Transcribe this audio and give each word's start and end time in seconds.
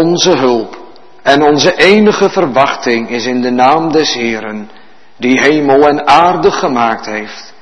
Onze 0.00 0.36
hulp 0.36 0.76
en 1.22 1.42
onze 1.42 1.74
enige 1.76 2.30
verwachting 2.30 3.10
is 3.10 3.26
in 3.26 3.40
de 3.40 3.50
naam 3.50 3.92
des 3.92 4.14
Heeren, 4.14 4.70
die 5.16 5.40
hemel 5.40 5.88
en 5.88 6.06
aarde 6.06 6.50
gemaakt 6.50 7.06
heeft, 7.06 7.54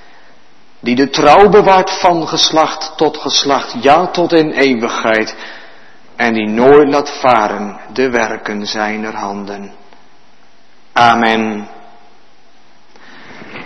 die 0.80 0.95
de 0.95 1.10
trouw 1.10 1.48
bewaart 1.48 1.90
van 1.90 2.29
geslacht 2.29 2.92
tot 2.96 3.16
geslacht, 3.16 3.74
ja 3.80 4.06
tot 4.06 4.32
in 4.32 4.50
eeuwigheid, 4.50 5.37
en 6.16 6.34
die 6.34 6.48
nooit 6.48 6.88
laat 6.88 7.10
varen 7.10 7.80
de 7.92 8.10
werken 8.10 8.67
zijner 8.67 9.14
handen. 9.14 9.73
Amen. 10.93 11.69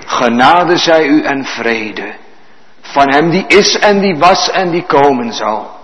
Genade 0.06 0.76
zij 0.76 1.06
u 1.06 1.22
en 1.22 1.44
vrede 1.44 2.14
van 2.80 3.12
hem 3.12 3.30
die 3.30 3.44
is 3.46 3.78
en 3.78 4.00
die 4.00 4.16
was 4.16 4.50
en 4.50 4.70
die 4.70 4.82
komen 4.82 5.32
zal. 5.32 5.75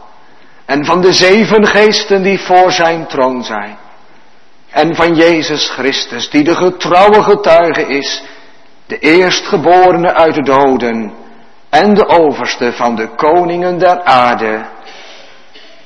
En 0.65 0.85
van 0.85 1.01
de 1.01 1.13
zeven 1.13 1.67
geesten 1.67 2.23
die 2.23 2.41
voor 2.41 2.73
zijn 2.73 3.07
troon 3.07 3.45
zijn. 3.45 3.79
En 4.71 4.95
van 4.95 5.15
Jezus 5.15 5.71
Christus 5.71 6.31
die 6.31 6.45
de 6.45 6.57
getrouwe 6.57 7.23
getuige 7.23 7.87
is, 7.87 8.23
de 8.87 8.99
eerstgeborene 8.99 10.15
uit 10.15 10.35
de 10.35 10.43
doden 10.43 11.13
en 11.69 11.95
de 11.95 12.09
overste 12.09 12.73
van 12.73 12.97
de 12.97 13.09
koningen 13.09 13.79
der 13.79 14.03
aarde. 14.03 14.65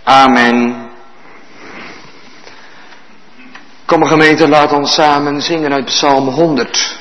Amen. 0.04 0.90
Kom 3.84 4.04
gemeente, 4.04 4.48
laat 4.48 4.72
ons 4.72 4.94
samen 4.94 5.42
zingen 5.42 5.72
uit 5.72 5.84
Psalm 5.84 6.28
100. 6.28 6.98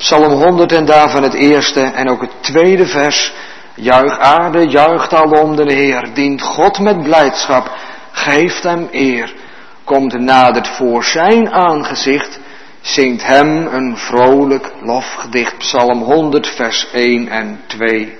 Psalm 0.00 0.32
100 0.32 0.72
en 0.72 0.84
daarvan 0.84 1.22
het 1.22 1.34
eerste 1.34 1.80
en 1.80 2.10
ook 2.10 2.20
het 2.20 2.32
tweede 2.40 2.86
vers. 2.86 3.32
Juich 3.74 4.18
aarde, 4.18 4.68
juicht 4.68 5.14
alom 5.14 5.56
de 5.56 5.72
Heer, 5.72 6.14
dient 6.14 6.42
God 6.42 6.78
met 6.78 7.02
blijdschap, 7.02 7.70
geeft 8.10 8.62
hem 8.62 8.88
eer. 8.90 9.34
Komt 9.84 10.20
nadert 10.20 10.68
voor 10.68 11.04
zijn 11.04 11.52
aangezicht, 11.52 12.40
zingt 12.80 13.26
hem 13.26 13.66
een 13.66 13.96
vrolijk 13.96 14.72
lofgedicht. 14.82 15.58
Psalm 15.58 16.02
100 16.02 16.46
vers 16.46 16.86
1 16.92 17.28
en 17.28 17.60
2. 17.66 18.18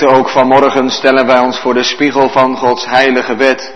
Gemeente, 0.00 0.20
ook 0.20 0.28
vanmorgen 0.28 0.90
stellen 0.90 1.26
wij 1.26 1.38
ons 1.38 1.58
voor 1.58 1.74
de 1.74 1.82
spiegel 1.82 2.28
van 2.28 2.56
Gods 2.56 2.86
heilige 2.86 3.36
wet, 3.36 3.72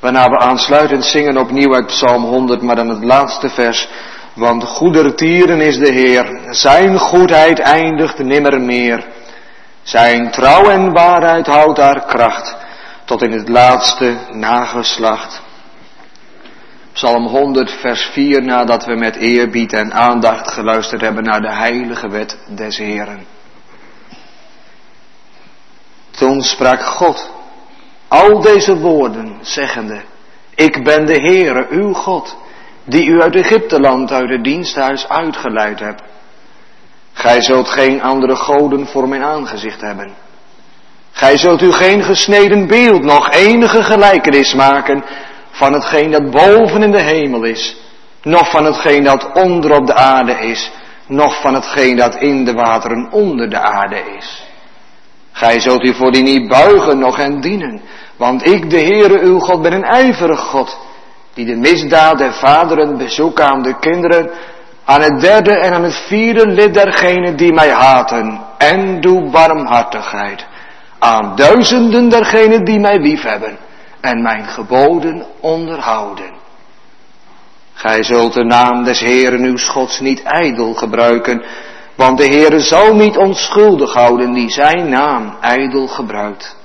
waarna 0.00 0.28
we 0.28 0.38
aansluitend 0.38 1.04
zingen 1.04 1.36
opnieuw 1.36 1.74
uit 1.74 1.86
Psalm 1.86 2.24
100, 2.24 2.62
maar 2.62 2.76
dan 2.76 2.88
het 2.88 3.04
laatste 3.04 3.48
vers. 3.48 3.88
Want 4.34 4.64
goedertieren 4.64 5.60
is 5.60 5.78
de 5.78 5.92
Heer, 5.92 6.40
zijn 6.50 6.98
goedheid 6.98 7.58
eindigt 7.58 8.18
nimmer 8.18 8.60
meer. 8.60 9.06
Zijn 9.82 10.30
trouw 10.30 10.70
en 10.70 10.92
waarheid 10.92 11.46
houdt 11.46 11.78
haar 11.78 12.04
kracht, 12.04 12.56
tot 13.04 13.22
in 13.22 13.32
het 13.32 13.48
laatste 13.48 14.16
nageslacht. 14.32 15.42
Psalm 16.92 17.26
100, 17.26 17.70
vers 17.70 18.02
4, 18.12 18.42
nadat 18.42 18.84
we 18.84 18.94
met 18.94 19.16
eerbied 19.16 19.72
en 19.72 19.92
aandacht 19.92 20.50
geluisterd 20.50 21.00
hebben 21.00 21.24
naar 21.24 21.40
de 21.40 21.52
heilige 21.52 22.08
wet 22.08 22.38
des 22.54 22.76
Heeren. 22.76 23.37
Sprak 26.42 26.82
God 26.82 27.30
al 28.08 28.40
deze 28.40 28.78
woorden, 28.78 29.38
zeggende, 29.40 30.00
ik 30.54 30.84
ben 30.84 31.06
de 31.06 31.14
Heere, 31.14 31.66
uw 31.70 31.92
God, 31.92 32.36
die 32.84 33.06
u 33.06 33.22
uit 33.22 33.34
Egypteland, 33.34 34.12
uit 34.12 34.30
het 34.30 34.44
diensthuis 34.44 35.08
uitgeleid 35.08 35.80
hebt. 35.80 36.02
Gij 37.12 37.42
zult 37.42 37.68
geen 37.68 38.02
andere 38.02 38.36
goden 38.36 38.86
voor 38.86 39.08
mijn 39.08 39.22
aangezicht 39.22 39.80
hebben. 39.80 40.14
Gij 41.10 41.38
zult 41.38 41.62
u 41.62 41.72
geen 41.72 42.02
gesneden 42.02 42.66
beeld, 42.66 43.02
nog 43.02 43.30
enige 43.30 43.82
gelijkenis 43.82 44.54
maken 44.54 45.04
van 45.50 45.72
hetgeen 45.72 46.10
dat 46.10 46.30
boven 46.30 46.82
in 46.82 46.90
de 46.90 47.02
hemel 47.02 47.44
is, 47.44 47.76
noch 48.22 48.50
van 48.50 48.64
hetgeen 48.64 49.04
dat 49.04 49.32
onder 49.32 49.76
op 49.76 49.86
de 49.86 49.94
aarde 49.94 50.32
is, 50.32 50.70
noch 51.06 51.40
van 51.40 51.54
hetgeen 51.54 51.96
dat 51.96 52.16
in 52.16 52.44
de 52.44 52.52
wateren 52.52 53.08
onder 53.10 53.50
de 53.50 53.58
aarde 53.58 54.02
is. 54.16 54.47
Gij 55.38 55.60
zult 55.60 55.84
u 55.84 55.94
voor 55.94 56.12
die 56.12 56.22
niet 56.22 56.48
buigen, 56.48 56.98
nog 56.98 57.16
hen 57.16 57.40
dienen. 57.40 57.80
Want 58.16 58.46
ik, 58.46 58.70
de 58.70 58.80
Heere 58.80 59.20
uw 59.20 59.38
God, 59.38 59.62
ben 59.62 59.72
een 59.72 59.84
ijverig 59.84 60.40
God, 60.40 60.78
die 61.34 61.46
de 61.46 61.56
misdaad 61.56 62.18
der 62.18 62.32
vaderen 62.32 62.96
bezoekt 62.96 63.40
aan 63.40 63.62
de 63.62 63.78
kinderen, 63.78 64.30
aan 64.84 65.00
het 65.00 65.20
derde 65.20 65.52
en 65.52 65.72
aan 65.72 65.84
het 65.84 65.96
vierde 66.06 66.46
lid 66.46 66.74
dergenen 66.74 67.36
die 67.36 67.52
mij 67.52 67.70
haten, 67.70 68.40
en 68.58 69.00
doe 69.00 69.30
barmhartigheid 69.30 70.46
aan 70.98 71.36
duizenden 71.36 72.08
dergenen 72.08 72.64
die 72.64 72.78
mij 72.78 72.98
liefhebben 72.98 73.58
en 74.00 74.22
mijn 74.22 74.44
geboden 74.44 75.26
onderhouden. 75.40 76.30
Gij 77.72 78.02
zult 78.02 78.32
de 78.32 78.44
naam 78.44 78.84
des 78.84 79.00
Heeren 79.00 79.42
uw 79.42 79.58
Gods 79.58 80.00
niet 80.00 80.22
ijdel 80.22 80.74
gebruiken, 80.74 81.42
Want 81.98 82.18
de 82.18 82.26
Heere 82.26 82.60
zal 82.60 82.94
niet 82.94 83.16
onschuldig 83.16 83.92
houden 83.94 84.32
die 84.32 84.50
zijn 84.50 84.88
naam 84.88 85.36
ijdel 85.40 85.86
gebruikt. 85.86 86.56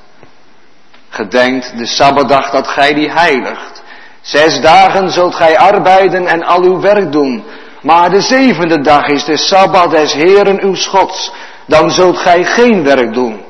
Gedenkt 1.09 1.77
de 1.77 1.85
Sabbatdag 1.85 2.50
dat 2.50 2.68
gij 2.68 2.94
die 2.94 3.12
heiligt. 3.12 3.83
Zes 4.21 4.62
dagen 4.62 5.09
zult 5.09 5.35
gij 5.35 5.57
arbeiden 5.57 6.27
en 6.27 6.44
al 6.44 6.63
uw 6.63 6.80
werk 6.80 7.12
doen. 7.12 7.44
Maar 7.81 8.09
de 8.09 8.21
zevende 8.21 8.81
dag 8.81 9.07
is 9.07 9.25
de 9.25 9.38
Sabbat 9.38 9.91
des 9.91 10.13
Heeren 10.13 10.63
uw 10.63 10.75
Schots. 10.75 11.31
Dan 11.68 11.91
zult 11.91 12.18
gij 12.18 12.45
geen 12.45 12.83
werk 12.83 13.13
doen. 13.13 13.41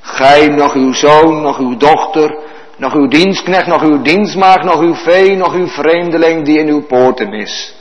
Gij, 0.00 0.48
nog 0.48 0.74
uw 0.74 0.92
zoon, 0.92 1.42
nog 1.42 1.58
uw 1.58 1.76
dochter, 1.76 2.38
nog 2.76 2.94
uw 2.94 3.08
dienstknecht, 3.08 3.66
nog 3.66 3.82
uw 3.82 4.02
dienstmaagd, 4.02 4.64
nog 4.64 4.80
uw 4.80 4.94
vee, 4.94 5.36
nog 5.36 5.52
uw 5.54 5.66
vreemdeling 5.66 6.44
die 6.44 6.58
in 6.58 6.68
uw 6.68 6.82
poorten 6.86 7.32
is. 7.32 7.77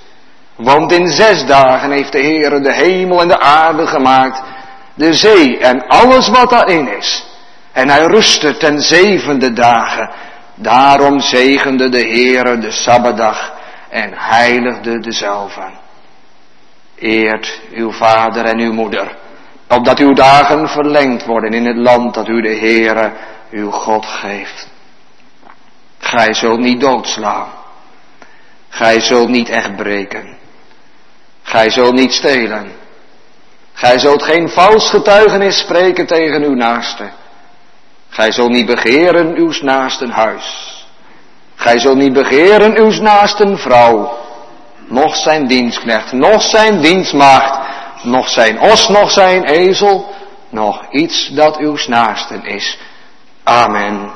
Want 0.58 0.92
in 0.92 1.08
zes 1.08 1.46
dagen 1.46 1.92
heeft 1.92 2.12
de 2.12 2.22
Heere 2.22 2.60
de 2.60 2.74
hemel 2.74 3.22
en 3.22 3.28
de 3.28 3.40
aarde 3.40 3.88
gemaakt, 3.88 4.42
de 4.94 5.14
zee 5.14 5.58
en 5.58 5.88
alles 5.88 6.30
wat 6.30 6.50
daarin 6.50 6.98
is. 6.98 7.26
En 7.72 7.90
hij 7.90 8.04
rustte 8.04 8.58
ten 8.58 8.82
zevende 8.82 9.54
dagen. 9.54 10.10
Daarom 10.56 11.20
zegende 11.20 11.90
de 11.90 12.02
Heere 12.02 12.58
de 12.58 12.72
Sabbatdag 12.72 13.54
en 13.90 14.12
heiligde 14.16 15.00
dezelfde. 15.00 15.70
Eert 16.96 17.62
uw 17.72 17.92
vader 17.92 18.46
en 18.46 18.60
uw 18.60 18.74
moeder, 18.74 19.16
opdat 19.68 20.00
uw 20.00 20.14
dagen 20.14 20.70
verlengd 20.70 21.26
worden 21.26 21.54
in 21.54 21.66
het 21.66 21.78
land 21.78 22.14
dat 22.14 22.28
u 22.28 22.42
de 22.42 22.56
Heere 22.56 23.12
uw 23.52 23.72
God 23.72 24.06
geeft. 24.06 24.68
Gij 25.98 26.34
zult 26.34 26.60
niet 26.60 26.82
doodslaan. 26.82 27.48
Gij 28.70 29.00
zult 29.00 29.30
niet 29.30 29.50
echt 29.50 29.76
breken. 29.76 30.37
Gij 31.48 31.70
zult 31.70 31.94
niet 31.94 32.14
stelen. 32.14 32.72
Gij 33.74 34.00
zult 34.00 34.24
geen 34.24 34.50
vals 34.50 34.90
getuigenis 34.90 35.58
spreken 35.58 36.06
tegen 36.06 36.44
uw 36.44 36.54
naaste. 36.54 37.10
Gij 38.10 38.32
zult 38.32 38.50
niet 38.50 38.66
begeren 38.66 39.36
uw 39.36 39.52
naasten 39.62 40.10
huis. 40.10 40.76
Gij 41.56 41.80
zult 41.80 41.98
niet 41.98 42.14
begeren 42.14 42.78
uw 42.78 43.02
naasten 43.02 43.58
vrouw. 43.58 44.18
Nog 44.88 45.16
zijn 45.16 45.48
dienstknecht, 45.48 46.12
nog 46.12 46.42
zijn 46.42 46.82
dienstmaagd, 46.82 47.60
nog 48.04 48.30
zijn 48.30 48.60
os, 48.60 48.88
nog 48.88 49.12
zijn 49.12 49.44
ezel, 49.44 50.14
nog 50.50 50.86
iets 50.90 51.28
dat 51.28 51.58
uw 51.58 51.78
naasten 51.88 52.44
is. 52.46 52.78
Amen. 53.44 54.12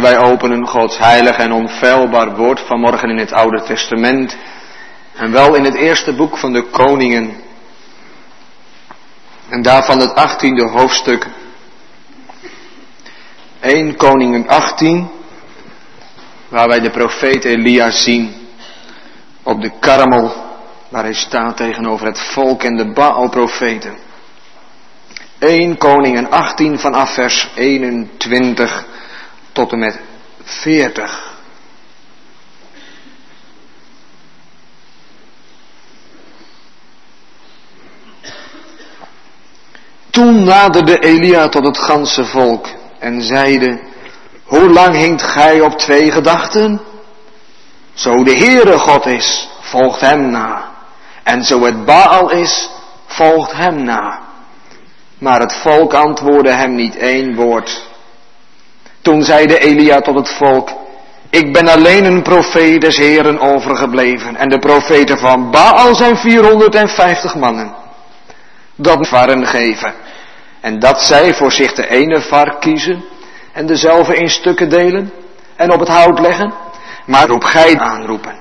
Wij 0.00 0.18
openen 0.18 0.66
Gods 0.66 0.98
heilig 0.98 1.36
en 1.36 1.52
onfeilbaar 1.52 2.36
woord 2.36 2.60
vanmorgen 2.60 3.10
in 3.10 3.18
het 3.18 3.32
Oude 3.32 3.62
Testament. 3.62 4.36
En 5.14 5.32
wel 5.32 5.54
in 5.54 5.64
het 5.64 5.74
eerste 5.74 6.14
boek 6.14 6.36
van 6.36 6.52
de 6.52 6.62
Koningen. 6.62 7.36
En 9.48 9.62
daarvan 9.62 10.00
het 10.00 10.14
achttiende 10.14 10.68
hoofdstuk. 10.68 11.26
1 13.60 13.96
Koningen 13.96 14.48
18. 14.48 15.10
Waar 16.48 16.68
wij 16.68 16.80
de 16.80 16.90
profeet 16.90 17.44
Elia 17.44 17.90
zien. 17.90 18.34
Op 19.42 19.62
de 19.62 19.70
karmel. 19.80 20.32
Waar 20.88 21.02
hij 21.02 21.14
staat 21.14 21.56
tegenover 21.56 22.06
het 22.06 22.20
volk 22.20 22.62
en 22.62 22.76
de 22.76 22.92
Baal-profeten. 22.92 23.96
1 25.38 25.78
Koningen 25.78 26.30
18 26.30 26.78
vanaf 26.78 27.14
vers 27.14 27.50
21 27.54 28.86
tot 29.58 29.72
en 29.72 29.78
met 29.78 30.00
40. 30.42 31.36
Toen 40.10 40.44
naderde 40.44 40.98
Elia 40.98 41.48
tot 41.48 41.64
het 41.64 41.78
ganse 41.78 42.24
volk 42.24 42.66
en 42.98 43.22
zeide, 43.22 43.80
hoe 44.44 44.70
lang 44.70 44.94
hinkt 44.94 45.22
gij 45.22 45.60
op 45.60 45.78
twee 45.78 46.12
gedachten? 46.12 46.80
Zo 47.94 48.24
de 48.24 48.36
Heere 48.36 48.78
God 48.78 49.06
is, 49.06 49.48
volgt 49.60 50.00
hem 50.00 50.30
na. 50.30 50.70
En 51.22 51.44
zo 51.44 51.64
het 51.64 51.84
Baal 51.84 52.30
is, 52.30 52.70
volgt 53.06 53.52
hem 53.52 53.84
na. 53.84 54.20
Maar 55.18 55.40
het 55.40 55.54
volk 55.54 55.94
antwoordde 55.94 56.52
hem 56.52 56.74
niet 56.74 56.96
één 56.96 57.34
woord. 57.34 57.87
Toen 59.02 59.22
zeide 59.22 59.58
Elia 59.58 60.00
tot 60.00 60.14
het 60.14 60.28
volk, 60.28 60.70
ik 61.30 61.52
ben 61.52 61.68
alleen 61.68 62.04
een 62.04 62.22
profeet 62.22 62.80
des 62.80 62.96
Heren 62.96 63.40
overgebleven 63.40 64.36
en 64.36 64.48
de 64.48 64.58
profeten 64.58 65.18
van 65.18 65.50
Baal 65.50 65.94
zijn 65.94 66.16
450 66.16 67.34
mannen. 67.34 67.74
Dat 68.74 69.08
varen 69.08 69.46
geven 69.46 69.94
en 70.60 70.78
dat 70.78 71.02
zij 71.02 71.34
voor 71.34 71.52
zich 71.52 71.72
de 71.72 71.88
ene 71.88 72.20
vark 72.20 72.60
kiezen 72.60 73.04
en 73.52 73.66
dezelfde 73.66 74.16
in 74.16 74.30
stukken 74.30 74.68
delen 74.68 75.12
en 75.56 75.72
op 75.72 75.80
het 75.80 75.88
hout 75.88 76.18
leggen, 76.18 76.54
maar 77.06 77.26
roep 77.26 77.44
gij 77.44 77.78
aanroepen. 77.78 78.38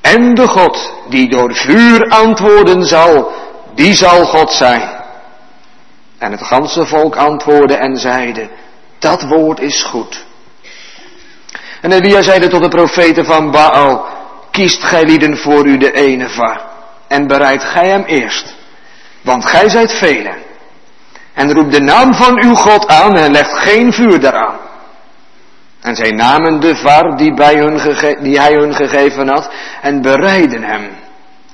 En 0.00 0.34
de 0.34 0.46
God 0.46 0.92
die 1.08 1.28
door 1.28 1.54
vuur 1.54 2.08
antwoorden 2.08 2.82
zal, 2.82 3.32
die 3.74 3.94
zal 3.94 4.26
God 4.26 4.52
zijn. 4.52 4.98
En 6.18 6.32
het 6.32 6.42
ganse 6.42 6.86
volk 6.86 7.16
antwoordde 7.16 7.74
en 7.74 7.96
zeide, 7.96 8.48
dat 9.00 9.22
woord 9.22 9.60
is 9.60 9.82
goed. 9.82 10.24
En 11.80 11.92
Elia 11.92 12.22
zeide 12.22 12.48
tot 12.48 12.62
de 12.62 12.68
profeten 12.68 13.24
van 13.24 13.50
Baal, 13.50 14.06
kiest 14.50 14.82
gij 14.82 15.04
lieden 15.04 15.36
voor 15.36 15.66
u 15.66 15.76
de 15.76 15.92
ene 15.92 16.28
var, 16.28 16.60
en 17.08 17.26
bereid 17.26 17.64
gij 17.64 17.88
hem 17.88 18.04
eerst, 18.04 18.54
want 19.22 19.44
gij 19.44 19.68
zijt 19.68 19.92
velen. 19.92 20.36
En 21.34 21.52
roep 21.52 21.72
de 21.72 21.80
naam 21.80 22.14
van 22.14 22.42
uw 22.42 22.54
God 22.54 22.88
aan 22.88 23.16
en 23.16 23.32
legt 23.32 23.52
geen 23.52 23.92
vuur 23.92 24.20
daaraan. 24.20 24.58
En 25.80 25.96
zij 25.96 26.10
namen 26.10 26.60
de 26.60 26.76
var 26.76 27.16
die, 27.16 27.34
bij 27.34 27.54
hun 27.54 27.80
die 28.22 28.40
hij 28.40 28.52
hun 28.52 28.74
gegeven 28.74 29.28
had 29.28 29.50
en 29.82 30.02
bereiden 30.02 30.62
hem. 30.62 30.90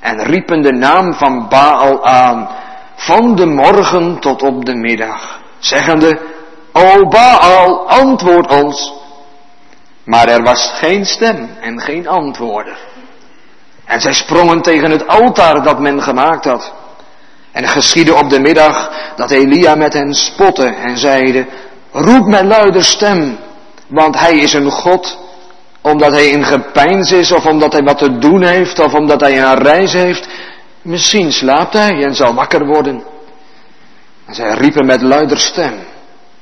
En 0.00 0.25
riepen 0.25 0.62
de 0.62 0.73
naam 0.73 1.15
van 1.15 1.49
Baal 1.49 2.07
aan, 2.07 2.49
van 2.97 3.37
de 3.37 3.47
morgen 3.47 4.21
tot 4.21 4.43
op 4.43 4.65
de 4.65 4.75
middag, 4.75 5.41
zeggende, 5.59 6.21
O 6.78 7.09
Baal, 7.09 7.88
antwoord 7.88 8.50
ons. 8.50 8.92
Maar 10.04 10.28
er 10.28 10.42
was 10.42 10.73
geen 10.75 11.06
stem 11.06 11.50
en 11.61 11.80
geen 11.80 12.09
antwoorden. 12.09 12.76
En 13.85 14.00
zij 14.00 14.12
sprongen 14.12 14.62
tegen 14.62 14.90
het 14.90 15.09
altaar 15.09 15.62
dat 15.62 15.78
men 15.78 16.02
gemaakt 16.02 16.45
had. 16.45 16.73
En 17.52 17.62
het 17.62 17.73
geschiedde 17.73 18.14
op 18.14 18.30
de 18.30 18.40
middag 18.40 18.90
dat 19.16 19.30
Elia 19.30 19.75
met 19.75 19.92
hen 19.92 20.14
spotte 20.14 20.66
en 20.66 20.99
zeide, 20.99 21.47
roep 21.92 22.26
met 22.26 22.45
luider 22.45 22.85
stem, 22.85 23.38
want 23.87 24.18
hij 24.18 24.38
is 24.38 24.52
een 24.52 24.71
God, 24.71 25.18
omdat 25.80 26.12
hij 26.12 26.28
in 26.28 26.45
gepeins 26.45 27.12
is, 27.12 27.33
of 27.33 27.47
omdat 27.47 27.73
hij 27.73 27.83
wat 27.83 27.99
te 27.99 28.18
doen 28.18 28.42
heeft, 28.42 28.78
of 28.78 28.95
omdat 28.95 29.21
hij 29.21 29.42
een 29.42 29.59
reis 29.59 29.92
heeft. 29.92 30.28
Misschien 30.83 31.33
slaapt 31.33 31.73
hij 31.73 32.04
en 32.04 32.14
zal 32.14 32.35
wakker 32.35 32.66
worden. 32.66 33.02
En 34.26 34.35
zij 34.35 34.54
riepen 34.54 34.87
met 34.87 35.02
luider 35.02 35.38
stem. 35.38 35.75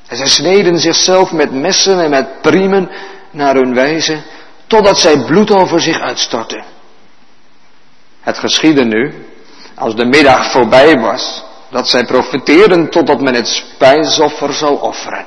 En 0.06 0.16
zij 0.16 0.28
sneden 0.28 0.78
zichzelf 0.78 1.32
met 1.32 1.52
messen 1.52 2.00
en 2.00 2.10
met 2.10 2.40
priemen 2.40 2.90
naar 3.30 3.54
hun 3.54 3.74
wijze 3.74 4.22
totdat 4.66 4.98
zij 4.98 5.18
bloed 5.18 5.50
over 5.50 5.80
zich 5.80 6.00
uitstortte. 6.00 6.62
Het 8.20 8.38
geschiedde 8.38 8.84
nu, 8.84 9.26
als 9.74 9.94
de 9.96 10.04
middag 10.04 10.50
voorbij 10.50 10.98
was, 10.98 11.44
dat 11.70 11.88
zij 11.88 12.04
profiteerden 12.04 12.90
totdat 12.90 13.20
men 13.20 13.34
het 13.34 13.48
spijsoffer 13.48 14.52
zou 14.52 14.80
offeren. 14.80 15.26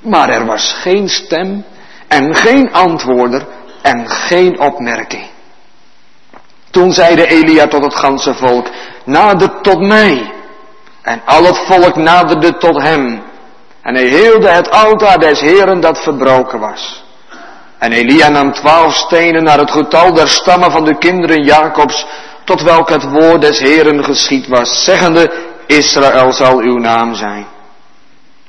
Maar 0.00 0.28
er 0.28 0.46
was 0.46 0.72
geen 0.72 1.08
stem 1.08 1.64
en 2.08 2.34
geen 2.34 2.72
antwoorder 2.72 3.46
en 3.82 4.08
geen 4.08 4.60
opmerking. 4.60 5.26
Toen 6.70 6.92
zeide 6.92 7.26
Elia 7.26 7.66
tot 7.66 7.82
het 7.82 7.94
ganse 7.94 8.34
volk, 8.34 8.66
nader 9.04 9.60
tot 9.60 9.80
mij. 9.80 10.32
En 11.02 11.22
al 11.24 11.44
het 11.44 11.58
volk 11.58 11.96
naderde 11.96 12.56
tot 12.56 12.82
hem. 12.82 13.22
En 13.86 13.94
hij 13.94 14.06
heelde 14.06 14.48
het 14.48 14.70
altaar 14.70 15.18
des 15.18 15.40
Heren 15.40 15.80
dat 15.80 16.02
verbroken 16.02 16.58
was. 16.58 17.04
En 17.78 17.92
Elia 17.92 18.28
nam 18.28 18.52
twaalf 18.52 18.94
stenen 18.94 19.44
naar 19.44 19.58
het 19.58 19.70
getal 19.70 20.12
der 20.12 20.28
stammen 20.28 20.70
van 20.70 20.84
de 20.84 20.98
kinderen 20.98 21.44
Jacobs, 21.44 22.06
tot 22.44 22.62
welk 22.62 22.88
het 22.88 23.10
woord 23.10 23.40
des 23.40 23.58
Heren 23.58 24.04
geschied 24.04 24.46
was, 24.48 24.84
zeggende, 24.84 25.32
Israël 25.66 26.32
zal 26.32 26.58
uw 26.58 26.78
naam 26.78 27.14
zijn. 27.14 27.46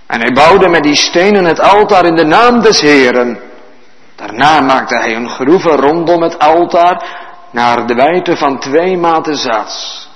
En 0.07 0.19
hij 0.19 0.31
bouwde 0.31 0.67
met 0.67 0.83
die 0.83 0.95
stenen 0.95 1.45
het 1.45 1.59
altaar 1.59 2.05
in 2.05 2.15
de 2.15 2.25
naam 2.25 2.61
des 2.61 2.81
Heren. 2.81 3.39
Daarna 4.15 4.61
maakte 4.61 4.97
hij 4.97 5.15
een 5.15 5.29
groeve 5.29 5.69
rondom 5.69 6.21
het 6.21 6.39
altaar 6.39 7.05
naar 7.51 7.87
de 7.87 7.93
wijdte 7.93 8.37
van 8.37 8.59
twee 8.59 8.97
maten 8.97 9.35
zaad. 9.35 10.06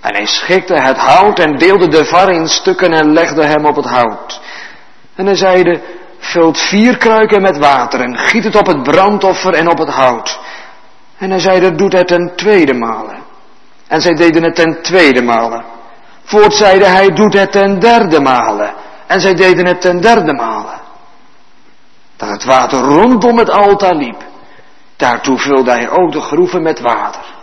En 0.00 0.14
hij 0.14 0.26
schikte 0.26 0.74
het 0.74 0.96
hout 0.96 1.38
en 1.38 1.58
deelde 1.58 1.88
de 1.88 2.04
var 2.04 2.30
in 2.30 2.48
stukken 2.48 2.92
en 2.92 3.12
legde 3.12 3.44
hem 3.44 3.66
op 3.66 3.76
het 3.76 3.86
hout. 3.86 4.40
En 5.14 5.26
hij 5.26 5.34
zeide, 5.34 5.80
vult 6.18 6.60
vier 6.60 6.96
kruiken 6.96 7.42
met 7.42 7.58
water 7.58 8.00
en 8.00 8.18
giet 8.18 8.44
het 8.44 8.56
op 8.56 8.66
het 8.66 8.82
brandoffer 8.82 9.54
en 9.54 9.70
op 9.70 9.78
het 9.78 9.88
hout. 9.88 10.40
En 11.18 11.30
hij 11.30 11.38
zeide, 11.40 11.74
doet 11.74 11.92
het 11.92 12.06
ten 12.06 12.32
tweede 12.36 12.74
malen. 12.74 13.22
En 13.86 14.00
zij 14.00 14.14
deden 14.14 14.42
het 14.42 14.54
ten 14.54 14.82
tweede 14.82 15.22
malen. 15.22 15.64
Voort 16.24 16.54
zeide 16.54 16.84
hij, 16.84 17.08
doet 17.08 17.34
het 17.34 17.52
ten 17.52 17.78
derde 17.78 18.20
malen. 18.20 18.74
En 19.06 19.20
zij 19.20 19.34
deden 19.34 19.66
het 19.66 19.80
ten 19.80 20.00
derde 20.00 20.32
malen. 20.32 20.80
Dat 22.16 22.28
het 22.28 22.44
water 22.44 22.78
rondom 22.78 23.38
het 23.38 23.50
altaar 23.50 23.94
liep. 23.94 24.24
Daartoe 24.96 25.38
vulde 25.38 25.70
hij 25.70 25.90
ook 25.90 26.12
de 26.12 26.20
groeven 26.20 26.62
met 26.62 26.80
water. 26.80 27.36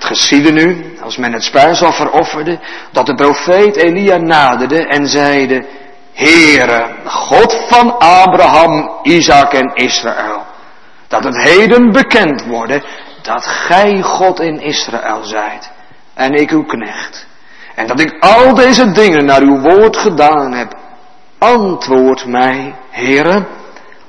Het 0.00 0.08
geschiedde 0.08 0.52
nu, 0.52 0.96
als 1.02 1.16
men 1.16 1.32
het 1.32 1.42
spijsoffer 1.42 2.10
offerde, 2.10 2.58
dat 2.92 3.06
de 3.06 3.14
profeet 3.14 3.76
Elia 3.76 4.16
naderde 4.16 4.86
en 4.86 5.06
zeide, 5.06 5.66
Heere, 6.12 6.86
God 7.04 7.64
van 7.68 7.98
Abraham, 7.98 8.90
Isaac 9.02 9.52
en 9.52 9.74
Israël, 9.74 10.42
dat 11.08 11.24
het 11.24 11.42
heden 11.42 11.92
bekend 11.92 12.44
worden 12.44 12.82
dat 13.22 13.46
gij 13.46 14.02
God 14.02 14.40
in 14.40 14.60
Israël 14.60 15.24
zijt 15.24 15.70
en 16.14 16.34
ik 16.34 16.50
uw 16.50 16.64
knecht. 16.64 17.26
En 17.74 17.86
dat 17.86 18.00
ik 18.00 18.16
al 18.20 18.54
deze 18.54 18.92
dingen 18.92 19.24
naar 19.24 19.42
uw 19.42 19.60
woord 19.60 19.96
gedaan 19.96 20.52
heb. 20.52 20.74
Antwoord 21.38 22.26
mij, 22.26 22.74
Heere, 22.90 23.46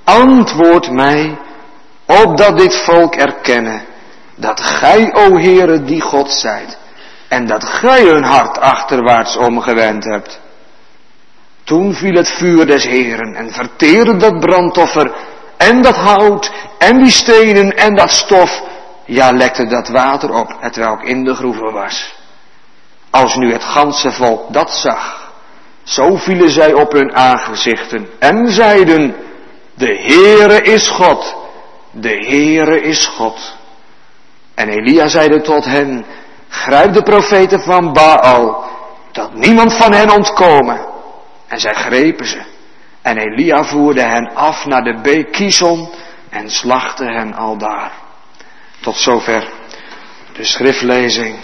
antwoord 0.04 0.92
mij, 0.92 1.38
opdat 2.06 2.58
dit 2.58 2.76
volk 2.76 3.16
erkennen 3.16 3.90
dat 4.42 4.62
gij, 4.62 5.14
o 5.14 5.38
Heere, 5.38 5.84
die 5.84 6.02
God 6.02 6.32
zijt, 6.32 6.78
en 7.28 7.48
dat 7.48 7.66
gij 7.66 8.02
hun 8.02 8.24
hart 8.24 8.60
achterwaarts 8.60 9.38
omgewend 9.38 10.04
hebt. 10.04 10.40
Toen 11.64 11.94
viel 11.94 12.16
het 12.16 12.30
vuur 12.30 12.66
des 12.66 12.84
Heeren 12.84 13.36
en 13.36 13.52
verteerde 13.52 14.18
dat 14.18 14.40
brandoffer 14.40 15.12
en 15.58 15.82
dat 15.82 15.96
hout 15.96 16.52
en 16.78 16.98
die 16.98 17.12
stenen 17.12 17.78
en 17.78 17.96
dat 17.96 18.12
stof, 18.12 18.62
ja 19.06 19.32
lekte 19.32 19.68
dat 19.68 19.88
water 19.88 20.34
op, 20.34 20.56
het 20.60 20.76
welk 20.76 21.04
in 21.04 21.24
de 21.24 21.36
groeven 21.36 21.74
was. 21.74 22.16
Als 23.10 23.36
nu 23.36 23.52
het 23.52 23.64
ganse 23.64 24.12
volk 24.12 24.54
dat 24.54 24.72
zag, 24.72 25.32
zo 25.84 26.16
vielen 26.16 26.50
zij 26.50 26.74
op 26.74 26.92
hun 26.92 27.16
aangezichten 27.16 28.10
en 28.20 28.52
zeiden, 28.52 29.16
de 29.74 29.96
Heere 29.96 30.62
is 30.62 30.88
God, 30.88 31.36
de 31.92 32.26
Heere 32.28 32.82
is 32.82 33.06
God. 33.06 33.60
En 34.62 34.70
Elia 34.70 35.08
zeide 35.08 35.42
tot 35.42 35.66
hen, 35.66 36.06
grijp 36.50 36.94
de 36.94 37.02
profeten 37.02 37.62
van 37.62 37.94
Baal, 37.94 38.70
dat 39.12 39.34
niemand 39.34 39.74
van 39.74 39.94
hen 39.94 40.12
ontkomen. 40.12 40.86
En 41.48 41.60
zij 41.60 41.74
grepen 41.74 42.26
ze. 42.26 42.42
En 43.02 43.18
Elia 43.18 43.64
voerde 43.64 44.02
hen 44.02 44.36
af 44.36 44.66
naar 44.66 44.84
de 44.84 45.00
beek 45.02 45.38
en 46.30 46.50
slachtte 46.50 47.04
hen 47.04 47.34
al 47.34 47.58
daar. 47.58 47.92
Tot 48.82 48.96
zover 48.96 49.48
de 50.34 50.44
schriftlezing. 50.44 51.36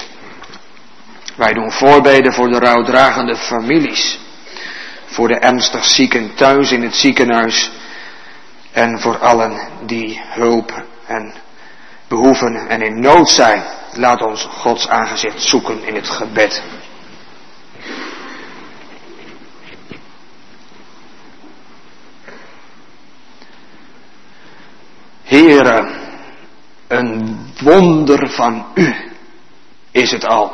Wij 1.36 1.54
doen 1.54 1.72
voorbeden 1.72 2.34
voor 2.34 2.50
de 2.50 2.60
rouwdragende 2.60 3.36
families. 3.36 4.20
Voor 5.06 5.28
de 5.28 5.40
ernstig 5.40 5.86
zieken 5.86 6.36
thuis 6.36 6.72
in 6.72 6.82
het 6.82 6.96
ziekenhuis. 6.96 7.72
En 8.72 9.00
voor 9.00 9.18
allen 9.18 9.60
die 9.86 10.22
hulp 10.24 10.84
en 11.06 11.34
behoeven 12.08 12.68
en 12.68 12.82
in 12.82 13.00
nood 13.00 13.30
zijn. 13.30 13.64
Laat 13.94 14.22
ons 14.22 14.44
Gods 14.44 14.88
aangezicht 14.88 15.42
zoeken 15.42 15.84
in 15.84 15.96
het 15.96 16.10
gebed. 16.10 16.64
Heren, 25.24 25.90
een 26.88 27.40
wonder 27.62 28.30
van 28.30 28.66
u 28.74 28.96
is 29.92 30.12
het 30.12 30.26
al, 30.26 30.52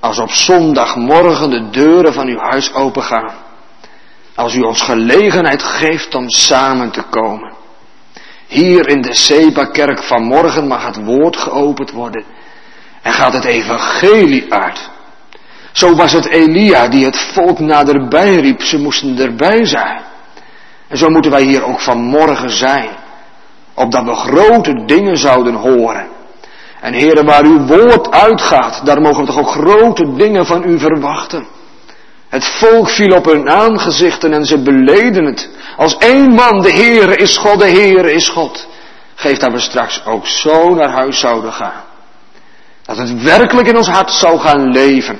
als 0.00 0.18
op 0.18 0.30
zondagmorgen 0.30 1.50
de 1.50 1.70
deuren 1.70 2.12
van 2.12 2.26
uw 2.26 2.38
huis 2.38 2.72
opengaan. 2.72 3.34
Als 4.34 4.54
u 4.54 4.60
ons 4.60 4.82
gelegenheid 4.82 5.62
geeft 5.62 6.14
om 6.14 6.30
samen 6.30 6.90
te 6.90 7.02
komen. 7.02 7.57
Hier 8.48 8.88
in 8.88 9.02
de 9.02 9.14
Seba-kerk 9.14 10.02
vanmorgen 10.02 10.66
mag 10.66 10.86
het 10.86 11.04
woord 11.04 11.36
geopend 11.36 11.90
worden 11.90 12.24
en 13.02 13.12
gaat 13.12 13.32
het 13.32 13.44
evangelie 13.44 14.52
uit. 14.52 14.90
Zo 15.72 15.94
was 15.94 16.12
het 16.12 16.26
Elia 16.26 16.88
die 16.88 17.04
het 17.04 17.16
volk 17.16 17.58
naderbij 17.58 18.34
riep, 18.34 18.62
ze 18.62 18.78
moesten 18.78 19.18
erbij 19.18 19.64
zijn. 19.64 20.00
En 20.88 20.98
zo 20.98 21.08
moeten 21.08 21.30
wij 21.30 21.42
hier 21.42 21.64
ook 21.64 21.80
vanmorgen 21.80 22.50
zijn, 22.50 22.88
opdat 23.74 24.04
we 24.04 24.14
grote 24.14 24.84
dingen 24.84 25.16
zouden 25.16 25.54
horen. 25.54 26.06
En 26.80 26.92
heren, 26.92 27.24
waar 27.24 27.44
uw 27.44 27.66
woord 27.66 28.10
uitgaat, 28.10 28.86
daar 28.86 29.00
mogen 29.00 29.20
we 29.20 29.26
toch 29.26 29.38
ook 29.38 29.50
grote 29.50 30.14
dingen 30.14 30.46
van 30.46 30.64
u 30.64 30.78
verwachten. 30.78 31.46
Het 32.28 32.44
volk 32.44 32.88
viel 32.88 33.16
op 33.16 33.24
hun 33.24 33.48
aangezichten 33.50 34.32
en 34.32 34.44
ze 34.44 34.62
beleden 34.62 35.24
het. 35.24 35.48
Als 35.76 35.96
één 35.96 36.34
man, 36.34 36.62
de 36.62 36.72
Heere 36.72 37.16
is 37.16 37.36
God, 37.36 37.58
de 37.58 37.70
Heere 37.70 38.12
is 38.12 38.28
God. 38.28 38.66
Geef 39.14 39.38
dat 39.38 39.52
we 39.52 39.58
straks 39.58 40.04
ook 40.04 40.26
zo 40.26 40.74
naar 40.74 40.90
huis 40.90 41.18
zouden 41.18 41.52
gaan. 41.52 41.82
Dat 42.84 42.96
het 42.96 43.22
werkelijk 43.22 43.68
in 43.68 43.76
ons 43.76 43.88
hart 43.88 44.10
zou 44.10 44.38
gaan 44.38 44.70
leven. 44.72 45.18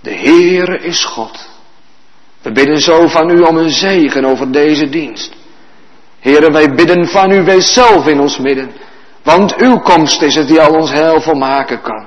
De 0.00 0.14
Heere 0.14 0.78
is 0.78 1.04
God. 1.04 1.48
We 2.42 2.52
bidden 2.52 2.80
zo 2.80 3.06
van 3.06 3.30
u 3.30 3.40
om 3.40 3.56
een 3.56 3.70
zegen 3.70 4.24
over 4.24 4.52
deze 4.52 4.88
dienst. 4.88 5.32
Heere, 6.20 6.50
wij 6.50 6.74
bidden 6.74 7.08
van 7.08 7.30
u, 7.30 7.42
wees 7.44 7.72
zelf 7.72 8.06
in 8.06 8.20
ons 8.20 8.38
midden. 8.38 8.72
Want 9.22 9.56
uw 9.56 9.78
komst 9.78 10.22
is 10.22 10.34
het 10.34 10.48
die 10.48 10.60
al 10.60 10.74
ons 10.74 10.90
heil 10.90 11.20
volmaken 11.20 11.80
kan. 11.80 12.06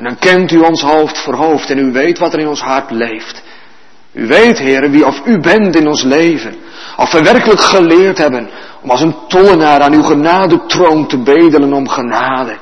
En 0.00 0.06
dan 0.06 0.18
kent 0.18 0.50
u 0.50 0.58
ons 0.58 0.82
hoofd 0.82 1.18
voor 1.18 1.34
hoofd 1.34 1.70
en 1.70 1.78
u 1.78 1.92
weet 1.92 2.18
wat 2.18 2.32
er 2.32 2.38
in 2.38 2.48
ons 2.48 2.60
hart 2.60 2.90
leeft. 2.90 3.42
U 4.12 4.26
weet, 4.26 4.58
heren, 4.58 4.90
wie 4.90 5.06
of 5.06 5.20
u 5.24 5.40
bent 5.40 5.76
in 5.76 5.88
ons 5.88 6.02
leven. 6.02 6.54
Of 6.96 7.12
we 7.12 7.22
werkelijk 7.22 7.60
geleerd 7.60 8.18
hebben 8.18 8.50
om 8.82 8.90
als 8.90 9.00
een 9.00 9.14
tollenaar 9.28 9.80
aan 9.80 9.92
uw 9.92 10.02
genade 10.02 10.66
troon 10.66 11.06
te 11.06 11.18
bedelen 11.18 11.72
om 11.72 11.88
genade. 11.88 12.56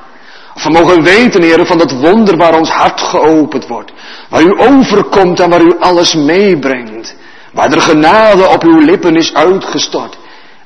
Of 0.55 0.63
we 0.63 0.69
mogen 0.69 1.03
weten, 1.03 1.41
heren, 1.41 1.67
van 1.67 1.77
dat 1.77 1.91
wonder 1.91 2.37
waar 2.37 2.57
ons 2.57 2.69
hart 2.69 3.01
geopend 3.01 3.67
wordt. 3.67 3.91
Waar 4.29 4.41
u 4.41 4.59
overkomt 4.59 5.39
en 5.39 5.49
waar 5.49 5.61
u 5.61 5.75
alles 5.79 6.13
meebrengt. 6.13 7.15
Waar 7.53 7.71
er 7.71 7.81
genade 7.81 8.47
op 8.47 8.63
uw 8.63 8.79
lippen 8.79 9.15
is 9.15 9.33
uitgestort. 9.33 10.17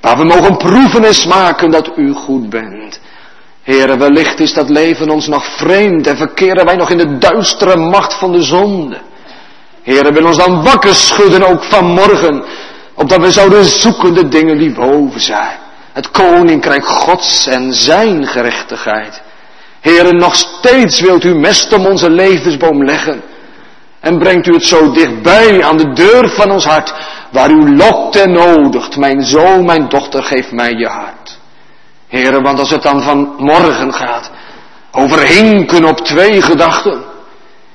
Waar 0.01 0.17
we 0.17 0.23
mogen 0.23 0.57
proeven 0.57 1.03
en 1.05 1.13
smaken 1.13 1.71
dat 1.71 1.91
u 1.95 2.13
goed 2.13 2.49
bent. 2.49 2.99
Heren, 3.63 3.99
wellicht 3.99 4.39
is 4.39 4.53
dat 4.53 4.69
leven 4.69 5.09
ons 5.09 5.27
nog 5.27 5.45
vreemd 5.45 6.07
en 6.07 6.17
verkeren 6.17 6.65
wij 6.65 6.75
nog 6.75 6.89
in 6.89 6.97
de 6.97 7.17
duistere 7.17 7.75
macht 7.75 8.13
van 8.13 8.31
de 8.31 8.41
zonde. 8.41 8.97
Heren, 9.81 10.13
wil 10.13 10.25
ons 10.25 10.37
dan 10.37 10.63
wakker 10.63 10.95
schudden 10.95 11.43
ook 11.43 11.63
vanmorgen, 11.63 12.43
opdat 12.93 13.19
we 13.19 13.31
zouden 13.31 13.65
zoeken 13.65 14.13
de 14.13 14.27
dingen 14.27 14.57
die 14.57 14.73
boven 14.73 15.21
zijn. 15.21 15.57
Het 15.93 16.11
koninkrijk 16.11 16.85
Gods 16.85 17.47
en 17.47 17.73
zijn 17.73 18.27
gerechtigheid. 18.27 19.21
Heren, 19.79 20.17
nog 20.17 20.35
steeds 20.35 20.99
wilt 20.99 21.23
u 21.23 21.35
mest 21.35 21.73
om 21.73 21.85
onze 21.85 22.09
levensboom 22.09 22.85
leggen. 22.85 23.21
En 23.99 24.19
brengt 24.19 24.47
u 24.47 24.53
het 24.53 24.65
zo 24.65 24.91
dichtbij 24.91 25.63
aan 25.63 25.77
de 25.77 25.93
deur 25.93 26.29
van 26.29 26.51
ons 26.51 26.65
hart, 26.65 26.93
waar 27.31 27.49
u 27.49 27.75
lokt 27.75 28.15
en 28.15 28.31
nodigt. 28.31 28.97
Mijn 28.97 29.23
zoon, 29.23 29.65
mijn 29.65 29.89
dochter, 29.89 30.23
geef 30.23 30.51
mij 30.51 30.71
je 30.71 30.87
hart. 30.87 31.22
Heren, 32.13 32.43
want 32.43 32.59
als 32.59 32.69
het 32.69 32.81
dan 32.81 33.01
van 33.01 33.33
morgen 33.37 33.93
gaat, 33.93 34.31
over 34.91 35.19
hinken 35.19 35.85
op 35.85 35.99
twee 35.99 36.41
gedachten. 36.41 37.03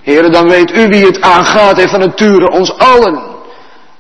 Heren, 0.03 0.33
dan 0.33 0.49
weet 0.49 0.77
u 0.77 0.89
wie 0.89 1.07
het 1.07 1.21
aangaat 1.21 1.79
en 1.79 1.89
van 1.89 2.01
nature 2.01 2.51
ons 2.51 2.79
allen. 2.79 3.23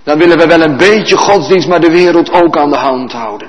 Dan 0.04 0.18
willen 0.18 0.38
we 0.38 0.46
wel 0.46 0.60
een 0.60 0.76
beetje 0.76 1.16
godsdienst, 1.16 1.68
maar 1.68 1.80
de 1.80 1.90
wereld 1.90 2.32
ook 2.32 2.56
aan 2.56 2.70
de 2.70 2.76
hand 2.76 3.12
houden. 3.12 3.48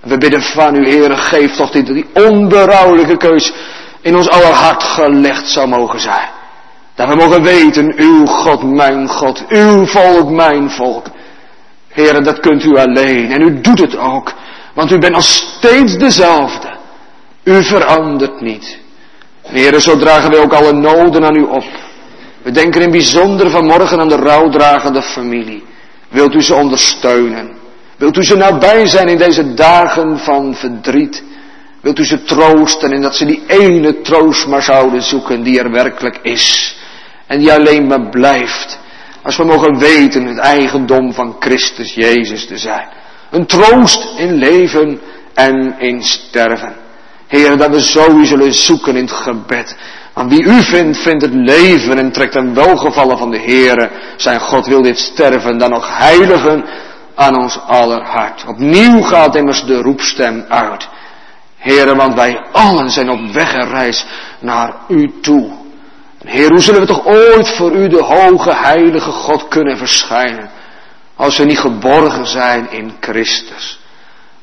We 0.00 0.18
bidden 0.18 0.42
van 0.42 0.74
u, 0.74 0.88
Heere, 0.88 1.16
geef 1.16 1.56
toch 1.56 1.70
dit, 1.70 1.86
die 1.86 2.06
onberouwelijke 2.14 3.16
keus 3.16 3.52
in 4.00 4.16
ons 4.16 4.28
aller 4.28 4.54
hart 4.54 4.82
gelegd 4.82 5.48
zou 5.50 5.68
mogen 5.68 6.00
zijn. 6.00 6.28
Dat 6.94 7.08
we 7.08 7.14
mogen 7.14 7.42
weten, 7.42 7.92
uw 7.96 8.26
God, 8.26 8.62
mijn 8.62 9.08
God, 9.08 9.44
uw 9.48 9.86
volk, 9.86 10.30
mijn 10.30 10.70
volk. 10.70 11.06
Heren, 11.88 12.24
dat 12.24 12.40
kunt 12.40 12.64
u 12.64 12.76
alleen. 12.76 13.32
En 13.32 13.40
u 13.42 13.60
doet 13.60 13.80
het 13.80 13.96
ook. 13.96 14.32
Want 14.78 14.90
u 14.90 14.98
bent 14.98 15.14
nog 15.14 15.24
steeds 15.24 15.96
dezelfde. 15.96 16.68
U 17.44 17.62
verandert 17.62 18.40
niet. 18.40 18.78
Heren, 19.42 19.80
zo 19.80 19.96
dragen 19.96 20.30
wij 20.30 20.40
ook 20.40 20.52
alle 20.52 20.72
noden 20.72 21.24
aan 21.24 21.36
u 21.36 21.42
op. 21.42 21.64
We 22.42 22.50
denken 22.50 22.82
in 22.82 22.90
bijzonder 22.90 23.50
vanmorgen 23.50 24.00
aan 24.00 24.08
de 24.08 24.16
rouwdragende 24.16 25.02
familie. 25.02 25.64
Wilt 26.08 26.34
u 26.34 26.42
ze 26.42 26.54
ondersteunen? 26.54 27.50
Wilt 27.96 28.16
u 28.16 28.24
ze 28.24 28.36
nabij 28.36 28.86
zijn 28.86 29.08
in 29.08 29.18
deze 29.18 29.54
dagen 29.54 30.18
van 30.18 30.54
verdriet? 30.54 31.22
Wilt 31.80 31.98
u 31.98 32.04
ze 32.04 32.22
troosten 32.22 32.92
en 32.92 33.02
dat 33.02 33.16
ze 33.16 33.24
die 33.24 33.42
ene 33.46 34.00
troost 34.00 34.46
maar 34.46 34.62
zouden 34.62 35.02
zoeken 35.02 35.42
die 35.42 35.58
er 35.58 35.70
werkelijk 35.70 36.18
is. 36.22 36.76
En 37.26 37.38
die 37.38 37.52
alleen 37.52 37.86
maar 37.86 38.08
blijft. 38.08 38.78
Als 39.22 39.36
we 39.36 39.44
mogen 39.44 39.78
weten 39.78 40.26
het 40.26 40.38
eigendom 40.38 41.12
van 41.12 41.36
Christus 41.38 41.94
Jezus 41.94 42.46
te 42.46 42.56
zijn. 42.58 42.88
Een 43.30 43.46
troost 43.46 44.08
in 44.16 44.34
leven 44.34 45.00
en 45.34 45.74
in 45.78 46.02
sterven. 46.02 46.74
Heer, 47.26 47.56
dat 47.56 47.70
we 47.70 47.82
zo 47.82 48.22
zullen 48.22 48.54
zoeken 48.54 48.96
in 48.96 49.02
het 49.02 49.12
gebed. 49.12 49.76
Want 50.14 50.30
wie 50.30 50.44
u 50.44 50.62
vindt, 50.62 50.98
vindt 50.98 51.22
het 51.22 51.34
leven 51.34 51.98
en 51.98 52.12
trekt 52.12 52.34
een 52.34 52.54
welgevallen 52.54 53.18
van 53.18 53.30
de 53.30 53.38
Heer. 53.38 53.90
Zijn 54.16 54.40
God 54.40 54.66
wil 54.66 54.82
dit 54.82 54.98
sterven 54.98 55.58
dan 55.58 55.70
nog 55.70 55.98
heiligen 55.98 56.64
aan 57.14 57.36
ons 57.36 57.58
aller 57.66 58.02
hart. 58.02 58.44
Opnieuw 58.48 59.02
gaat 59.02 59.34
immers 59.34 59.64
de 59.64 59.82
roepstem 59.82 60.44
uit. 60.48 60.88
Heren, 61.56 61.96
want 61.96 62.14
wij 62.14 62.40
allen 62.52 62.90
zijn 62.90 63.10
op 63.10 63.32
weg 63.32 63.54
en 63.54 63.68
reis 63.68 64.06
naar 64.40 64.74
u 64.88 65.12
toe. 65.22 65.50
Heer, 66.24 66.48
hoe 66.48 66.60
zullen 66.60 66.80
we 66.80 66.86
toch 66.86 67.06
ooit 67.06 67.48
voor 67.48 67.72
u, 67.72 67.88
de 67.88 68.02
hoge, 68.02 68.54
heilige 68.54 69.10
God, 69.10 69.48
kunnen 69.48 69.76
verschijnen? 69.76 70.50
Als 71.18 71.38
we 71.38 71.44
niet 71.44 71.58
geborgen 71.58 72.26
zijn 72.26 72.70
in 72.70 72.92
Christus. 73.00 73.80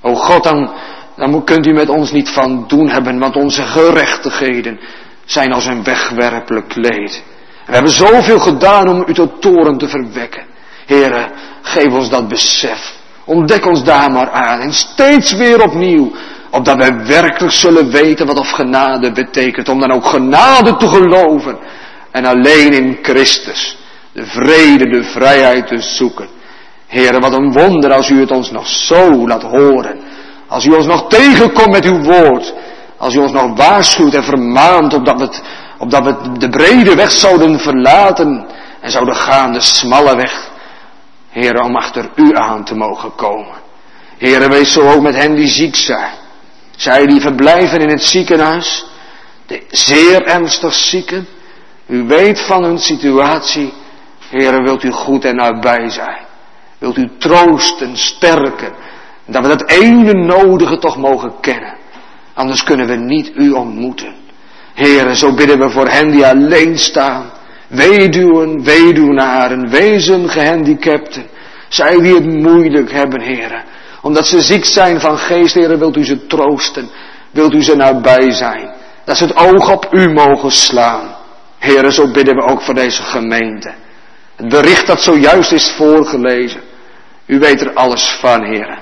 O 0.02 0.16
God, 0.16 0.44
dan, 0.44 0.72
dan 1.16 1.44
kunt 1.44 1.66
u 1.66 1.74
met 1.74 1.90
ons 1.90 2.12
niet 2.12 2.30
van 2.30 2.66
doen 2.68 2.90
hebben, 2.90 3.20
want 3.20 3.36
onze 3.36 3.62
gerechtigheden 3.62 4.80
zijn 5.26 5.54
als 5.54 5.66
een 5.66 5.84
wegwerpelijk 5.84 6.68
kleed. 6.68 7.24
we 7.66 7.74
hebben 7.74 7.92
zoveel 7.92 8.40
gedaan 8.40 8.88
om 8.88 9.04
u 9.08 9.14
tot 9.14 9.42
toren 9.42 9.78
te 9.78 9.88
verwekken. 9.88 10.44
Heren, 10.86 11.32
geef 11.62 11.94
ons 11.94 12.10
dat 12.10 12.28
besef. 12.28 12.94
Ontdek 13.26 13.66
ons 13.66 13.84
daar 13.84 14.12
maar 14.12 14.32
aan. 14.32 14.60
En 14.60 14.74
steeds 14.74 15.34
weer 15.34 15.64
opnieuw. 15.64 16.12
Opdat 16.50 16.78
wij 16.78 17.06
werkelijk 17.06 17.54
zullen 17.54 17.92
weten 17.92 18.26
wat 18.26 18.40
of 18.40 18.52
genade 18.52 19.12
betekent. 19.12 19.70
Om 19.70 19.80
dan 19.80 19.92
ook 19.92 20.06
genade 20.06 20.76
te 20.76 20.88
geloven. 20.88 21.58
En 22.12 22.26
alleen 22.26 22.74
in 22.74 23.00
Christus. 23.02 23.78
De 24.12 24.26
vrede, 24.26 24.90
de 24.90 25.04
vrijheid 25.04 25.68
te 25.68 25.80
zoeken. 25.80 26.35
Heren, 26.88 27.22
wat 27.22 27.34
een 27.34 27.52
wonder 27.52 27.94
als 27.94 28.10
u 28.10 28.20
het 28.20 28.32
ons 28.32 28.52
nog 28.52 28.68
zo 28.68 29.28
laat 29.28 29.44
horen. 29.44 30.00
Als 30.48 30.66
u 30.66 30.72
ons 30.72 30.86
nog 30.86 31.08
tegenkomt 31.08 31.72
met 31.72 31.86
uw 31.86 32.02
woord. 32.02 32.54
Als 32.98 33.14
u 33.16 33.20
ons 33.20 33.32
nog 33.32 33.58
waarschuwt 33.58 34.14
en 34.14 34.24
vermaant 34.24 34.94
opdat 34.94 35.20
we, 35.20 35.30
opdat 35.78 36.04
we 36.04 36.38
de 36.38 36.50
brede 36.50 36.96
weg 36.96 37.12
zouden 37.12 37.60
verlaten. 37.60 38.46
En 38.82 38.92
zouden 38.92 39.16
gaan 39.16 39.54
de 39.54 39.62
smalle 39.62 40.16
weg. 40.16 40.52
Heren, 41.30 41.64
om 41.64 41.76
achter 41.76 42.10
u 42.16 42.36
aan 42.36 42.64
te 42.64 42.76
mogen 42.76 43.16
komen. 43.16 43.56
Heren, 44.18 44.50
wees 44.50 44.72
zo 44.72 44.92
ook 44.92 45.02
met 45.02 45.16
hen 45.16 45.36
die 45.36 45.48
ziek 45.48 45.76
zijn. 45.76 46.14
Zij 46.76 47.06
die 47.06 47.22
verblijven 47.22 47.80
in 47.80 47.90
het 47.90 48.04
ziekenhuis. 48.04 48.86
De 49.46 49.64
zeer 49.70 50.26
ernstig 50.26 50.74
zieken. 50.74 51.28
U 51.88 52.04
weet 52.08 52.42
van 52.42 52.64
hun 52.64 52.80
situatie. 52.80 53.74
Heren, 54.30 54.64
wilt 54.64 54.84
u 54.84 54.92
goed 54.92 55.26
en 55.26 55.36
nabij 55.36 55.90
zijn. 55.90 56.25
Wilt 56.78 56.98
u 56.98 57.10
troosten, 57.18 57.98
sterken. 57.98 58.74
Dat 59.26 59.42
we 59.42 59.48
dat 59.48 59.70
ene 59.70 60.14
nodige 60.14 60.78
toch 60.78 60.98
mogen 60.98 61.34
kennen. 61.42 61.76
Anders 62.34 62.64
kunnen 62.64 62.88
we 62.88 62.96
niet 62.96 63.32
u 63.36 63.52
ontmoeten. 63.52 64.14
Heren, 64.74 65.16
zo 65.16 65.34
bidden 65.34 65.60
we 65.60 65.70
voor 65.70 65.88
hen 65.88 66.12
die 66.12 66.26
alleen 66.26 66.78
staan. 66.78 67.32
Weduwen, 67.68 68.64
weduwnaren, 68.64 69.70
wezen 69.70 70.30
gehandicapten. 70.30 71.26
Zij 71.70 72.02
die 72.02 72.14
het 72.14 72.26
moeilijk 72.26 72.92
hebben, 72.92 73.22
heren. 73.22 73.64
Omdat 74.02 74.28
ze 74.28 74.42
ziek 74.42 74.66
zijn 74.66 75.00
van 75.00 75.18
geest, 75.18 75.54
heren, 75.54 75.80
wilt 75.80 75.98
u 75.98 76.06
ze 76.06 76.28
troosten. 76.28 76.90
Wilt 77.32 77.54
u 77.54 77.64
ze 77.64 77.76
nabij 77.76 78.32
zijn. 78.32 78.70
Dat 79.06 79.18
ze 79.18 79.24
het 79.24 79.36
oog 79.36 79.72
op 79.72 79.88
u 79.92 80.10
mogen 80.10 80.52
slaan. 80.52 81.16
Heren, 81.58 81.94
zo 81.94 82.12
bidden 82.12 82.36
we 82.36 82.42
ook 82.42 82.62
voor 82.62 82.74
deze 82.74 83.02
gemeente. 83.02 83.74
Het 84.36 84.50
bericht 84.50 84.88
dat 84.88 85.02
zojuist 85.02 85.52
is 85.52 85.72
voorgelezen. 85.72 86.62
U 87.26 87.40
weet 87.40 87.62
er 87.62 87.74
alles 87.74 88.18
van, 88.20 88.44
heren. 88.44 88.78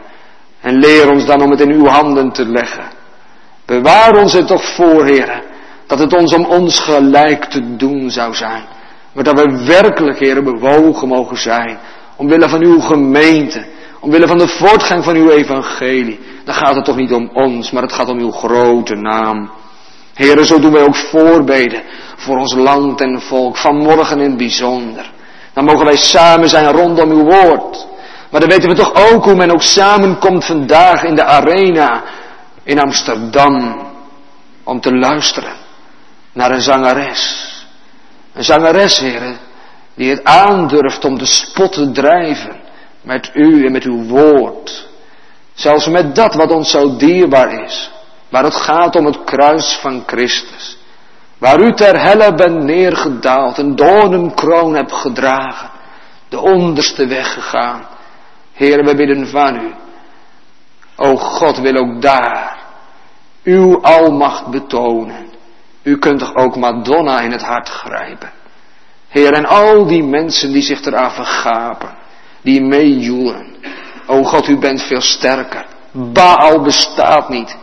En 0.61 0.79
leer 0.79 1.09
ons 1.09 1.25
dan 1.25 1.41
om 1.41 1.51
het 1.51 1.61
in 1.61 1.71
uw 1.71 1.85
handen 1.85 2.31
te 2.31 2.45
leggen. 2.45 2.85
Bewaar 3.65 4.15
ons 4.15 4.33
er 4.33 4.45
toch 4.45 4.63
voor, 4.63 5.05
heren. 5.05 5.41
Dat 5.87 5.99
het 5.99 6.13
ons 6.13 6.33
om 6.33 6.45
ons 6.45 6.79
gelijk 6.79 7.45
te 7.45 7.75
doen 7.75 8.09
zou 8.09 8.33
zijn. 8.33 8.63
Maar 9.13 9.23
dat 9.23 9.39
we 9.39 9.65
werkelijk, 9.65 10.19
heren, 10.19 10.43
bewogen 10.43 11.07
mogen 11.07 11.37
zijn. 11.37 11.77
Omwille 12.15 12.49
van 12.49 12.63
uw 12.63 12.79
gemeente. 12.79 13.65
Omwille 13.99 14.27
van 14.27 14.37
de 14.37 14.47
voortgang 14.47 15.03
van 15.03 15.15
uw 15.15 15.29
evangelie. 15.29 16.19
Dan 16.45 16.53
gaat 16.53 16.75
het 16.75 16.85
toch 16.85 16.95
niet 16.95 17.13
om 17.13 17.29
ons, 17.33 17.71
maar 17.71 17.81
het 17.81 17.93
gaat 17.93 18.09
om 18.09 18.19
uw 18.19 18.31
grote 18.31 18.95
naam. 18.95 19.51
Heren, 20.13 20.45
zo 20.45 20.59
doen 20.59 20.73
wij 20.73 20.83
ook 20.83 20.95
voorbeden 20.95 21.83
voor 22.15 22.37
ons 22.37 22.55
land 22.55 23.01
en 23.01 23.21
volk. 23.21 23.57
Vanmorgen 23.57 24.19
in 24.19 24.29
het 24.29 24.37
bijzonder. 24.37 25.11
Dan 25.53 25.65
mogen 25.65 25.85
wij 25.85 25.95
samen 25.95 26.49
zijn 26.49 26.71
rondom 26.71 27.11
uw 27.11 27.23
woord. 27.23 27.87
Maar 28.33 28.41
dan 28.41 28.51
weten 28.51 28.69
we 28.69 28.75
toch 28.75 29.11
ook 29.11 29.23
hoe 29.23 29.35
men 29.35 29.51
ook 29.51 29.61
samenkomt 29.61 30.45
vandaag 30.45 31.03
in 31.03 31.15
de 31.15 31.23
arena 31.23 32.03
in 32.63 32.79
Amsterdam. 32.79 33.81
Om 34.63 34.81
te 34.81 34.95
luisteren 34.95 35.53
naar 36.31 36.51
een 36.51 36.61
zangeres. 36.61 37.51
Een 38.33 38.43
zangeres, 38.43 38.99
heren, 38.99 39.37
die 39.95 40.09
het 40.09 40.23
aandurft 40.23 41.05
om 41.05 41.17
de 41.17 41.25
spot 41.25 41.71
te 41.71 41.91
drijven 41.91 42.61
met 43.01 43.31
u 43.33 43.65
en 43.65 43.71
met 43.71 43.83
uw 43.83 44.03
woord. 44.03 44.87
Zelfs 45.53 45.87
met 45.87 46.15
dat 46.15 46.33
wat 46.33 46.51
ons 46.51 46.69
zo 46.69 46.95
dierbaar 46.95 47.63
is. 47.63 47.91
Waar 48.29 48.43
het 48.43 48.55
gaat 48.55 48.95
om 48.95 49.05
het 49.05 49.23
kruis 49.23 49.77
van 49.81 50.03
Christus. 50.05 50.77
Waar 51.37 51.59
u 51.59 51.73
ter 51.73 52.01
helle 52.01 52.33
bent 52.33 52.63
neergedaald, 52.63 53.57
een 53.57 53.75
doornenkroon 53.75 54.75
hebt 54.75 54.93
gedragen. 54.93 55.69
De 56.29 56.39
onderste 56.39 57.07
weg 57.07 57.33
gegaan. 57.33 57.91
Heer, 58.53 58.83
we 58.83 58.95
bidden 58.95 59.27
van 59.27 59.55
u. 59.55 59.73
O 60.95 61.15
God 61.15 61.59
wil 61.59 61.75
ook 61.75 62.01
daar 62.01 62.57
uw 63.43 63.81
almacht 63.81 64.47
betonen. 64.47 65.31
U 65.83 65.97
kunt 65.97 66.19
toch 66.19 66.35
ook 66.35 66.55
Madonna 66.55 67.19
in 67.21 67.31
het 67.31 67.41
hart 67.41 67.69
grijpen. 67.69 68.31
Heer, 69.07 69.33
en 69.33 69.45
al 69.45 69.85
die 69.85 70.03
mensen 70.03 70.51
die 70.51 70.61
zich 70.61 70.85
eraan 70.85 71.11
vergapen, 71.11 71.95
die 72.41 72.61
meejoelen. 72.61 73.55
O 74.07 74.23
God, 74.23 74.47
u 74.47 74.57
bent 74.57 74.81
veel 74.81 75.01
sterker. 75.01 75.65
Baal 75.91 76.61
bestaat 76.61 77.29
niet. 77.29 77.57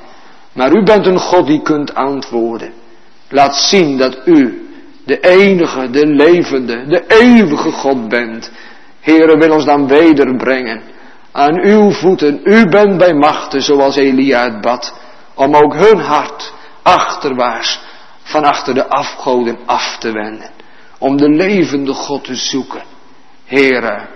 Maar 0.52 0.72
u 0.72 0.82
bent 0.82 1.06
een 1.06 1.18
God 1.18 1.46
die 1.46 1.62
kunt 1.62 1.94
antwoorden. 1.94 2.72
Laat 3.28 3.54
zien 3.54 3.98
dat 3.98 4.18
u 4.24 4.68
de 5.04 5.20
enige, 5.20 5.90
de 5.90 6.06
levende, 6.06 6.86
de 6.86 7.04
eeuwige 7.06 7.70
God 7.70 8.08
bent. 8.08 8.50
Heere, 9.00 9.36
wil 9.36 9.52
ons 9.52 9.64
dan 9.64 9.88
wederbrengen 9.88 10.82
aan 11.32 11.60
uw 11.60 11.90
voeten. 11.90 12.40
U 12.44 12.68
bent 12.68 12.98
bij 12.98 13.14
machten, 13.14 13.62
zoals 13.62 13.96
Elia 13.96 14.44
het 14.44 14.60
bad, 14.60 14.94
om 15.34 15.56
ook 15.56 15.74
hun 15.74 15.98
hart 15.98 16.52
achterwaarts 16.82 17.80
van 18.22 18.44
achter 18.44 18.74
de 18.74 18.88
afgoden 18.88 19.58
af 19.66 19.96
te 19.98 20.12
wenden. 20.12 20.50
Om 20.98 21.16
de 21.16 21.28
levende 21.28 21.92
God 21.92 22.24
te 22.24 22.34
zoeken. 22.34 22.82
Heere, 23.44 24.08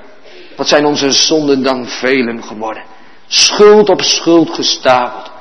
wat 0.57 0.69
zijn 0.69 0.85
onze 0.85 1.13
zonden 1.13 1.63
dan 1.63 1.87
velen 1.87 2.43
geworden. 2.43 2.83
Schuld 3.27 3.89
op 3.89 4.03
schuld 4.03 4.51
gestapeld. 4.51 5.33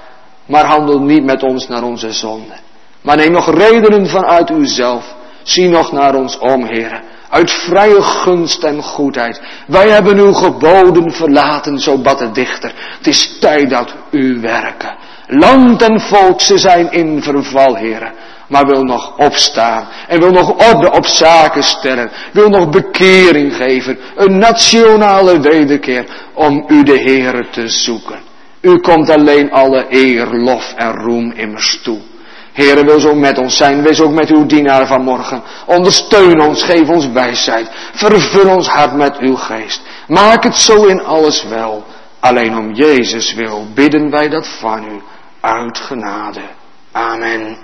Maar 0.46 0.66
handel 0.66 1.00
niet 1.00 1.24
met 1.24 1.44
ons 1.44 1.68
naar 1.68 1.84
onze 1.84 2.12
zonden. 2.12 2.60
Maar 3.02 3.16
neem 3.18 3.32
nog 3.32 3.54
redenen 3.54 4.08
vanuit 4.08 4.50
uzelf. 4.50 5.16
Zie 5.44 5.70
nog 5.70 5.92
naar 5.92 6.16
ons 6.16 6.38
om, 6.38 6.66
Heere. 6.66 7.02
Uit 7.34 7.52
vrije 7.52 8.02
gunst 8.02 8.64
en 8.64 8.82
goedheid. 8.82 9.42
Wij 9.68 9.90
hebben 9.90 10.18
uw 10.18 10.34
geboden 10.34 11.12
verlaten, 11.12 11.80
zo 11.80 11.98
bad 11.98 12.20
de 12.20 12.32
dichter. 12.32 12.74
Het 12.98 13.08
is 13.08 13.38
tijd 13.40 13.70
dat 13.70 13.96
u 14.12 14.40
werken. 14.42 14.96
Land 15.28 15.82
en 15.82 16.00
volk, 16.00 16.42
ze 16.42 16.58
zijn 16.58 16.92
in 16.92 17.24
verval, 17.24 17.76
heren. 17.76 18.14
Maar 18.48 18.66
wil 18.66 18.84
nog 18.84 19.18
opstaan. 19.18 19.88
En 20.08 20.20
wil 20.20 20.32
nog 20.32 20.74
orde 20.74 20.92
op 20.92 21.06
zaken 21.06 21.64
stellen. 21.64 22.12
Wil 22.32 22.50
nog 22.50 22.70
bekering 22.70 23.56
geven. 23.56 23.98
Een 24.16 24.38
nationale 24.38 25.40
wederkeer. 25.40 26.06
Om 26.34 26.66
u 26.68 26.84
de 26.84 27.00
Heere 27.00 27.50
te 27.50 27.68
zoeken. 27.68 28.20
U 28.62 28.80
komt 28.80 29.10
alleen 29.10 29.52
alle 29.52 29.86
eer, 29.90 30.28
lof 30.28 30.74
en 30.76 30.92
roem 30.92 31.32
immers 31.32 31.80
toe. 31.84 32.00
Heere, 32.54 32.86
wil 32.86 33.00
zo 33.00 33.16
met 33.16 33.38
ons 33.38 33.58
zijn. 33.58 33.84
Wees 33.84 34.02
ook 34.02 34.14
met 34.14 34.30
uw 34.30 34.46
dienaar 34.46 34.88
vanmorgen. 34.88 35.44
Ondersteun 35.66 36.42
ons, 36.42 36.64
geef 36.64 36.90
ons 36.90 37.08
wijsheid. 37.12 37.70
Vervul 37.94 38.56
ons 38.56 38.68
hart 38.68 38.94
met 38.94 39.18
uw 39.18 39.36
geest. 39.36 39.82
Maak 40.08 40.44
het 40.44 40.56
zo 40.56 40.86
in 40.86 41.04
alles 41.04 41.44
wel. 41.44 41.84
Alleen 42.20 42.58
om 42.58 42.74
Jezus 42.74 43.34
wil 43.34 43.68
bidden 43.74 44.10
wij 44.10 44.30
dat 44.30 44.48
van 44.48 44.84
u. 44.84 45.02
Uit 45.42 45.78
genade. 45.78 46.42
Amen. 46.92 47.58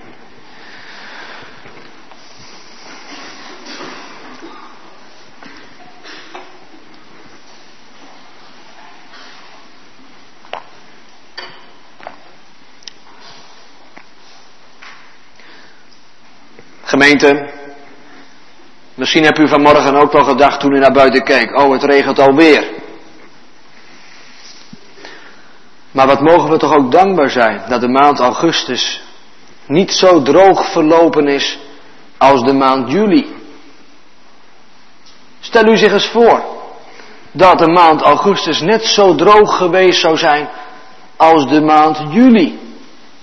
Gemeente, 16.99 17.49
misschien 18.95 19.23
hebt 19.23 19.37
u 19.37 19.47
vanmorgen 19.47 19.95
ook 19.95 20.11
wel 20.11 20.23
gedacht 20.23 20.59
toen 20.59 20.73
u 20.73 20.79
naar 20.79 20.91
buiten 20.91 21.23
keek, 21.23 21.57
oh 21.57 21.71
het 21.71 21.83
regent 21.83 22.19
alweer. 22.19 22.63
Maar 25.91 26.07
wat 26.07 26.21
mogen 26.21 26.49
we 26.49 26.57
toch 26.57 26.73
ook 26.73 26.91
dankbaar 26.91 27.29
zijn 27.29 27.61
dat 27.67 27.81
de 27.81 27.87
maand 27.87 28.19
augustus 28.19 29.01
niet 29.67 29.91
zo 29.91 30.21
droog 30.21 30.71
verlopen 30.71 31.27
is 31.27 31.59
als 32.17 32.43
de 32.43 32.53
maand 32.53 32.91
juli. 32.91 33.35
Stel 35.39 35.65
u 35.65 35.77
zich 35.77 35.91
eens 35.91 36.07
voor 36.07 36.43
dat 37.31 37.59
de 37.59 37.67
maand 37.67 38.01
augustus 38.01 38.61
net 38.61 38.85
zo 38.85 39.15
droog 39.15 39.57
geweest 39.57 39.99
zou 39.99 40.17
zijn 40.17 40.49
als 41.17 41.47
de 41.49 41.61
maand 41.61 42.01
juli. 42.09 42.59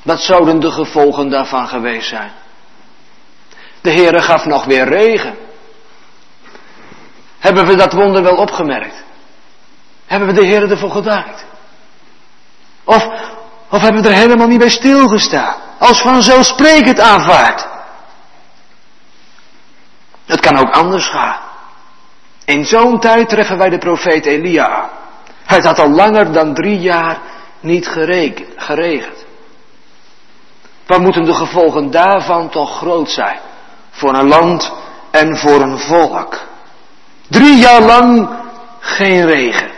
Wat 0.02 0.20
zouden 0.20 0.60
de 0.60 0.70
gevolgen 0.70 1.30
daarvan 1.30 1.68
geweest 1.68 2.08
zijn? 2.08 2.44
De 3.86 3.92
Heere 3.92 4.22
gaf 4.22 4.44
nog 4.44 4.64
weer 4.64 4.88
regen. 4.88 5.36
Hebben 7.38 7.66
we 7.66 7.74
dat 7.74 7.92
wonder 7.92 8.22
wel 8.22 8.36
opgemerkt? 8.36 9.04
Hebben 10.06 10.28
we 10.28 10.34
de 10.34 10.46
Heere 10.46 10.68
ervoor 10.68 10.90
gedankt? 10.90 11.44
Of, 12.84 13.06
of 13.70 13.80
hebben 13.80 14.02
we 14.02 14.08
er 14.08 14.14
helemaal 14.14 14.46
niet 14.46 14.58
bij 14.58 14.70
stilgestaan? 14.70 15.54
Als 15.78 16.00
vanzelfsprekend 16.00 17.00
aanvaard. 17.00 17.66
Het 20.24 20.40
kan 20.40 20.56
ook 20.56 20.70
anders 20.70 21.08
gaan. 21.08 21.40
In 22.44 22.64
zo'n 22.64 23.00
tijd 23.00 23.28
treffen 23.28 23.58
wij 23.58 23.68
de 23.68 23.78
profeet 23.78 24.26
Elia. 24.26 24.90
Het 25.44 25.64
had 25.64 25.78
al 25.78 25.90
langer 25.90 26.32
dan 26.32 26.54
drie 26.54 26.78
jaar 26.78 27.18
niet 27.60 27.88
geregend. 28.56 29.24
Wat 30.86 31.00
moeten 31.00 31.24
de 31.24 31.34
gevolgen 31.34 31.90
daarvan 31.90 32.48
toch 32.48 32.76
groot 32.76 33.10
zijn? 33.10 33.45
Voor 33.96 34.14
een 34.14 34.28
land 34.28 34.72
en 35.10 35.36
voor 35.36 35.60
een 35.60 35.78
volk. 35.78 36.40
Drie 37.28 37.56
jaar 37.56 37.80
lang 37.80 38.28
geen 38.80 39.26
regen. 39.26 39.70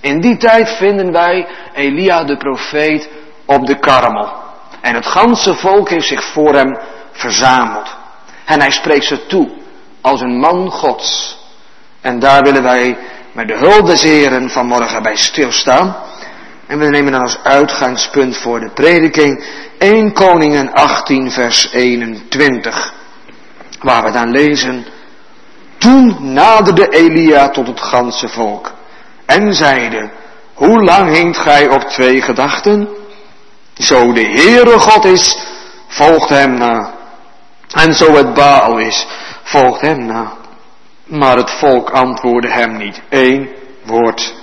In 0.00 0.20
die 0.20 0.36
tijd 0.36 0.68
vinden 0.68 1.12
wij 1.12 1.48
Elia 1.74 2.24
de 2.24 2.36
profeet 2.36 3.08
op 3.44 3.66
de 3.66 3.78
karmel. 3.78 4.32
En 4.80 4.94
het 4.94 5.06
ganse 5.06 5.54
volk 5.54 5.88
heeft 5.88 6.06
zich 6.06 6.24
voor 6.24 6.54
hem 6.54 6.78
verzameld. 7.12 7.96
En 8.44 8.60
hij 8.60 8.70
spreekt 8.70 9.04
ze 9.04 9.26
toe 9.26 9.50
als 10.00 10.20
een 10.20 10.38
man 10.38 10.70
gods. 10.70 11.38
En 12.00 12.18
daar 12.18 12.42
willen 12.42 12.62
wij 12.62 12.98
met 13.32 13.48
de 13.48 13.56
hulp 13.56 13.86
des 13.86 14.02
Heren 14.02 14.50
vanmorgen 14.50 15.02
bij 15.02 15.16
stilstaan. 15.16 15.96
En 16.66 16.78
we 16.78 16.84
nemen 16.88 17.12
dan 17.12 17.22
als 17.22 17.38
uitgangspunt 17.42 18.36
voor 18.36 18.60
de 18.60 18.70
prediking 18.70 19.44
1 19.78 20.12
Koningen 20.12 20.72
18 20.72 21.30
vers 21.30 21.72
21. 21.72 23.00
Waar 23.82 24.04
we 24.04 24.10
dan 24.10 24.30
lezen. 24.30 24.86
Toen 25.78 26.32
naderde 26.32 26.88
Elia 26.88 27.48
tot 27.48 27.66
het 27.66 27.80
ganse 27.80 28.28
volk 28.28 28.72
en 29.26 29.54
zeide, 29.54 30.10
hoe 30.54 30.84
lang 30.84 31.14
hinkt 31.14 31.38
gij 31.38 31.68
op 31.68 31.82
twee 31.82 32.22
gedachten? 32.22 32.88
Zo 33.74 34.12
de 34.12 34.24
Heere 34.24 34.78
God 34.78 35.04
is, 35.04 35.36
volgt 35.86 36.28
hem 36.28 36.54
na. 36.54 36.94
En 37.74 37.94
zo 37.94 38.14
het 38.14 38.34
Baal 38.34 38.78
is, 38.78 39.06
volgt 39.42 39.80
hem 39.80 40.06
na. 40.06 40.32
Maar 41.04 41.36
het 41.36 41.50
volk 41.50 41.90
antwoordde 41.90 42.50
hem 42.50 42.76
niet 42.76 43.02
één 43.08 43.48
woord. 43.82 44.34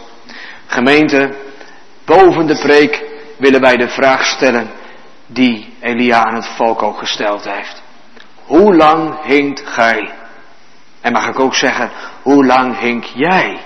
Gemeente, 0.68 1.36
boven 2.06 2.48
de 2.48 2.58
preek 2.58 3.04
willen 3.38 3.62
wij 3.62 3.76
de 3.76 3.90
vraag 3.90 4.26
stellen 4.26 4.72
die 5.28 5.74
Elia 5.80 6.24
aan 6.26 6.36
het 6.36 6.48
volk 6.48 6.84
ook 6.84 6.98
gesteld 6.98 7.44
heeft. 7.44 7.82
Hoe 8.50 8.76
lang 8.76 9.24
hinkt 9.24 9.62
gij? 9.66 10.12
En 11.02 11.12
mag 11.12 11.28
ik 11.28 11.40
ook 11.40 11.56
zeggen, 11.56 11.92
hoe 12.22 12.46
lang 12.46 12.80
hink 12.80 13.04
jij 13.04 13.60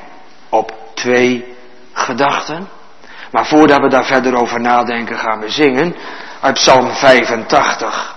op 0.50 0.74
twee 0.94 1.56
gedachten? 1.94 2.70
Maar 3.32 3.46
voordat 3.46 3.82
we 3.82 3.90
daar 3.90 4.06
verder 4.06 4.36
over 4.36 4.62
nadenken, 4.62 5.18
gaan 5.18 5.40
we 5.40 5.50
zingen 5.50 5.96
uit 6.42 6.54
Psalm 6.54 6.92
85. 6.92 8.16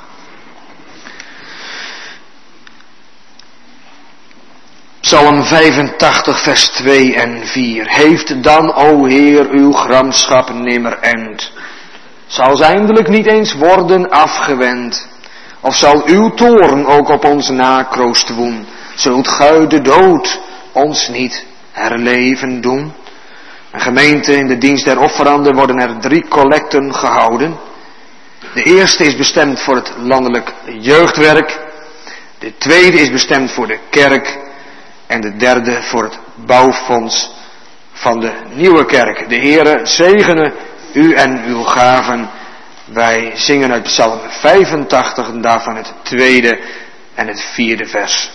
Psalm 5.00 5.42
85, 5.42 6.42
vers 6.42 6.68
2 6.68 7.14
en 7.14 7.46
4. 7.46 7.88
Heeft 7.88 8.42
dan, 8.42 8.74
o 8.74 9.04
Heer, 9.04 9.48
uw 9.48 9.72
gramschap 9.72 10.50
nimmer 10.50 10.98
end? 10.98 11.52
Zal 12.26 12.62
eindelijk 12.62 13.08
niet 13.08 13.26
eens 13.26 13.54
worden 13.54 14.10
afgewend? 14.10 15.14
Of 15.66 15.76
zal 15.76 16.02
uw 16.04 16.30
toren 16.34 16.86
ook 16.86 17.08
op 17.08 17.24
ons 17.24 17.48
nakroost 17.48 18.34
woen? 18.34 18.66
Zult 18.94 19.28
gij 19.28 19.66
de 19.66 19.80
dood 19.80 20.40
ons 20.72 21.08
niet 21.08 21.44
herleven 21.72 22.60
doen? 22.60 22.92
Een 23.70 23.80
gemeente 23.80 24.36
in 24.36 24.46
de 24.46 24.58
dienst 24.58 24.84
der 24.84 25.00
offeranden 25.00 25.54
worden 25.54 25.78
er 25.78 25.98
drie 25.98 26.28
collecten 26.28 26.94
gehouden. 26.94 27.56
De 28.54 28.62
eerste 28.62 29.04
is 29.04 29.16
bestemd 29.16 29.60
voor 29.60 29.74
het 29.74 29.92
landelijk 30.02 30.52
jeugdwerk. 30.78 31.60
De 32.38 32.52
tweede 32.58 32.98
is 32.98 33.10
bestemd 33.10 33.52
voor 33.52 33.66
de 33.66 33.78
kerk. 33.90 34.38
En 35.06 35.20
de 35.20 35.36
derde 35.36 35.82
voor 35.82 36.02
het 36.02 36.18
bouwfonds 36.34 37.30
van 37.92 38.20
de 38.20 38.32
nieuwe 38.54 38.84
kerk. 38.84 39.28
De 39.28 39.36
Heere 39.36 39.80
zegene 39.82 40.52
u 40.92 41.14
en 41.14 41.44
uw 41.46 41.62
gaven. 41.62 42.30
Wij 42.86 43.32
zingen 43.34 43.72
uit 43.72 43.82
Psalm 43.82 44.20
85 44.28 45.28
en 45.28 45.40
daarvan 45.40 45.76
het 45.76 45.94
tweede 46.02 46.60
en 47.14 47.26
het 47.26 47.42
vierde 47.42 47.86
vers. 47.86 48.30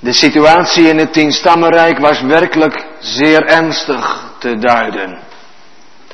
De 0.00 0.12
situatie 0.12 0.88
in 0.88 0.98
het 0.98 1.12
Tienstammenrijk 1.12 1.98
was 1.98 2.20
werkelijk 2.20 2.86
zeer 2.98 3.46
ernstig 3.46 4.24
te 4.38 4.58
duiden. 4.58 5.18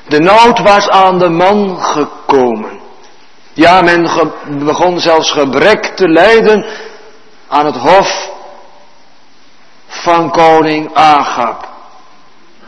De 0.09 0.18
nood 0.18 0.59
was 0.59 0.88
aan 0.88 1.18
de 1.18 1.28
man 1.28 1.78
gekomen. 1.78 2.80
Ja, 3.52 3.83
men 3.83 4.11
begon 4.64 5.00
zelfs 5.00 5.30
gebrek 5.30 5.85
te 5.85 6.09
lijden 6.09 6.66
aan 7.48 7.66
het 7.66 7.76
hof 7.76 8.30
van 9.87 10.30
koning 10.30 10.94
Agab. 10.94 11.68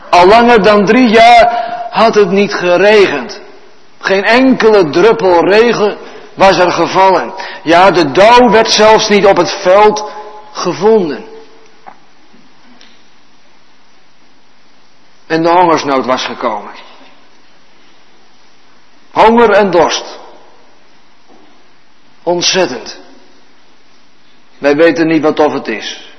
Al 0.09 0.27
langer 0.27 0.63
dan 0.63 0.85
drie 0.85 1.09
jaar 1.09 1.65
had 1.91 2.15
het 2.15 2.31
niet 2.31 2.53
geregend. 2.53 3.41
Geen 3.99 4.23
enkele 4.23 4.89
druppel 4.89 5.47
regen 5.47 5.97
was 6.37 6.57
er 6.57 6.71
gevallen. 6.71 7.33
Ja, 7.63 7.91
de 7.91 8.11
dauw 8.11 8.49
werd 8.49 8.71
zelfs 8.71 9.09
niet 9.09 9.25
op 9.25 9.37
het 9.37 9.51
veld 9.51 10.11
gevonden. 10.51 11.25
En 15.27 15.43
de 15.43 15.49
hongersnood 15.49 16.05
was 16.05 16.25
gekomen. 16.25 16.71
Honger 19.11 19.49
en 19.49 19.71
dorst. 19.71 20.19
Ontzettend. 22.23 22.99
Wij 24.57 24.75
weten 24.75 25.07
niet 25.07 25.21
wat 25.21 25.39
of 25.39 25.53
het 25.53 25.67
is. 25.67 26.11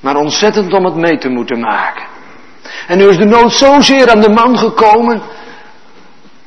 Maar 0.00 0.16
ontzettend 0.16 0.72
om 0.72 0.84
het 0.84 0.94
mee 0.94 1.18
te 1.18 1.28
moeten 1.28 1.60
maken. 1.60 2.06
En 2.86 2.98
nu 2.98 3.08
is 3.08 3.16
de 3.16 3.24
nood 3.24 3.52
zozeer 3.52 4.10
aan 4.10 4.20
de 4.20 4.30
man 4.30 4.58
gekomen 4.58 5.22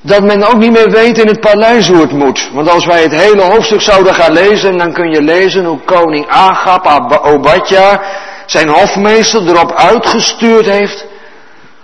dat 0.01 0.23
men 0.23 0.43
ook 0.43 0.57
niet 0.57 0.71
meer 0.71 0.89
weet 0.89 1.17
in 1.17 1.27
het 1.27 1.39
paleis 1.39 1.87
hoe 1.87 2.01
het 2.01 2.11
moet. 2.11 2.49
Want 2.53 2.69
als 2.69 2.85
wij 2.85 3.01
het 3.01 3.11
hele 3.11 3.41
hoofdstuk 3.41 3.81
zouden 3.81 4.15
gaan 4.15 4.31
lezen, 4.31 4.77
dan 4.77 4.93
kun 4.93 5.11
je 5.11 5.21
lezen 5.21 5.65
hoe 5.65 5.79
koning 5.79 6.27
Agab, 6.27 7.19
Obadja, 7.23 8.01
zijn 8.45 8.67
hofmeester 8.67 9.47
erop 9.47 9.73
uitgestuurd 9.73 10.65
heeft 10.65 11.05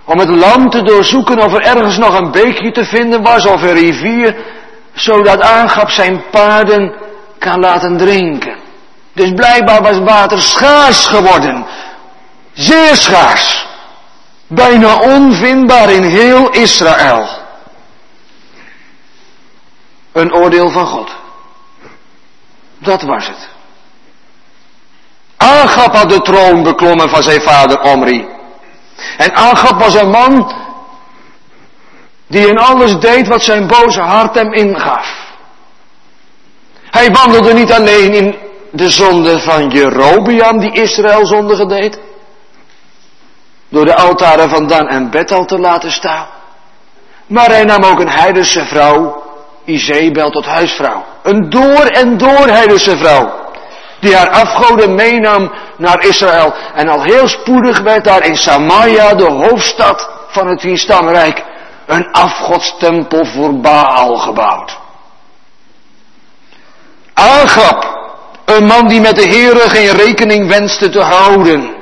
om 0.04 0.18
het 0.18 0.28
land 0.28 0.72
te 0.72 0.82
doorzoeken 0.82 1.38
of 1.38 1.54
er 1.54 1.62
ergens 1.62 1.98
nog 1.98 2.18
een 2.18 2.30
beekje 2.30 2.72
te 2.72 2.84
vinden 2.84 3.22
was 3.22 3.46
of 3.46 3.62
een 3.62 3.74
rivier, 3.74 4.36
zodat 4.94 5.40
Agab 5.40 5.90
zijn 5.90 6.22
paarden 6.30 6.94
kan 7.38 7.60
laten 7.60 7.96
drinken. 7.96 8.56
Dus 9.12 9.32
blijkbaar 9.32 9.82
was 9.82 9.98
water 9.98 10.40
schaars 10.42 11.06
geworden. 11.06 11.66
Zeer 12.52 12.96
schaars. 12.96 13.66
Bijna 14.46 15.00
onvindbaar 15.00 15.90
in 15.90 16.02
heel 16.02 16.50
Israël. 16.50 17.44
Een 20.16 20.34
oordeel 20.34 20.70
van 20.70 20.86
God. 20.86 21.10
Dat 22.78 23.02
was 23.02 23.26
het. 23.26 23.48
Agab 25.36 25.94
had 25.94 26.10
de 26.10 26.20
troon 26.20 26.62
beklommen 26.62 27.08
van 27.08 27.22
zijn 27.22 27.40
vader 27.40 27.80
Omri. 27.80 28.28
En 29.16 29.34
Agab 29.34 29.80
was 29.80 29.94
een 29.94 30.10
man 30.10 30.54
die 32.26 32.48
in 32.48 32.58
alles 32.58 32.98
deed 32.98 33.28
wat 33.28 33.42
zijn 33.42 33.66
boze 33.66 34.00
hart 34.00 34.34
hem 34.34 34.52
ingaf. 34.52 35.34
Hij 36.90 37.10
wandelde 37.10 37.52
niet 37.52 37.72
alleen 37.72 38.12
in 38.14 38.38
de 38.70 38.90
zonde 38.90 39.38
van 39.38 39.68
Jerobiam 39.68 40.58
die 40.58 40.72
Israël 40.72 41.26
zondige 41.26 41.66
deed. 41.66 41.98
Door 43.68 43.84
de 43.84 43.96
altaren 43.96 44.48
van 44.50 44.66
Dan 44.66 44.88
en 44.88 45.10
Bethel 45.10 45.44
te 45.44 45.58
laten 45.58 45.92
staan. 45.92 46.26
Maar 47.26 47.48
hij 47.48 47.64
nam 47.64 47.82
ook 47.82 48.00
een 48.00 48.10
heidense 48.10 48.64
vrouw, 48.64 49.25
Izebel, 49.66 50.30
tot 50.30 50.46
huisvrouw. 50.46 51.04
Een 51.22 51.50
door 51.50 51.84
en 51.84 52.18
door 52.18 52.46
heidense 52.46 52.96
vrouw. 52.96 53.44
Die 54.00 54.16
haar 54.16 54.30
afgoden 54.30 54.94
meenam 54.94 55.52
naar 55.76 56.04
Israël. 56.04 56.54
En 56.74 56.88
al 56.88 57.02
heel 57.02 57.28
spoedig 57.28 57.80
werd 57.80 58.04
daar 58.04 58.24
in 58.24 58.36
Samaria, 58.36 59.14
de 59.14 59.30
hoofdstad 59.30 60.10
van 60.28 60.48
het 60.48 60.60
Tienstamrijk, 60.60 61.42
een 61.86 62.12
afgodstempel 62.12 63.24
voor 63.24 63.60
Baal 63.60 64.16
gebouwd. 64.16 64.78
Agab, 67.14 67.98
een 68.44 68.66
man 68.66 68.88
die 68.88 69.00
met 69.00 69.16
de 69.16 69.26
Heere 69.26 69.70
geen 69.70 69.96
rekening 69.96 70.48
wenste 70.48 70.88
te 70.88 71.00
houden. 71.00 71.75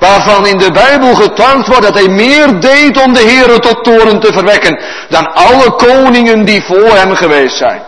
Waarvan 0.00 0.46
in 0.46 0.58
de 0.58 0.70
Bijbel 0.70 1.14
getuigd 1.14 1.66
wordt 1.66 1.82
dat 1.82 1.94
hij 1.94 2.08
meer 2.08 2.60
deed 2.60 3.02
om 3.02 3.12
de 3.12 3.20
Heere 3.20 3.58
tot 3.58 3.84
toren 3.84 4.20
te 4.20 4.32
verwekken 4.32 4.80
dan 5.08 5.32
alle 5.34 5.70
koningen 5.70 6.44
die 6.44 6.62
voor 6.62 6.96
hem 6.96 7.14
geweest 7.14 7.56
zijn. 7.56 7.82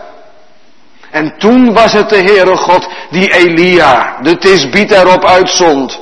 En 1.11 1.35
toen 1.37 1.73
was 1.73 1.93
het 1.93 2.09
de 2.09 2.21
Heere 2.21 2.57
God 2.57 2.87
die 3.09 3.33
Elia, 3.33 4.17
de 4.21 4.37
Tisbiet 4.37 4.91
erop 4.91 5.25
uitzond, 5.25 5.99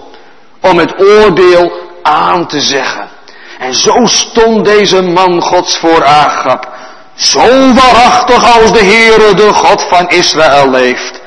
om 0.61 0.77
het 0.77 1.01
oordeel 1.01 1.71
aan 2.03 2.47
te 2.47 2.59
zeggen. 2.59 3.09
En 3.59 3.73
zo 3.73 4.05
stond 4.05 4.65
deze 4.65 5.01
man 5.01 5.41
Gods 5.41 5.77
voor 5.77 6.05
Agab, 6.05 6.69
zo 7.15 7.73
waarachtig 7.73 8.61
als 8.61 8.71
de 8.71 8.83
Heere, 8.83 9.33
de 9.33 9.53
God 9.53 9.81
van 9.89 10.09
Israël 10.09 10.69
leeft, 10.69 11.21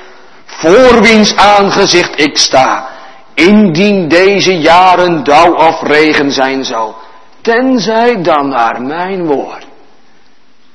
voor 0.47 1.01
wiens 1.01 1.37
aangezicht 1.37 2.21
ik 2.21 2.39
sta, 2.39 2.87
indien 3.35 4.09
deze 4.09 4.59
jaren 4.59 5.25
dauw 5.25 5.55
of 5.55 5.83
regen 5.83 6.33
zijn 6.33 6.65
zal, 6.65 6.97
tenzij 7.41 8.23
dan 8.23 8.49
naar 8.49 8.83
mijn 8.83 9.27
woord. 9.27 9.67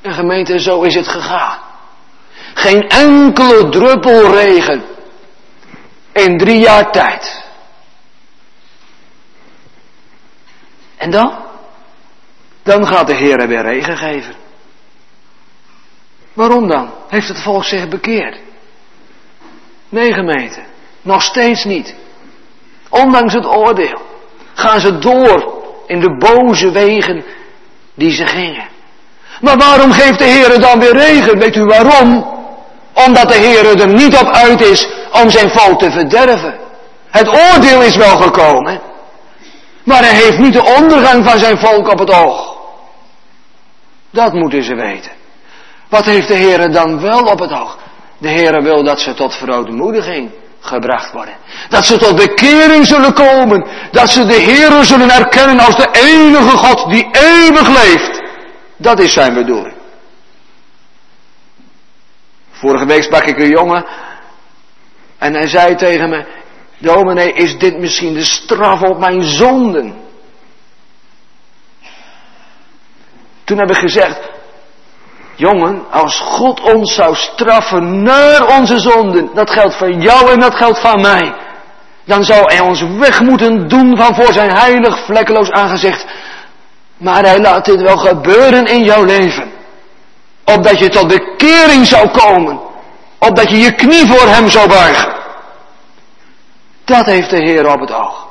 En 0.01 0.13
gemeente, 0.13 0.59
zo 0.59 0.81
is 0.81 0.95
het 0.95 1.07
gegaan. 1.07 1.59
Geen 2.53 2.87
enkele 2.87 3.69
druppel 3.69 4.31
regen 4.31 4.83
in 6.11 6.37
drie 6.37 6.59
jaar 6.59 6.91
tijd. 6.91 7.43
En 10.97 11.11
dan? 11.11 11.37
Dan 12.63 12.87
gaat 12.87 13.07
de 13.07 13.15
Heer 13.15 13.47
weer 13.47 13.61
regen 13.61 13.97
geven. 13.97 14.35
Waarom 16.33 16.67
dan? 16.67 16.93
Heeft 17.07 17.27
het 17.27 17.41
volk 17.41 17.63
zich 17.63 17.87
bekeerd? 17.87 18.39
Nee, 19.89 20.13
gemeente. 20.13 20.63
Nog 21.01 21.21
steeds 21.21 21.63
niet. 21.63 21.95
Ondanks 22.89 23.33
het 23.33 23.45
oordeel 23.45 24.01
gaan 24.53 24.79
ze 24.79 24.97
door 24.97 25.53
in 25.87 25.99
de 25.99 26.17
boze 26.17 26.71
wegen 26.71 27.23
die 27.93 28.11
ze 28.11 28.25
gingen. 28.27 28.67
Maar 29.41 29.57
waarom 29.57 29.91
geeft 29.91 30.19
de 30.19 30.25
Heer 30.25 30.59
dan 30.59 30.79
weer 30.79 30.93
regen? 30.93 31.37
Weet 31.37 31.55
u 31.55 31.65
waarom? 31.65 32.37
Omdat 32.93 33.27
de 33.27 33.37
Heer 33.37 33.79
er 33.79 33.87
niet 33.87 34.17
op 34.17 34.27
uit 34.27 34.61
is 34.61 34.87
om 35.21 35.29
zijn 35.29 35.49
volk 35.49 35.79
te 35.79 35.91
verderven. 35.91 36.59
Het 37.09 37.27
oordeel 37.27 37.81
is 37.81 37.95
wel 37.95 38.17
gekomen. 38.17 38.81
Maar 39.83 40.03
hij 40.03 40.15
heeft 40.15 40.37
niet 40.37 40.53
de 40.53 40.75
ondergang 40.77 41.29
van 41.29 41.39
zijn 41.39 41.57
volk 41.57 41.87
op 41.87 41.99
het 41.99 42.13
oog. 42.13 42.57
Dat 44.11 44.33
moeten 44.33 44.63
ze 44.63 44.75
weten. 44.75 45.11
Wat 45.89 46.05
heeft 46.05 46.27
de 46.27 46.33
Heer 46.33 46.71
dan 46.71 47.01
wel 47.01 47.23
op 47.23 47.39
het 47.39 47.51
oog? 47.51 47.77
De 48.17 48.29
Heer 48.29 48.63
wil 48.63 48.83
dat 48.83 48.99
ze 48.99 49.13
tot 49.13 49.35
verootmoediging 49.35 50.31
gebracht 50.59 51.11
worden. 51.11 51.33
Dat 51.69 51.85
ze 51.85 51.97
tot 51.97 52.15
bekering 52.15 52.85
zullen 52.85 53.13
komen. 53.13 53.67
Dat 53.91 54.09
ze 54.09 54.25
de 54.25 54.33
Heer 54.33 54.83
zullen 54.83 55.11
erkennen 55.11 55.59
als 55.59 55.75
de 55.75 55.89
enige 55.91 56.57
God 56.57 56.89
die 56.89 57.07
eeuwig 57.11 57.67
leeft. 57.67 58.21
Dat 58.77 58.99
is 58.99 59.13
zijn 59.13 59.33
bedoeling. 59.33 59.77
Vorige 62.51 62.85
week 62.85 63.03
sprak 63.03 63.23
ik 63.23 63.39
een 63.39 63.49
jongen 63.49 63.85
en 65.17 65.33
hij 65.33 65.47
zei 65.47 65.75
tegen 65.75 66.09
me, 66.09 66.25
dominee, 66.77 67.33
is 67.33 67.57
dit 67.57 67.77
misschien 67.77 68.13
de 68.13 68.23
straf 68.23 68.81
op 68.81 68.99
mijn 68.99 69.23
zonden? 69.23 70.07
Toen 73.43 73.57
heb 73.57 73.69
ik 73.69 73.77
gezegd, 73.77 74.19
jongen, 75.39 75.83
als 75.91 76.19
God 76.19 76.61
ons 76.61 76.95
zou 76.95 77.15
straffen 77.15 78.03
naar 78.03 78.57
onze 78.57 78.79
zonden, 78.79 79.29
dat 79.33 79.51
geldt 79.51 79.75
voor 79.75 79.91
jou 79.91 80.31
en 80.31 80.39
dat 80.39 80.55
geldt 80.55 80.79
voor 80.79 80.99
mij, 80.99 81.33
dan 82.05 82.23
zou 82.23 82.53
hij 82.53 82.59
ons 82.59 82.81
weg 82.81 83.21
moeten 83.21 83.67
doen 83.67 83.97
van 83.97 84.15
voor 84.15 84.33
zijn 84.33 84.51
heilig 84.51 84.99
vlekkeloos 85.05 85.51
aangezicht. 85.51 86.05
Maar 86.97 87.23
hij 87.23 87.39
laat 87.39 87.65
dit 87.65 87.81
wel 87.81 87.97
gebeuren 87.97 88.65
in 88.65 88.83
jouw 88.83 89.03
leven. 89.03 89.51
Opdat 90.45 90.79
je 90.79 90.89
tot 90.89 91.07
bekering 91.07 91.85
zou 91.85 92.07
komen. 92.07 92.59
Opdat 93.19 93.49
je 93.49 93.57
je 93.57 93.71
knie 93.71 94.07
voor 94.07 94.27
hem 94.27 94.49
zou 94.49 94.67
buigen. 94.67 95.13
Dat 96.85 97.05
heeft 97.05 97.29
de 97.29 97.37
Heer 97.37 97.73
op 97.73 97.79
het 97.79 97.93
oog. 97.93 98.27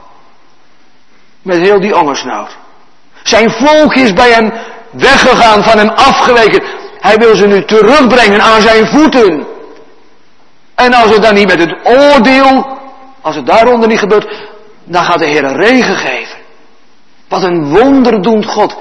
Met 1.42 1.59
heel 1.59 1.80
die 1.80 1.94
hongersnood. 1.94 2.56
Zijn 3.22 3.50
volk 3.50 3.94
is 3.94 4.12
bij 4.12 4.30
hem 4.30 4.52
weggegaan, 4.90 5.62
van 5.62 5.78
hem 5.78 5.88
afgeweken. 5.88 6.62
Hij 7.09 7.16
wil 7.16 7.36
ze 7.36 7.46
nu 7.46 7.64
terugbrengen 7.64 8.42
aan 8.42 8.61
zijn 8.61 8.86
voeten. 8.86 9.46
En 10.74 10.94
als 10.94 11.11
het 11.11 11.22
dan 11.22 11.34
niet 11.34 11.46
met 11.46 11.59
het 11.59 11.76
oordeel, 11.84 12.78
als 13.20 13.36
het 13.36 13.46
daaronder 13.46 13.88
niet 13.88 13.98
gebeurt, 13.98 14.48
dan 14.84 15.04
gaat 15.04 15.18
de 15.18 15.26
Heer 15.26 15.56
regen 15.56 15.96
geven. 15.96 16.38
Wat 17.28 17.42
een 17.42 17.68
wonder 17.68 18.22
doet 18.22 18.46
God. 18.46 18.76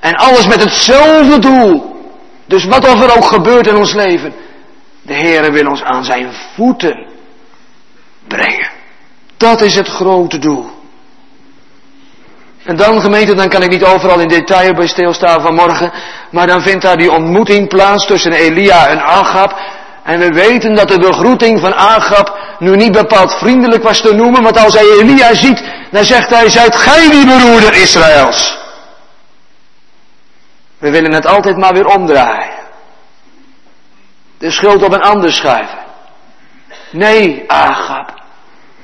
En 0.00 0.14
alles 0.14 0.46
met 0.46 0.62
hetzelfde 0.62 1.38
doel. 1.38 1.96
Dus 2.46 2.64
wat 2.64 2.84
er 2.84 3.16
ook 3.16 3.24
gebeurt 3.24 3.66
in 3.66 3.76
ons 3.76 3.94
leven. 3.94 4.34
De 5.02 5.14
Heere 5.14 5.50
wil 5.50 5.66
ons 5.66 5.82
aan 5.82 6.04
zijn 6.04 6.32
voeten 6.54 7.06
brengen. 8.28 8.70
Dat 9.36 9.60
is 9.60 9.74
het 9.74 9.88
grote 9.88 10.38
doel. 10.38 10.70
En 12.66 12.76
dan 12.76 13.00
gemeente, 13.00 13.34
dan 13.34 13.48
kan 13.48 13.62
ik 13.62 13.70
niet 13.70 13.84
overal 13.84 14.20
in 14.20 14.28
detail 14.28 14.74
bij 14.74 14.86
stilstaan 14.86 15.40
vanmorgen, 15.40 15.92
maar 16.30 16.46
dan 16.46 16.62
vindt 16.62 16.82
daar 16.82 16.96
die 16.96 17.12
ontmoeting 17.12 17.68
plaats 17.68 18.06
tussen 18.06 18.32
Elia 18.32 18.86
en 18.86 19.00
Agab. 19.02 19.58
En 20.02 20.18
we 20.18 20.32
weten 20.32 20.74
dat 20.74 20.88
de 20.88 20.98
begroeting 20.98 21.60
van 21.60 21.74
Agab 21.74 22.38
nu 22.58 22.76
niet 22.76 22.92
bepaald 22.92 23.32
vriendelijk 23.34 23.82
was 23.82 24.00
te 24.00 24.14
noemen, 24.14 24.42
want 24.42 24.58
als 24.58 24.74
hij 24.74 24.84
Elia 25.00 25.34
ziet, 25.34 25.62
dan 25.90 26.04
zegt 26.04 26.30
hij, 26.30 26.50
zijt 26.50 26.76
gij 26.76 27.10
die 27.10 27.26
beroerder 27.26 27.74
Israëls? 27.74 28.58
We 30.78 30.90
willen 30.90 31.12
het 31.12 31.26
altijd 31.26 31.56
maar 31.56 31.72
weer 31.72 31.86
omdraaien. 31.86 32.54
De 34.38 34.50
schuld 34.50 34.82
op 34.82 34.92
een 34.92 35.02
ander 35.02 35.32
schuiven. 35.32 35.78
Nee, 36.90 37.44
Agab, 37.46 38.22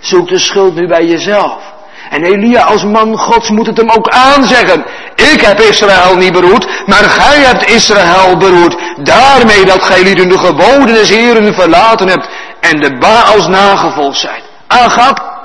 zoek 0.00 0.28
de 0.28 0.38
schuld 0.38 0.74
nu 0.74 0.88
bij 0.88 1.06
jezelf. 1.06 1.71
En 2.12 2.24
Elia 2.24 2.62
als 2.62 2.84
man 2.84 3.18
gods 3.18 3.48
moet 3.50 3.66
het 3.66 3.76
hem 3.76 3.90
ook 3.90 4.08
aanzeggen. 4.08 4.84
Ik 5.14 5.40
heb 5.40 5.60
Israël 5.60 6.16
niet 6.16 6.32
beroerd, 6.32 6.66
maar 6.86 7.04
gij 7.04 7.38
hebt 7.38 7.70
Israël 7.70 8.36
beroerd. 8.36 8.76
Daarmee 9.02 9.64
dat 9.64 9.82
gij 9.82 10.02
lieden 10.02 10.28
de 10.28 10.38
geboden 10.38 10.94
des 10.94 11.08
Heren 11.08 11.54
verlaten 11.54 12.08
hebt 12.08 12.28
en 12.60 12.80
de 12.80 12.98
Baals 12.98 13.46
nagevolgd 13.46 14.18
zijt. 14.18 14.42
Agab, 14.66 15.40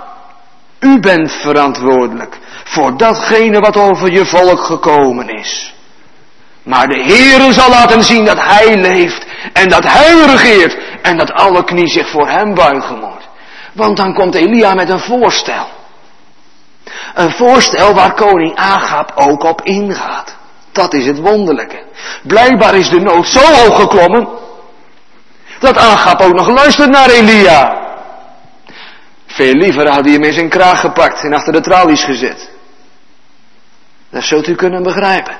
u 0.79 0.99
bent 0.99 1.31
verantwoordelijk 1.31 2.37
voor 2.63 2.97
datgene 2.97 3.59
wat 3.59 3.77
over 3.77 4.11
je 4.11 4.25
volk 4.25 4.59
gekomen 4.59 5.29
is. 5.29 5.73
Maar 6.63 6.87
de 6.87 7.03
Heere 7.03 7.53
zal 7.53 7.69
laten 7.69 8.03
zien 8.03 8.25
dat 8.25 8.39
Hij 8.39 8.77
leeft 8.77 9.25
en 9.53 9.69
dat 9.69 9.83
Hij 9.83 10.25
regeert 10.25 10.77
en 11.01 11.17
dat 11.17 11.31
alle 11.31 11.63
knie 11.63 11.87
zich 11.87 12.09
voor 12.09 12.29
Hem 12.29 12.53
buigen 12.53 12.99
moet. 12.99 13.27
Want 13.73 13.97
dan 13.97 14.13
komt 14.13 14.35
Elia 14.35 14.73
met 14.73 14.89
een 14.89 14.99
voorstel. 14.99 15.76
Een 17.13 17.31
voorstel 17.31 17.93
waar 17.93 18.13
koning 18.13 18.55
Agab 18.55 19.11
ook 19.15 19.43
op 19.43 19.61
ingaat. 19.61 20.35
Dat 20.71 20.93
is 20.93 21.05
het 21.05 21.19
wonderlijke. 21.19 21.83
Blijkbaar 22.23 22.75
is 22.75 22.89
de 22.89 22.99
nood 22.99 23.27
zo 23.27 23.39
hoog 23.39 23.79
geklommen 23.79 24.27
dat 25.59 25.77
Agab 25.77 26.21
ook 26.21 26.33
nog 26.33 26.47
luistert 26.47 26.89
naar 26.89 27.09
Elia. 27.09 27.85
Veel 29.27 29.53
liever 29.53 29.89
had 29.89 30.03
hij 30.03 30.13
hem 30.13 30.23
in 30.23 30.33
zijn 30.33 30.49
kraag 30.49 30.79
gepakt 30.79 31.23
en 31.23 31.33
achter 31.33 31.53
de 31.53 31.61
tralies 31.61 32.03
gezet. 32.03 32.49
Dat 34.09 34.23
zult 34.23 34.47
u 34.47 34.55
kunnen 34.55 34.83
begrijpen. 34.83 35.37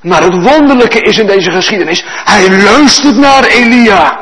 Maar 0.00 0.22
het 0.22 0.42
wonderlijke 0.42 1.00
is 1.00 1.18
in 1.18 1.26
deze 1.26 1.50
geschiedenis, 1.50 2.04
hij 2.24 2.62
luistert 2.62 3.16
naar 3.16 3.44
Elia. 3.44 4.18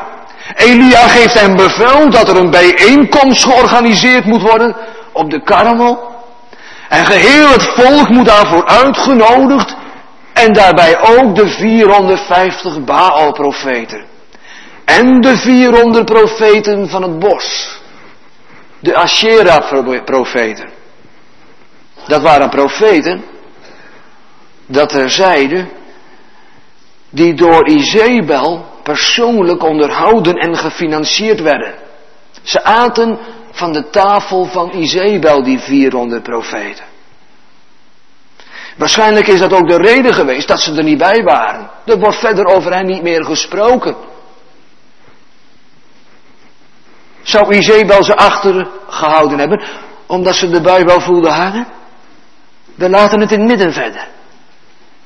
Elia 0.54 1.08
geeft 1.08 1.40
hem 1.40 1.56
bevel 1.56 2.10
dat 2.10 2.28
er 2.28 2.36
een 2.36 2.50
bijeenkomst 2.50 3.44
georganiseerd 3.44 4.24
moet 4.24 4.42
worden 4.42 4.76
op 5.12 5.30
de 5.30 5.42
Karmel. 5.42 6.10
En 6.88 7.06
geheel 7.06 7.48
het 7.48 7.62
volk 7.62 8.08
moet 8.08 8.26
daarvoor 8.26 8.66
uitgenodigd. 8.66 9.76
En 10.32 10.52
daarbij 10.52 11.00
ook 11.00 11.36
de 11.36 11.48
450 11.48 12.84
Baal-profeten. 12.84 14.04
En 14.84 15.20
de 15.20 15.36
400 15.36 16.04
profeten 16.04 16.88
van 16.88 17.02
het 17.02 17.18
bos. 17.18 17.78
De 18.78 18.96
Asherah-profeten. 18.96 20.70
Dat 22.06 22.22
waren 22.22 22.48
profeten, 22.48 23.24
dat 24.66 24.88
terzijde, 24.88 25.66
die 27.10 27.34
door 27.34 27.68
Izebel 27.68 28.66
persoonlijk 28.82 29.62
onderhouden 29.62 30.34
en 30.34 30.56
gefinancierd 30.56 31.40
werden. 31.40 31.74
Ze 32.42 32.64
aten 32.64 33.18
van 33.52 33.72
de 33.72 33.90
tafel 33.90 34.44
van 34.44 34.70
Izebel, 34.70 35.42
die 35.42 35.58
400 35.58 36.22
profeten. 36.22 36.84
Waarschijnlijk 38.76 39.26
is 39.26 39.38
dat 39.38 39.52
ook 39.52 39.68
de 39.68 39.76
reden 39.76 40.14
geweest 40.14 40.48
dat 40.48 40.60
ze 40.60 40.74
er 40.74 40.84
niet 40.84 40.98
bij 40.98 41.22
waren. 41.22 41.70
Er 41.84 41.98
wordt 41.98 42.18
verder 42.18 42.44
over 42.44 42.72
hen 42.74 42.86
niet 42.86 43.02
meer 43.02 43.24
gesproken. 43.24 43.96
Zou 47.22 47.54
Izebel 47.54 48.04
ze 48.04 48.16
achter 48.16 48.68
gehouden 48.88 49.38
hebben, 49.38 49.62
omdat 50.06 50.34
ze 50.34 50.48
erbij 50.48 50.84
wel 50.84 51.00
voelden 51.00 51.32
hangen? 51.32 51.66
We 52.74 52.88
laten 52.88 53.20
het 53.20 53.32
in 53.32 53.38
het 53.38 53.48
midden 53.48 53.72
verder. 53.72 54.08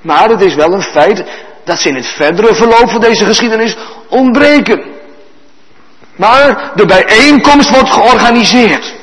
Maar 0.01 0.29
het 0.29 0.41
is 0.41 0.55
wel 0.55 0.73
een 0.73 0.83
feit 0.83 1.25
dat 1.65 1.79
ze 1.79 1.89
in 1.89 1.95
het 1.95 2.07
verdere 2.07 2.55
verloop 2.55 2.91
van 2.91 3.01
deze 3.01 3.25
geschiedenis 3.25 3.77
ontbreken. 4.09 4.96
Maar 6.17 6.71
de 6.75 6.87
bijeenkomst 6.87 7.71
wordt 7.71 7.91
georganiseerd. 7.91 8.95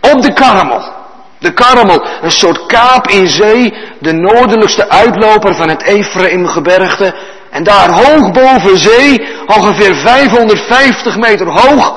Op 0.00 0.22
de 0.22 0.32
Karmel. 0.32 0.94
De 1.38 1.52
Karmel, 1.52 2.06
een 2.22 2.30
soort 2.30 2.66
kaap 2.66 3.08
in 3.08 3.28
zee, 3.28 3.74
de 4.00 4.12
noordelijkste 4.12 4.88
uitloper 4.88 5.54
van 5.54 5.68
het 5.68 5.82
Ephraimgebergte. 5.82 7.14
En 7.50 7.64
daar 7.64 7.90
hoog 7.90 8.30
boven 8.30 8.78
zee, 8.78 9.26
ongeveer 9.46 9.94
550 9.94 11.16
meter 11.16 11.46
hoog, 11.46 11.94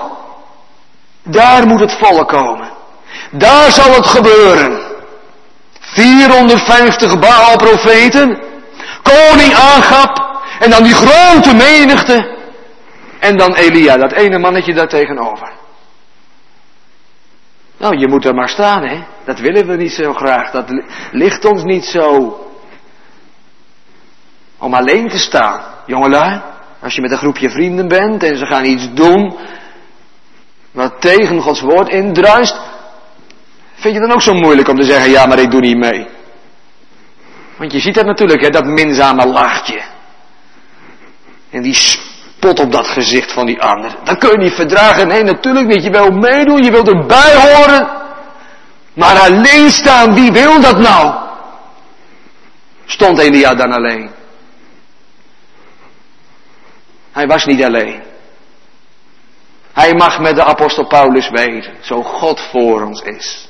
daar 1.24 1.68
moet 1.68 1.80
het 1.80 1.97
volk 1.99 2.28
komen. 2.28 2.70
Daar 3.32 3.72
zal 3.72 3.93
het 3.93 4.07
gebeuren. 4.07 4.80
450 5.80 7.20
Baal-profeten, 7.20 8.41
koning 9.03 9.53
Agab, 9.53 10.28
en 10.60 10.70
dan 10.70 10.84
die 10.84 10.93
grote 10.93 11.53
menigte 11.53 12.38
en 13.20 13.38
dan 13.38 13.53
Elia, 13.53 13.97
dat 13.97 14.11
ene 14.11 14.39
mannetje 14.39 14.74
daar 14.74 14.88
tegenover. 14.88 15.51
Nou, 17.78 17.97
je 17.97 18.07
moet 18.07 18.26
er 18.26 18.34
maar 18.34 18.49
staan, 18.49 18.84
hè. 18.84 19.03
Dat 19.26 19.39
willen 19.39 19.67
we 19.67 19.76
niet 19.76 19.91
zo 19.91 20.13
graag. 20.13 20.51
Dat 20.51 20.70
ligt 21.11 21.45
ons 21.45 21.63
niet 21.63 21.86
zo. 21.86 22.38
Om 24.57 24.74
alleen 24.74 25.07
te 25.07 25.17
staan. 25.17 25.61
Jongelui, 25.86 26.41
als 26.82 26.95
je 26.95 27.01
met 27.01 27.11
een 27.11 27.17
groepje 27.17 27.49
vrienden 27.49 27.88
bent 27.88 28.24
en 28.24 28.38
ze 28.38 28.45
gaan 28.45 28.65
iets 28.65 28.93
doen 28.93 29.38
wat 30.72 31.01
tegen 31.01 31.41
Gods 31.41 31.61
woord 31.61 31.89
indruist, 31.89 32.59
vind 33.74 33.93
je 33.93 33.99
dan 33.99 34.11
ook 34.11 34.22
zo 34.22 34.34
moeilijk 34.34 34.67
om 34.67 34.76
te 34.76 34.84
zeggen, 34.84 35.11
ja, 35.11 35.26
maar 35.26 35.39
ik 35.39 35.51
doe 35.51 35.61
niet 35.61 35.78
mee. 35.78 36.07
Want 37.57 37.72
je 37.72 37.80
ziet 37.80 37.95
dat 37.95 38.05
natuurlijk, 38.05 38.41
hè, 38.41 38.49
dat 38.49 38.65
minzame 38.65 39.26
laagje. 39.28 39.82
En 41.49 41.61
die 41.61 41.74
pot 42.39 42.59
op 42.59 42.71
dat 42.71 42.87
gezicht 42.87 43.31
van 43.31 43.45
die 43.45 43.61
ander. 43.61 43.95
Dat 44.03 44.17
kun 44.17 44.29
je 44.29 44.37
niet 44.37 44.53
verdragen. 44.53 45.07
Nee, 45.07 45.23
natuurlijk 45.23 45.67
niet. 45.67 45.83
Je 45.83 45.89
wil 45.89 46.11
meedoen, 46.11 46.63
je 46.63 46.71
wilt 46.71 46.87
erbij 46.87 47.35
horen. 47.35 47.89
Maar 48.93 49.19
alleen 49.19 49.69
staan, 49.69 50.13
wie 50.13 50.31
wil 50.31 50.61
dat 50.61 50.77
nou? 50.77 51.27
Stond 52.85 53.19
Elia 53.19 53.55
dan 53.55 53.71
alleen? 53.71 54.11
Hij 57.11 57.27
was 57.27 57.45
niet 57.45 57.63
alleen. 57.63 58.01
Hij 59.73 59.93
mag 59.93 60.19
met 60.19 60.35
de 60.35 60.43
apostel 60.43 60.87
Paulus 60.87 61.29
weten, 61.29 61.73
zo 61.81 62.03
God 62.03 62.41
voor 62.41 62.81
ons 62.81 63.01
is. 63.01 63.49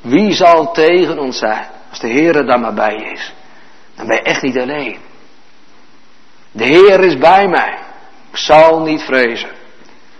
Wie 0.00 0.32
zal 0.32 0.72
tegen 0.72 1.18
ons 1.18 1.38
zijn? 1.38 1.66
Als 1.90 2.00
de 2.00 2.08
Heer 2.08 2.36
er 2.36 2.46
dan 2.46 2.60
maar 2.60 2.74
bij 2.74 2.94
is. 2.94 3.32
Dan 3.94 4.06
ben 4.06 4.16
je 4.16 4.22
echt 4.22 4.42
niet 4.42 4.58
alleen. 4.58 4.98
De 6.50 6.64
Heer 6.64 7.00
is 7.00 7.18
bij 7.18 7.48
mij. 7.48 7.78
Zal 8.38 8.80
niet 8.80 9.02
vrezen. 9.02 9.48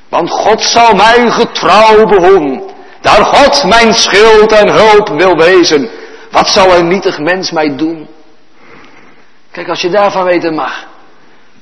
Want 0.09 0.31
God 0.31 0.63
zal 0.63 0.95
mij 0.95 1.31
getrouw 1.31 2.07
behoeden. 2.07 2.63
Daar 3.01 3.25
God 3.25 3.65
mijn 3.65 3.95
schild 3.95 4.53
en 4.53 4.69
hulp 4.69 5.09
wil 5.09 5.37
wezen. 5.37 5.91
Wat 6.31 6.49
zal 6.49 6.77
een 6.77 6.89
nietig 6.89 7.19
mens 7.19 7.51
mij 7.51 7.77
doen? 7.77 8.09
Kijk, 9.51 9.69
als 9.69 9.81
je 9.81 9.91
daarvan 9.91 10.25
weten 10.25 10.55
mag. 10.55 10.87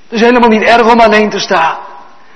Het 0.09 0.13
is 0.13 0.21
helemaal 0.21 0.49
niet 0.49 0.63
erg 0.63 0.93
om 0.93 1.01
alleen 1.01 1.31
te 1.31 1.39
staan. 1.39 1.77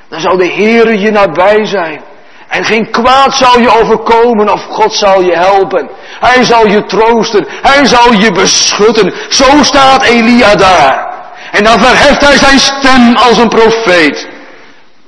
Dan 0.09 0.21
zal 0.21 0.37
de 0.37 0.47
Heer 0.47 0.95
je 0.95 1.11
nabij 1.11 1.65
zijn. 1.65 2.01
En 2.49 2.65
geen 2.65 2.91
kwaad 2.91 3.35
zal 3.35 3.61
je 3.61 3.81
overkomen 3.81 4.53
of 4.53 4.65
God 4.65 4.93
zal 4.93 5.23
je 5.23 5.37
helpen. 5.37 5.91
Hij 6.21 6.45
zal 6.45 6.67
je 6.67 6.85
troosten. 6.85 7.47
Hij 7.49 7.87
zal 7.87 8.13
je 8.13 8.33
beschutten. 8.33 9.13
Zo 9.29 9.63
staat 9.63 10.03
Elia 10.03 10.55
daar. 10.55 11.10
En 11.51 11.65
dan 11.65 11.81
verheft 11.81 12.21
hij 12.21 12.37
zijn 12.37 12.59
stem 12.59 13.17
als 13.17 13.37
een 13.37 13.49
profeet. 13.49 14.29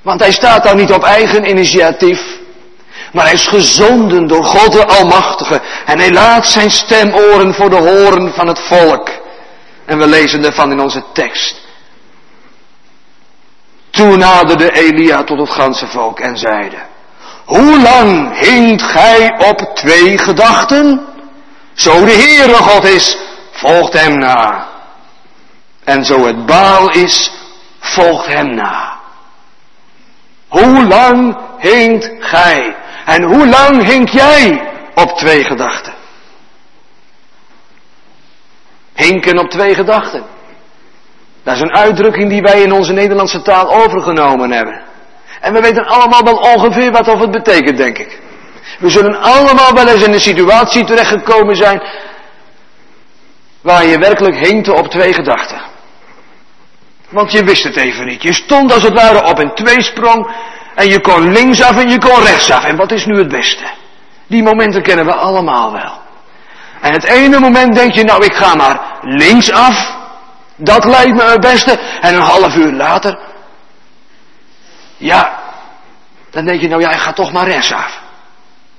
Want 0.03 0.20
hij 0.20 0.32
staat 0.32 0.64
daar 0.64 0.74
niet 0.74 0.93
op 0.93 1.05
eigen 1.05 1.49
initiatief. 1.49 2.20
Maar 3.12 3.24
hij 3.24 3.34
is 3.34 3.47
gezonden 3.47 4.26
door 4.26 4.45
God 4.45 4.72
de 4.72 4.86
Almachtige. 4.86 5.61
En 5.84 5.99
hij 5.99 6.12
laat 6.12 6.47
zijn 6.47 6.70
stem 6.70 7.14
oren 7.14 7.55
voor 7.55 7.70
de 7.70 7.76
horen 7.76 8.32
van 8.34 8.47
het 8.47 8.59
volk. 8.59 9.11
En 9.84 9.99
we 9.99 10.07
lezen 10.07 10.45
ervan 10.45 10.70
in 10.70 10.80
onze 10.80 11.05
tekst. 11.12 11.61
Toen 13.90 14.18
naderde 14.18 14.72
Elia 14.72 15.24
tot 15.24 15.38
het 15.38 15.51
ganse 15.51 15.86
volk 15.86 16.20
en 16.20 16.36
zeide. 16.36 16.76
Hoe 17.45 17.80
lang 17.80 18.38
hinkt 18.38 18.82
gij 18.82 19.34
op 19.49 19.70
twee 19.74 20.18
gedachten? 20.18 21.07
Zo 21.74 22.05
de 22.05 22.12
Heere 22.12 22.55
God 22.55 22.84
is, 22.84 23.16
volgt 23.53 23.93
hem 23.93 24.18
na. 24.18 24.72
En 25.85 26.05
zo 26.05 26.26
het 26.26 26.47
baal 26.47 26.91
is, 26.91 27.33
volgt 27.78 28.26
hem 28.26 28.55
na. 28.55 29.01
Hoe 30.49 30.87
lang 30.87 31.37
hinkt 31.59 32.11
gij? 32.18 32.76
En 33.05 33.22
hoe 33.22 33.47
lang 33.47 33.85
hink 33.85 34.09
jij 34.09 34.70
op 34.95 35.11
twee 35.11 35.45
gedachten? 35.45 35.95
Hinken 38.95 39.39
op 39.39 39.51
twee 39.51 39.74
gedachten. 39.74 40.24
Dat 41.43 41.55
is 41.55 41.61
een 41.61 41.76
uitdrukking 41.76 42.28
die 42.28 42.43
wij 42.43 42.62
in 42.62 42.72
onze 42.72 42.93
Nederlandse 42.93 43.43
taal 43.43 43.74
overgenomen 43.74 44.51
hebben. 44.51 44.83
En 45.41 45.53
we 45.53 45.61
weten 45.61 45.87
allemaal 45.87 46.22
wel 46.22 46.37
ongeveer 46.37 46.93
wat 46.93 47.09
of 47.09 47.20
het 47.20 47.30
betekent, 47.30 47.76
denk 47.76 47.99
ik. 47.99 48.20
We 48.78 48.91
zullen 48.91 49.20
allemaal 49.20 49.74
wel 49.74 49.89
eens 49.89 50.03
in 50.03 50.12
een 50.12 50.20
situatie 50.20 50.85
terechtgekomen 50.85 51.57
zijn 51.57 51.83
waar 53.61 53.87
je 53.87 53.99
werkelijk 53.99 54.37
hinkte 54.37 54.74
op 54.74 54.87
twee 54.87 55.12
gedachten. 55.12 55.72
Want 57.13 57.33
je 57.33 57.45
wist 57.45 57.65
het 57.65 57.77
even 57.77 58.07
niet. 58.07 58.23
Je 58.23 58.33
stond 58.33 58.73
als 58.73 58.83
het 58.83 58.93
ware 58.93 59.25
op 59.25 59.39
een 59.39 59.55
tweesprong 59.55 60.35
en 60.75 60.89
je 60.89 61.01
kon 61.01 61.33
linksaf 61.33 61.77
en 61.77 61.89
je 61.89 61.99
kon 61.99 62.23
rechtsaf. 62.23 62.65
En 62.65 62.77
wat 62.77 62.93
is 62.93 63.07
nu 63.07 63.19
het 63.19 63.29
beste? 63.29 63.65
Die 64.27 64.43
momenten 64.43 64.83
kennen 64.83 65.05
we 65.05 65.15
allemaal 65.15 65.73
wel. 65.73 66.01
En 66.81 66.93
het 66.93 67.05
ene 67.05 67.41
moment 67.41 67.75
denk 67.75 67.93
je, 67.93 68.05
nou 68.05 68.25
ik 68.25 68.35
ga 68.35 68.55
maar 68.55 68.99
linksaf. 69.03 69.97
Dat 70.57 70.85
lijkt 70.85 71.15
me 71.15 71.23
het 71.23 71.41
beste. 71.41 71.79
En 72.01 72.15
een 72.15 72.21
half 72.21 72.57
uur 72.57 72.73
later, 72.73 73.19
ja, 74.97 75.41
dan 76.31 76.45
denk 76.45 76.61
je, 76.61 76.69
nou 76.69 76.81
ja, 76.81 76.91
ik 76.91 77.01
ga 77.01 77.13
toch 77.13 77.33
maar 77.33 77.47
rechtsaf. 77.47 78.01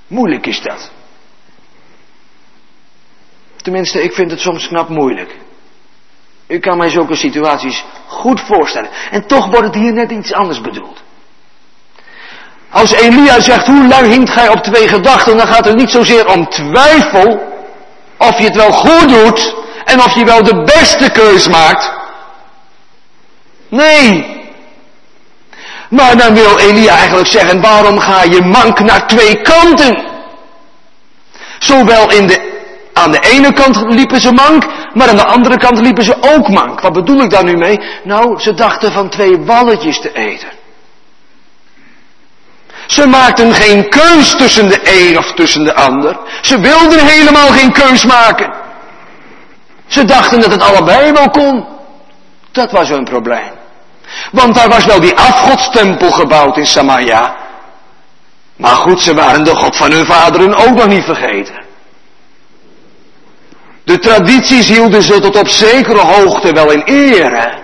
Moeilijk 0.06 0.46
is 0.46 0.60
dat. 0.60 0.90
Tenminste, 3.56 4.02
ik 4.02 4.12
vind 4.12 4.30
het 4.30 4.40
soms 4.40 4.68
knap 4.68 4.88
moeilijk. 4.88 5.36
Ik 6.46 6.60
kan 6.60 6.76
mij 6.78 6.90
zulke 6.90 7.16
situaties 7.16 7.84
goed 8.06 8.40
voorstellen. 8.40 8.90
En 9.10 9.26
toch 9.26 9.46
wordt 9.46 9.66
het 9.66 9.74
hier 9.74 9.92
net 9.92 10.10
iets 10.10 10.32
anders 10.32 10.60
bedoeld. 10.60 11.02
Als 12.70 12.92
Elia 12.92 13.40
zegt, 13.40 13.66
hoe 13.66 13.88
lang 13.88 14.06
hinkt 14.06 14.30
gij 14.30 14.48
op 14.48 14.58
twee 14.58 14.88
gedachten, 14.88 15.36
dan 15.36 15.46
gaat 15.46 15.64
het 15.64 15.76
niet 15.76 15.90
zozeer 15.90 16.28
om 16.28 16.48
twijfel 16.48 17.52
of 18.18 18.38
je 18.38 18.44
het 18.44 18.56
wel 18.56 18.72
goed 18.72 19.08
doet 19.08 19.54
en 19.84 19.98
of 19.98 20.14
je 20.14 20.24
wel 20.24 20.44
de 20.44 20.62
beste 20.62 21.10
keus 21.10 21.48
maakt. 21.48 21.92
Nee. 23.68 24.32
Maar 25.88 26.16
dan 26.16 26.34
wil 26.34 26.58
Elia 26.58 26.96
eigenlijk 26.96 27.28
zeggen, 27.28 27.60
waarom 27.60 27.98
ga 27.98 28.22
je 28.22 28.40
mank 28.40 28.80
naar 28.80 29.06
twee 29.06 29.42
kanten? 29.42 30.04
Zowel 31.58 32.10
in 32.10 32.26
de, 32.26 32.53
aan 32.94 33.10
de 33.10 33.20
ene 33.20 33.52
kant 33.52 33.76
liepen 33.88 34.20
ze 34.20 34.32
mank, 34.32 34.64
maar 34.94 35.08
aan 35.08 35.16
de 35.16 35.24
andere 35.24 35.56
kant 35.56 35.78
liepen 35.78 36.04
ze 36.04 36.16
ook 36.20 36.48
mank. 36.48 36.80
Wat 36.80 36.92
bedoel 36.92 37.22
ik 37.22 37.30
daar 37.30 37.44
nu 37.44 37.56
mee? 37.56 37.80
Nou, 38.04 38.40
ze 38.40 38.54
dachten 38.54 38.92
van 38.92 39.08
twee 39.08 39.38
walletjes 39.38 40.00
te 40.00 40.12
eten. 40.12 40.48
Ze 42.86 43.06
maakten 43.06 43.54
geen 43.54 43.88
keus 43.88 44.34
tussen 44.34 44.68
de 44.68 45.08
een 45.08 45.18
of 45.18 45.32
tussen 45.32 45.64
de 45.64 45.74
ander. 45.74 46.18
Ze 46.42 46.60
wilden 46.60 47.06
helemaal 47.06 47.48
geen 47.48 47.72
keus 47.72 48.04
maken. 48.04 48.52
Ze 49.86 50.04
dachten 50.04 50.40
dat 50.40 50.50
het 50.50 50.62
allebei 50.62 51.12
wel 51.12 51.30
kon. 51.30 51.66
Dat 52.52 52.70
was 52.70 52.88
hun 52.88 53.04
probleem. 53.04 53.52
Want 54.32 54.54
daar 54.54 54.68
was 54.68 54.84
wel 54.84 55.00
die 55.00 55.16
afgodstempel 55.16 56.10
gebouwd 56.10 56.56
in 56.56 56.66
Samaria. 56.66 57.36
Maar 58.56 58.74
goed, 58.74 59.02
ze 59.02 59.14
waren 59.14 59.44
de 59.44 59.56
God 59.56 59.76
van 59.76 59.90
hun 59.90 60.06
vaderen 60.06 60.54
ook 60.54 60.74
nog 60.74 60.86
niet 60.86 61.04
vergeten. 61.04 61.63
De 63.84 63.98
tradities 63.98 64.68
hielden 64.68 65.02
ze 65.02 65.20
tot 65.20 65.36
op 65.36 65.48
zekere 65.48 66.00
hoogte 66.00 66.52
wel 66.52 66.70
in 66.70 66.82
ere. 66.82 67.62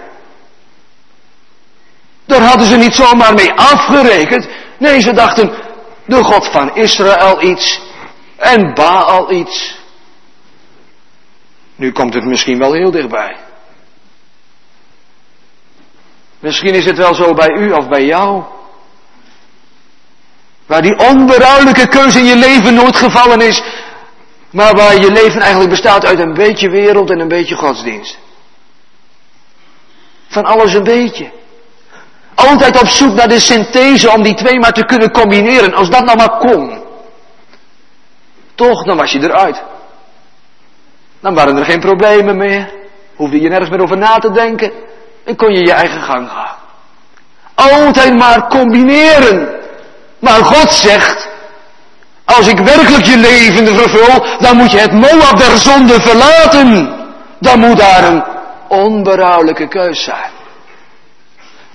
Daar 2.26 2.42
hadden 2.42 2.66
ze 2.66 2.76
niet 2.76 2.94
zomaar 2.94 3.34
mee 3.34 3.52
afgerekend. 3.52 4.48
Nee, 4.78 5.00
ze 5.00 5.12
dachten, 5.12 5.52
de 6.06 6.24
God 6.24 6.46
van 6.46 6.76
Israël 6.76 7.42
iets 7.42 7.80
en 8.36 8.74
Baal 8.74 9.32
iets. 9.32 9.78
Nu 11.76 11.92
komt 11.92 12.14
het 12.14 12.24
misschien 12.24 12.58
wel 12.58 12.72
heel 12.72 12.90
dichtbij. 12.90 13.36
Misschien 16.40 16.74
is 16.74 16.84
het 16.84 16.96
wel 16.96 17.14
zo 17.14 17.34
bij 17.34 17.48
u 17.48 17.72
of 17.72 17.88
bij 17.88 18.04
jou. 18.04 18.42
Waar 20.66 20.82
die 20.82 20.98
onberouwelijke 20.98 21.88
keuze 21.88 22.18
in 22.18 22.24
je 22.24 22.36
leven 22.36 22.74
nooit 22.74 22.96
gevallen 22.96 23.40
is. 23.40 23.62
Maar 24.50 24.74
waar 24.74 24.96
je 24.96 25.12
leven 25.12 25.40
eigenlijk 25.40 25.70
bestaat 25.70 26.06
uit 26.06 26.18
een 26.18 26.34
beetje 26.34 26.70
wereld 26.70 27.10
en 27.10 27.20
een 27.20 27.28
beetje 27.28 27.54
godsdienst. 27.54 28.18
Van 30.28 30.44
alles 30.44 30.74
een 30.74 30.84
beetje. 30.84 31.30
Altijd 32.34 32.80
op 32.80 32.88
zoek 32.88 33.14
naar 33.14 33.28
de 33.28 33.40
synthese 33.40 34.10
om 34.10 34.22
die 34.22 34.34
twee 34.34 34.58
maar 34.58 34.72
te 34.72 34.84
kunnen 34.84 35.10
combineren. 35.10 35.74
Als 35.74 35.90
dat 35.90 36.04
nou 36.04 36.16
maar 36.16 36.38
kon. 36.38 36.82
Toch, 38.54 38.84
dan 38.84 38.96
was 38.96 39.12
je 39.12 39.22
eruit. 39.22 39.62
Dan 41.20 41.34
waren 41.34 41.56
er 41.56 41.64
geen 41.64 41.80
problemen 41.80 42.36
meer. 42.36 42.72
Hoefde 43.14 43.40
je 43.40 43.48
nergens 43.48 43.70
meer 43.70 43.82
over 43.82 43.96
na 43.96 44.18
te 44.18 44.30
denken. 44.30 44.72
En 45.24 45.36
kon 45.36 45.52
je 45.52 45.60
je 45.60 45.72
eigen 45.72 46.00
gang 46.00 46.28
gaan. 46.30 46.56
Altijd 47.54 48.14
maar 48.14 48.48
combineren. 48.48 49.60
Maar 50.18 50.44
God 50.44 50.72
zegt, 50.72 51.28
als 52.36 52.46
ik 52.46 52.58
werkelijk 52.58 53.04
je 53.04 53.16
leven 53.16 53.66
vervul, 53.66 54.38
dan 54.38 54.56
moet 54.56 54.70
je 54.70 54.78
het 54.78 54.92
Moab 54.92 55.38
der 55.38 55.56
zonde 55.56 56.00
verlaten. 56.00 56.98
Dan 57.38 57.58
moet 57.58 57.78
daar 57.78 58.12
een 58.12 58.24
onberouwelijke 58.68 59.68
keus 59.68 60.04
zijn. 60.04 60.30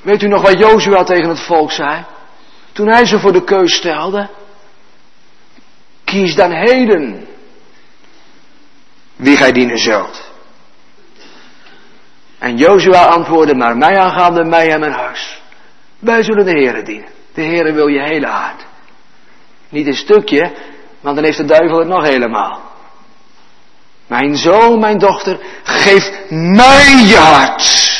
Weet 0.02 0.22
u 0.22 0.28
nog 0.28 0.42
wat 0.42 0.60
Jozua 0.60 1.04
tegen 1.04 1.30
het 1.30 1.42
volk 1.42 1.72
zei? 1.72 2.06
Toen 2.72 2.88
hij 2.88 3.06
ze 3.06 3.20
voor 3.20 3.34
de 3.34 3.44
keus 3.44 3.76
stelde. 3.76 4.30
Kies 6.04 6.36
dan 6.36 6.52
heden 6.52 7.28
wie 9.16 9.38
gij 9.38 9.52
dienen 9.52 9.78
zult. 9.78 10.32
En 12.40 12.58
Jozua 12.58 13.06
antwoordde, 13.06 13.56
maar 13.56 13.78
mij 13.78 13.98
aangaande 13.98 14.44
mij 14.44 14.72
en 14.72 14.80
mijn 14.80 14.92
huis. 14.92 15.42
Wij 16.00 16.24
zullen 16.24 16.46
de 16.46 16.52
Heere 16.52 16.84
dienen. 16.84 17.10
De 17.34 17.42
Heere 17.42 17.74
wil 17.74 17.88
je 17.88 18.02
hele 18.02 18.28
hart. 18.28 18.66
Niet 19.70 19.88
een 19.88 19.96
stukje, 19.96 20.52
want 21.02 21.16
dan 21.16 21.26
heeft 21.26 21.38
de 21.38 21.46
duivel 21.46 21.80
het 21.80 21.88
nog 21.88 22.04
helemaal. 22.04 22.62
Mijn 24.08 24.36
zoon, 24.38 24.80
mijn 24.80 24.98
dochter, 24.98 25.40
geef 25.64 26.12
mij 26.30 27.04
je 27.08 27.18
hart. 27.18 27.94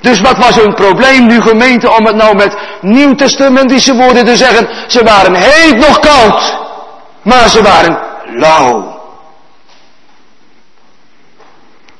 Dus 0.00 0.20
wat 0.20 0.36
was 0.36 0.56
hun 0.56 0.74
probleem 0.74 1.26
nu 1.26 1.40
gemeente 1.40 1.90
om 1.90 2.06
het 2.06 2.16
nou 2.16 2.36
met 2.36 2.56
nieuwtestamentische 2.80 3.94
woorden 3.94 4.24
te 4.24 4.36
zeggen? 4.36 4.90
Ze 4.90 5.04
waren 5.04 5.34
heet 5.34 5.76
nog 5.76 5.98
koud, 5.98 6.58
maar 7.22 7.48
ze 7.48 7.62
waren 7.62 7.98
lauw. 8.26 9.02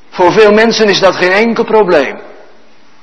Voor 0.09 0.31
veel 0.31 0.51
mensen 0.51 0.89
is 0.89 0.99
dat 0.99 1.15
geen 1.15 1.31
enkel 1.31 1.63
probleem. 1.63 2.19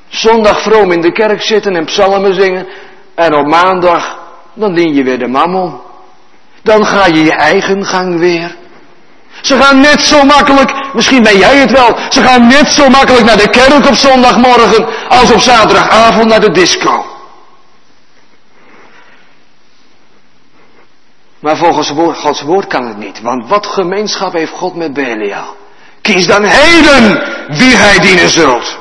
Zondag 0.09 0.63
vroom 0.63 0.93
in 0.93 1.01
de 1.01 1.13
kerk 1.13 1.43
zitten 1.43 1.77
en 1.77 1.85
psalmen 1.85 2.35
zingen 2.35 2.67
en 3.15 3.35
op 3.35 3.47
maandag 3.47 4.22
dan 4.55 4.75
dien 4.75 4.95
je 4.95 5.03
weer 5.03 5.19
de 5.19 5.29
mammon. 5.29 5.81
Dan 6.63 6.87
ga 6.87 7.07
je 7.07 7.25
je 7.25 7.33
eigen 7.33 7.85
gang 7.85 8.19
weer. 8.19 8.57
Ze 9.41 9.57
gaan 9.57 9.81
net 9.81 10.01
zo 10.01 10.25
makkelijk, 10.25 10.95
misschien 10.95 11.23
ben 11.23 11.39
jij 11.39 11.57
het 11.57 11.71
wel, 11.71 11.97
ze 12.11 12.23
gaan 12.23 12.47
net 12.47 12.69
zo 12.69 12.89
makkelijk 12.89 13.25
naar 13.25 13.37
de 13.37 13.51
kerk 13.51 13.87
op 13.89 13.95
zondagmorgen 13.95 15.09
als 15.09 15.31
op 15.31 15.41
zaterdagavond 15.41 16.29
naar 16.29 16.41
de 16.41 16.51
disco. 16.51 17.05
Maar 21.39 21.57
volgens 21.57 21.93
Gods 22.15 22.43
woord 22.43 22.67
kan 22.67 22.87
het 22.87 22.97
niet, 22.97 23.21
want 23.21 23.49
wat 23.49 23.67
gemeenschap 23.67 24.33
heeft 24.33 24.53
God 24.53 24.75
met 24.77 24.93
Belial? 24.93 25.57
Kies 26.01 26.27
dan 26.27 26.45
heden 26.45 27.23
wie 27.49 27.77
hij 27.77 27.99
dienen 27.99 28.29
zult. 28.29 28.79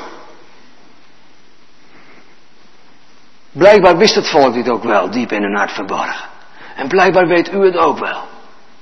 Blijkbaar 3.52 3.96
wist 3.96 4.14
het 4.14 4.28
volk 4.28 4.54
dit 4.54 4.68
ook 4.68 4.84
wel, 4.84 5.10
diep 5.10 5.32
in 5.32 5.42
hun 5.42 5.56
hart 5.56 5.72
verborgen. 5.72 6.28
En 6.76 6.88
blijkbaar 6.88 7.26
weet 7.26 7.52
u 7.52 7.64
het 7.64 7.76
ook 7.76 7.98
wel. 7.98 8.20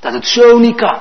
Dat 0.01 0.13
het 0.13 0.27
zo 0.27 0.59
niet 0.59 0.77
kan. 0.77 0.99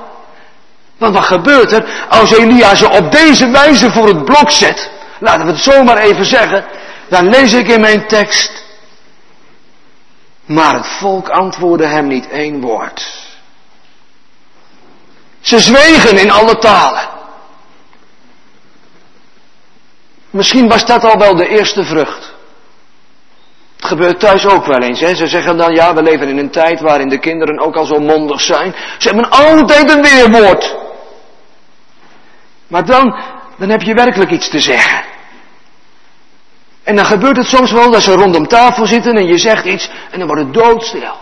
Want 0.98 1.14
wat 1.14 1.24
gebeurt 1.24 1.72
er 1.72 2.06
als 2.08 2.32
Elia 2.32 2.74
ze 2.74 2.90
op 2.90 3.12
deze 3.12 3.50
wijze 3.50 3.90
voor 3.90 4.08
het 4.08 4.24
blok 4.24 4.50
zet? 4.50 4.90
Laten 5.18 5.46
we 5.46 5.52
het 5.52 5.60
zomaar 5.60 5.96
even 5.96 6.24
zeggen. 6.24 6.64
Dan 7.08 7.28
lees 7.28 7.52
ik 7.52 7.68
in 7.68 7.80
mijn 7.80 8.06
tekst. 8.06 8.64
Maar 10.44 10.74
het 10.74 10.86
volk 10.86 11.28
antwoordde 11.28 11.86
hem 11.86 12.06
niet 12.06 12.28
één 12.28 12.60
woord. 12.60 13.28
Ze 15.40 15.60
zwegen 15.60 16.18
in 16.18 16.30
alle 16.30 16.58
talen. 16.58 17.08
Misschien 20.30 20.68
was 20.68 20.86
dat 20.86 21.04
al 21.04 21.18
wel 21.18 21.36
de 21.36 21.48
eerste 21.48 21.84
vrucht. 21.84 22.29
Het 23.80 23.88
gebeurt 23.88 24.20
thuis 24.20 24.46
ook 24.46 24.66
wel 24.66 24.78
eens. 24.78 25.00
Hè? 25.00 25.14
Ze 25.14 25.26
zeggen 25.26 25.56
dan, 25.56 25.74
ja, 25.74 25.94
we 25.94 26.02
leven 26.02 26.28
in 26.28 26.38
een 26.38 26.50
tijd 26.50 26.80
waarin 26.80 27.08
de 27.08 27.18
kinderen 27.18 27.58
ook 27.58 27.76
al 27.76 27.84
zo 27.84 27.98
mondig 27.98 28.40
zijn. 28.40 28.74
Ze 28.98 29.08
hebben 29.08 29.30
altijd 29.30 29.90
een 29.90 30.02
weerwoord. 30.02 30.76
Maar 32.66 32.84
dan, 32.84 33.16
dan 33.58 33.68
heb 33.68 33.82
je 33.82 33.94
werkelijk 33.94 34.30
iets 34.30 34.48
te 34.48 34.58
zeggen. 34.58 35.02
En 36.82 36.96
dan 36.96 37.04
gebeurt 37.04 37.36
het 37.36 37.46
soms 37.46 37.72
wel 37.72 37.90
dat 37.90 38.02
ze 38.02 38.12
rondom 38.12 38.46
tafel 38.46 38.86
zitten 38.86 39.16
en 39.16 39.26
je 39.26 39.38
zegt 39.38 39.64
iets 39.64 39.90
en 40.10 40.18
dan 40.18 40.28
wordt 40.28 40.42
het 40.42 40.54
doodstil. 40.54 41.16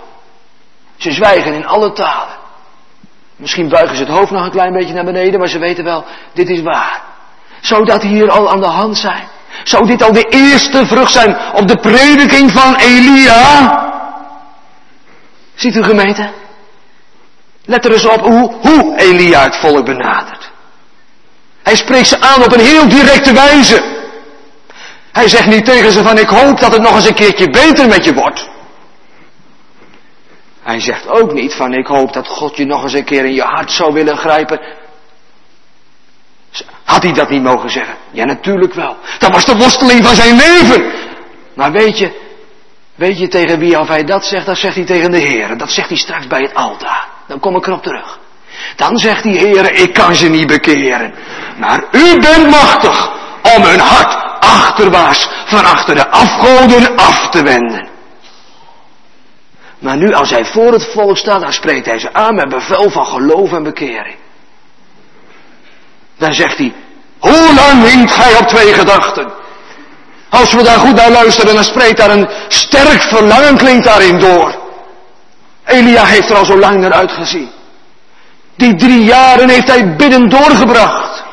Ze 0.96 1.12
zwijgen 1.12 1.52
in 1.52 1.66
alle 1.66 1.92
talen. 1.92 2.36
Misschien 3.36 3.68
buigen 3.68 3.96
ze 3.96 4.02
het 4.02 4.12
hoofd 4.12 4.30
nog 4.30 4.44
een 4.44 4.50
klein 4.50 4.72
beetje 4.72 4.94
naar 4.94 5.04
beneden, 5.04 5.38
maar 5.38 5.48
ze 5.48 5.58
weten 5.58 5.84
wel, 5.84 6.04
dit 6.32 6.48
is 6.48 6.62
waar. 6.62 7.02
Zou 7.60 7.84
dat 7.84 8.02
hier 8.02 8.30
al 8.30 8.50
aan 8.50 8.60
de 8.60 8.66
hand 8.66 8.96
zijn? 8.96 9.28
Zou 9.64 9.86
dit 9.86 10.02
al 10.02 10.12
de 10.12 10.28
eerste 10.28 10.86
vrucht 10.86 11.12
zijn 11.12 11.36
op 11.54 11.68
de 11.68 11.76
prediking 11.76 12.52
van 12.52 12.76
Elia? 12.76 13.86
Ziet 15.54 15.76
u 15.76 15.82
gemeente? 15.82 16.30
Let 17.64 17.84
er 17.84 17.92
eens 17.92 18.06
op 18.06 18.20
hoe, 18.20 18.52
hoe 18.60 18.96
Elia 18.96 19.42
het 19.42 19.56
volk 19.56 19.84
benadert. 19.84 20.50
Hij 21.62 21.76
spreekt 21.76 22.06
ze 22.06 22.20
aan 22.20 22.44
op 22.44 22.52
een 22.52 22.60
heel 22.60 22.88
directe 22.88 23.32
wijze. 23.32 23.96
Hij 25.12 25.28
zegt 25.28 25.46
niet 25.46 25.64
tegen 25.64 25.92
ze 25.92 26.02
van 26.02 26.18
ik 26.18 26.28
hoop 26.28 26.60
dat 26.60 26.72
het 26.72 26.82
nog 26.82 26.94
eens 26.94 27.08
een 27.08 27.14
keertje 27.14 27.50
beter 27.50 27.88
met 27.88 28.04
je 28.04 28.14
wordt. 28.14 28.48
Hij 30.62 30.80
zegt 30.80 31.08
ook 31.08 31.32
niet 31.32 31.54
van 31.54 31.74
ik 31.74 31.86
hoop 31.86 32.12
dat 32.12 32.26
God 32.26 32.56
je 32.56 32.64
nog 32.64 32.82
eens 32.82 32.92
een 32.92 33.04
keer 33.04 33.24
in 33.24 33.34
je 33.34 33.42
hart 33.42 33.72
zou 33.72 33.92
willen 33.92 34.16
grijpen. 34.16 34.60
Had 36.88 37.02
hij 37.02 37.12
dat 37.12 37.28
niet 37.28 37.42
mogen 37.42 37.70
zeggen? 37.70 37.94
Ja, 38.10 38.24
natuurlijk 38.24 38.74
wel. 38.74 38.96
Dat 39.18 39.30
was 39.30 39.44
de 39.44 39.56
worsteling 39.56 40.04
van 40.06 40.14
zijn 40.14 40.36
leven. 40.36 40.92
Maar 41.54 41.72
weet 41.72 41.98
je, 41.98 42.10
weet 42.94 43.18
je 43.18 43.28
tegen 43.28 43.58
wie 43.58 43.78
of 43.78 43.88
hij 43.88 44.04
dat 44.04 44.24
zegt? 44.24 44.46
Dat 44.46 44.56
zegt 44.56 44.74
hij 44.74 44.84
tegen 44.84 45.10
de 45.10 45.18
Heer. 45.18 45.58
Dat 45.58 45.70
zegt 45.70 45.88
hij 45.88 45.98
straks 45.98 46.26
bij 46.26 46.40
het 46.40 46.54
altaar. 46.54 47.06
Dan 47.26 47.40
kom 47.40 47.56
ik 47.56 47.66
erop 47.66 47.82
terug. 47.82 48.18
Dan 48.76 48.98
zegt 48.98 49.22
die 49.22 49.38
Heer, 49.38 49.72
ik 49.72 49.92
kan 49.92 50.14
ze 50.14 50.28
niet 50.28 50.46
bekeren. 50.46 51.14
Maar 51.58 51.84
u 51.90 52.18
bent 52.18 52.50
machtig 52.50 53.10
om 53.56 53.62
hun 53.62 53.80
hart 53.80 54.40
achterwaarts 54.40 55.28
van 55.46 55.64
achter 55.64 55.94
de 55.94 56.08
afgoden 56.08 56.96
af 56.96 57.28
te 57.28 57.42
wenden. 57.42 57.88
Maar 59.78 59.96
nu 59.96 60.12
als 60.12 60.30
hij 60.30 60.44
voor 60.44 60.72
het 60.72 60.90
volk 60.92 61.16
staat, 61.16 61.40
dan 61.40 61.52
spreekt 61.52 61.86
hij 61.86 61.98
ze 61.98 62.12
aan 62.12 62.34
met 62.34 62.48
bevel 62.48 62.90
van 62.90 63.06
geloof 63.06 63.52
en 63.52 63.62
bekering. 63.62 64.16
Dan 66.18 66.34
zegt 66.34 66.58
hij, 66.58 66.74
hoe 67.18 67.54
lang 67.54 67.90
hinkt 67.90 68.12
gij 68.12 68.36
op 68.40 68.46
twee 68.46 68.74
gedachten? 68.74 69.32
Als 70.28 70.52
we 70.52 70.62
daar 70.62 70.78
goed 70.78 70.94
naar 70.94 71.10
luisteren, 71.10 71.54
dan 71.54 71.64
spreekt 71.64 71.96
daar 71.96 72.10
een 72.10 72.28
sterk 72.48 73.02
verlangen 73.02 73.56
klinkt 73.56 73.84
daarin 73.84 74.18
door. 74.18 74.54
Elia 75.64 76.04
heeft 76.04 76.30
er 76.30 76.36
al 76.36 76.44
zo 76.44 76.58
lang 76.58 76.80
naar 76.80 76.92
uitgezien. 76.92 77.50
Die 78.56 78.74
drie 78.74 79.04
jaren 79.04 79.48
heeft 79.48 79.68
hij 79.68 79.96
binnen 79.96 80.28
doorgebracht. 80.28 81.24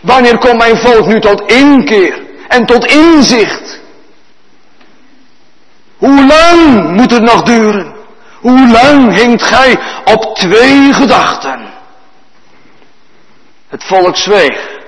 Wanneer 0.00 0.38
komt 0.38 0.58
mijn 0.58 0.76
volk 0.76 1.06
nu 1.06 1.20
tot 1.20 1.52
inkeer 1.52 2.22
en 2.48 2.66
tot 2.66 2.84
inzicht? 2.84 3.80
Hoe 5.96 6.26
lang 6.26 6.90
moet 6.90 7.10
het 7.10 7.22
nog 7.22 7.42
duren? 7.42 7.94
Hoe 8.40 8.68
lang 8.68 9.14
hinkt 9.14 9.42
gij 9.42 9.78
op 10.04 10.34
twee 10.36 10.92
gedachten? 10.92 11.73
Het 13.74 13.84
volk 13.84 14.16
zweeg. 14.16 14.80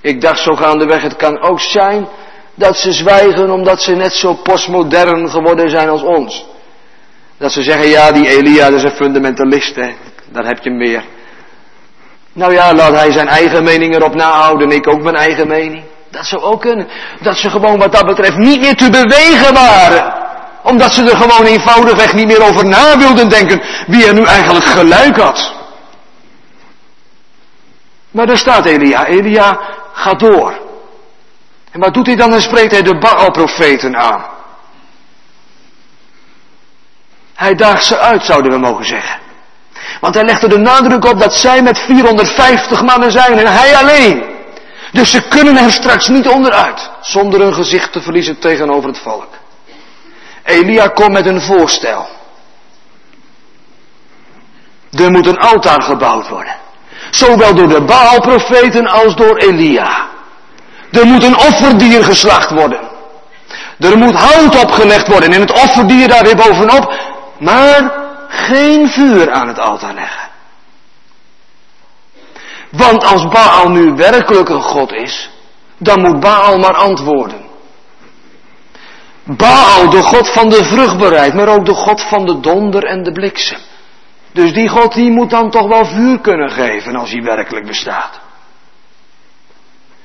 Ik 0.00 0.20
dacht 0.20 0.38
zo 0.38 0.54
gaandeweg, 0.54 1.02
het 1.02 1.16
kan 1.16 1.40
ook 1.40 1.60
zijn 1.60 2.08
dat 2.54 2.76
ze 2.76 2.92
zwijgen 2.92 3.50
omdat 3.50 3.82
ze 3.82 3.94
net 3.94 4.12
zo 4.12 4.34
postmodern 4.34 5.30
geworden 5.30 5.70
zijn 5.70 5.88
als 5.88 6.02
ons. 6.02 6.46
Dat 7.38 7.52
ze 7.52 7.62
zeggen, 7.62 7.88
ja, 7.88 8.12
die 8.12 8.28
Elia 8.28 8.70
dat 8.70 8.78
is 8.78 8.84
een 8.84 8.96
fundamentalist, 8.96 9.74
daar 10.32 10.44
heb 10.44 10.58
je 10.62 10.70
meer. 10.70 11.04
Nou 12.32 12.52
ja, 12.52 12.74
laat 12.74 12.94
hij 12.94 13.12
zijn 13.12 13.28
eigen 13.28 13.64
mening 13.64 13.94
erop 13.94 14.14
nahouden, 14.14 14.70
ik 14.70 14.88
ook 14.88 15.02
mijn 15.02 15.16
eigen 15.16 15.48
mening. 15.48 15.84
Dat 16.10 16.26
zou 16.26 16.42
ook 16.42 16.60
kunnen. 16.60 16.88
Dat 17.20 17.36
ze 17.36 17.50
gewoon 17.50 17.78
wat 17.78 17.92
dat 17.92 18.06
betreft 18.06 18.36
niet 18.36 18.60
meer 18.60 18.76
te 18.76 18.90
bewegen 18.90 19.54
waren. 19.54 20.14
Omdat 20.62 20.92
ze 20.92 21.10
er 21.10 21.16
gewoon 21.16 21.46
eenvoudigweg 21.46 22.14
niet 22.14 22.26
meer 22.26 22.42
over 22.42 22.66
na 22.66 22.98
wilden 22.98 23.28
denken 23.28 23.62
wie 23.86 24.06
er 24.06 24.14
nu 24.14 24.24
eigenlijk 24.24 24.64
gelijk 24.64 25.16
had. 25.16 25.60
Maar 28.12 28.26
daar 28.26 28.38
staat 28.38 28.64
Elia. 28.66 29.06
Elia 29.06 29.60
gaat 29.92 30.20
door. 30.20 30.60
En 31.70 31.80
wat 31.80 31.94
doet 31.94 32.06
hij 32.06 32.16
dan? 32.16 32.30
Dan 32.30 32.40
spreekt 32.40 32.72
hij 32.72 32.82
de 32.82 32.98
Baal-profeten 32.98 33.96
aan. 33.96 34.24
Hij 37.34 37.54
daagt 37.54 37.84
ze 37.84 37.98
uit, 37.98 38.24
zouden 38.24 38.52
we 38.52 38.58
mogen 38.58 38.84
zeggen. 38.84 39.20
Want 40.00 40.14
hij 40.14 40.24
legt 40.24 40.42
er 40.42 40.48
de 40.48 40.58
nadruk 40.58 41.04
op 41.04 41.18
dat 41.18 41.34
zij 41.34 41.62
met 41.62 41.78
450 41.78 42.82
mannen 42.82 43.12
zijn 43.12 43.38
en 43.38 43.52
hij 43.52 43.76
alleen. 43.76 44.30
Dus 44.92 45.10
ze 45.10 45.28
kunnen 45.28 45.56
er 45.56 45.72
straks 45.72 46.08
niet 46.08 46.28
onderuit, 46.28 46.90
zonder 47.00 47.40
hun 47.40 47.54
gezicht 47.54 47.92
te 47.92 48.00
verliezen 48.00 48.38
tegenover 48.38 48.88
het 48.88 48.98
volk. 48.98 49.28
Elia 50.42 50.88
komt 50.88 51.12
met 51.12 51.26
een 51.26 51.40
voorstel. 51.40 52.08
Er 54.90 55.10
moet 55.10 55.26
een 55.26 55.38
altaar 55.38 55.82
gebouwd 55.82 56.28
worden. 56.28 56.61
Zowel 57.12 57.54
door 57.54 57.68
de 57.68 57.82
Baal-profeten 57.82 58.86
als 58.86 59.16
door 59.16 59.36
Elia. 59.36 60.08
Er 60.90 61.06
moet 61.06 61.22
een 61.22 61.36
offerdier 61.36 62.04
geslacht 62.04 62.50
worden. 62.50 62.80
Er 63.78 63.98
moet 63.98 64.14
hout 64.14 64.62
opgelegd 64.62 65.08
worden 65.08 65.32
en 65.32 65.40
het 65.40 65.52
offerdier 65.52 66.08
daar 66.08 66.24
weer 66.24 66.36
bovenop. 66.36 66.92
Maar 67.38 67.92
geen 68.28 68.88
vuur 68.88 69.32
aan 69.32 69.48
het 69.48 69.58
altaar 69.58 69.94
leggen. 69.94 70.28
Want 72.70 73.04
als 73.04 73.28
Baal 73.28 73.68
nu 73.68 73.94
werkelijk 73.94 74.48
een 74.48 74.62
God 74.62 74.92
is, 74.92 75.30
dan 75.78 76.00
moet 76.00 76.20
Baal 76.20 76.58
maar 76.58 76.74
antwoorden. 76.74 77.40
Baal, 79.24 79.90
de 79.90 80.02
God 80.02 80.32
van 80.32 80.48
de 80.48 80.64
vruchtbaarheid, 80.64 81.34
maar 81.34 81.48
ook 81.48 81.66
de 81.66 81.74
God 81.74 82.02
van 82.02 82.26
de 82.26 82.40
donder 82.40 82.84
en 82.84 83.02
de 83.02 83.12
bliksem. 83.12 83.58
Dus 84.32 84.52
die 84.52 84.68
God 84.68 84.94
die 84.94 85.10
moet 85.10 85.30
dan 85.30 85.50
toch 85.50 85.68
wel 85.68 85.86
vuur 85.86 86.20
kunnen 86.20 86.50
geven 86.50 86.96
als 86.96 87.10
hij 87.10 87.22
werkelijk 87.22 87.66
bestaat. 87.66 88.20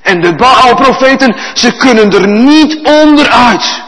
En 0.02 0.22
de 0.22 0.36
Baal-profeten, 0.36 1.36
ze 1.54 1.76
kunnen 1.76 2.12
er 2.12 2.28
niet 2.28 2.88
onderuit. 2.88 3.84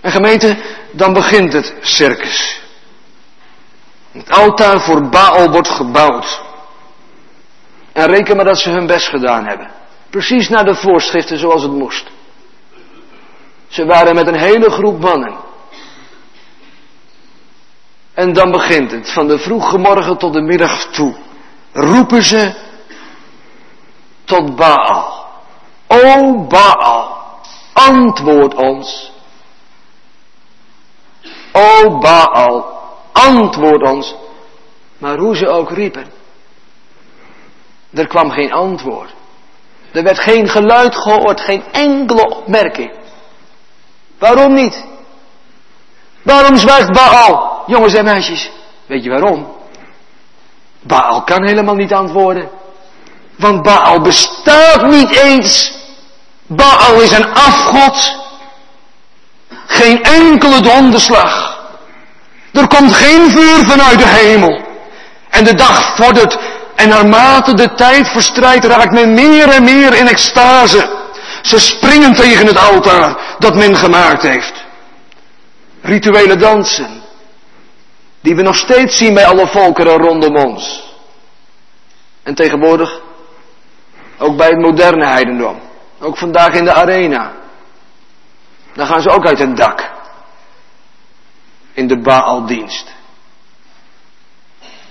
En 0.00 0.10
gemeente, 0.10 0.56
dan 0.90 1.12
begint 1.12 1.52
het 1.52 1.74
circus. 1.80 2.60
Het 4.12 4.30
altaar 4.30 4.80
voor 4.80 5.08
Baal 5.08 5.50
wordt 5.50 5.68
gebouwd. 5.68 6.40
En 7.92 8.06
reken 8.06 8.36
maar 8.36 8.44
dat 8.44 8.58
ze 8.58 8.70
hun 8.70 8.86
best 8.86 9.08
gedaan 9.08 9.46
hebben. 9.46 9.70
Precies 10.10 10.48
naar 10.48 10.64
de 10.64 10.74
voorschriften 10.74 11.38
zoals 11.38 11.62
het 11.62 11.72
moest. 11.72 12.06
Ze 13.68 13.84
waren 13.84 14.14
met 14.14 14.26
een 14.26 14.38
hele 14.38 14.70
groep 14.70 15.00
mannen. 15.00 15.45
En 18.16 18.32
dan 18.32 18.50
begint 18.50 18.90
het, 18.90 19.12
van 19.12 19.28
de 19.28 19.38
vroege 19.38 19.78
morgen 19.78 20.18
tot 20.18 20.32
de 20.32 20.40
middag 20.40 20.86
toe. 20.86 21.16
Roepen 21.72 22.22
ze 22.22 22.54
tot 24.24 24.56
Baal. 24.56 25.26
O 25.86 26.46
Baal, 26.46 27.16
antwoord 27.72 28.54
ons. 28.54 29.12
O 31.52 31.98
Baal, 31.98 32.80
antwoord 33.12 33.82
ons. 33.82 34.14
Maar 34.98 35.18
hoe 35.18 35.36
ze 35.36 35.48
ook 35.48 35.70
riepen, 35.70 36.06
er 37.92 38.06
kwam 38.06 38.30
geen 38.30 38.52
antwoord. 38.52 39.14
Er 39.92 40.02
werd 40.02 40.18
geen 40.18 40.48
geluid 40.48 40.96
gehoord, 40.96 41.40
geen 41.40 41.64
enkele 41.72 42.36
opmerking. 42.36 42.92
Waarom 44.18 44.54
niet? 44.54 44.84
Waarom 46.26 46.56
zwijgt 46.56 46.92
Baal? 46.92 47.62
Jongens 47.66 47.94
en 47.94 48.04
meisjes, 48.04 48.50
weet 48.86 49.04
je 49.04 49.10
waarom? 49.10 49.54
Baal 50.82 51.22
kan 51.22 51.46
helemaal 51.46 51.74
niet 51.74 51.92
antwoorden. 51.92 52.48
Want 53.36 53.62
Baal 53.62 54.00
bestaat 54.00 54.86
niet 54.86 55.10
eens. 55.10 55.72
Baal 56.46 57.00
is 57.00 57.12
een 57.12 57.34
afgod. 57.34 58.16
Geen 59.66 60.02
enkele 60.02 60.60
donderslag. 60.60 61.58
Er 62.52 62.66
komt 62.66 62.94
geen 62.94 63.30
vuur 63.30 63.64
vanuit 63.64 63.98
de 63.98 64.06
hemel. 64.06 64.60
En 65.30 65.44
de 65.44 65.54
dag 65.54 65.96
vordert 65.96 66.38
en 66.74 66.88
naarmate 66.88 67.54
de 67.54 67.74
tijd 67.74 68.08
verstrijdt 68.08 68.64
raakt 68.64 68.92
men 68.92 69.14
meer 69.14 69.48
en 69.48 69.64
meer 69.64 69.94
in 69.94 70.08
extase. 70.08 70.88
Ze 71.42 71.58
springen 71.58 72.14
tegen 72.14 72.46
het 72.46 72.58
altaar 72.58 73.16
dat 73.38 73.54
men 73.54 73.76
gemaakt 73.76 74.22
heeft. 74.22 74.65
Rituele 75.86 76.36
dansen. 76.36 77.02
Die 78.20 78.36
we 78.36 78.42
nog 78.42 78.56
steeds 78.56 78.96
zien 78.96 79.14
bij 79.14 79.26
alle 79.26 79.46
volkeren 79.46 79.96
rondom 79.96 80.36
ons. 80.36 80.94
En 82.22 82.34
tegenwoordig 82.34 83.00
ook 84.18 84.36
bij 84.36 84.48
het 84.48 84.60
moderne 84.60 85.06
heidendom. 85.06 85.60
Ook 86.00 86.16
vandaag 86.16 86.52
in 86.52 86.64
de 86.64 86.72
arena. 86.72 87.32
Dan 88.74 88.86
gaan 88.86 89.02
ze 89.02 89.10
ook 89.10 89.26
uit 89.26 89.38
het 89.38 89.56
dak. 89.56 89.90
In 91.72 91.86
de 91.86 92.00
Baaldienst. 92.00 92.94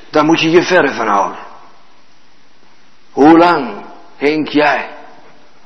Daar 0.09 0.25
moet 0.25 0.41
je 0.41 0.49
je 0.49 0.63
verre 0.63 0.93
van 0.93 1.07
houden. 1.07 1.39
Hoe 3.11 3.37
lang 3.37 3.85
hink 4.17 4.47
jij 4.47 4.89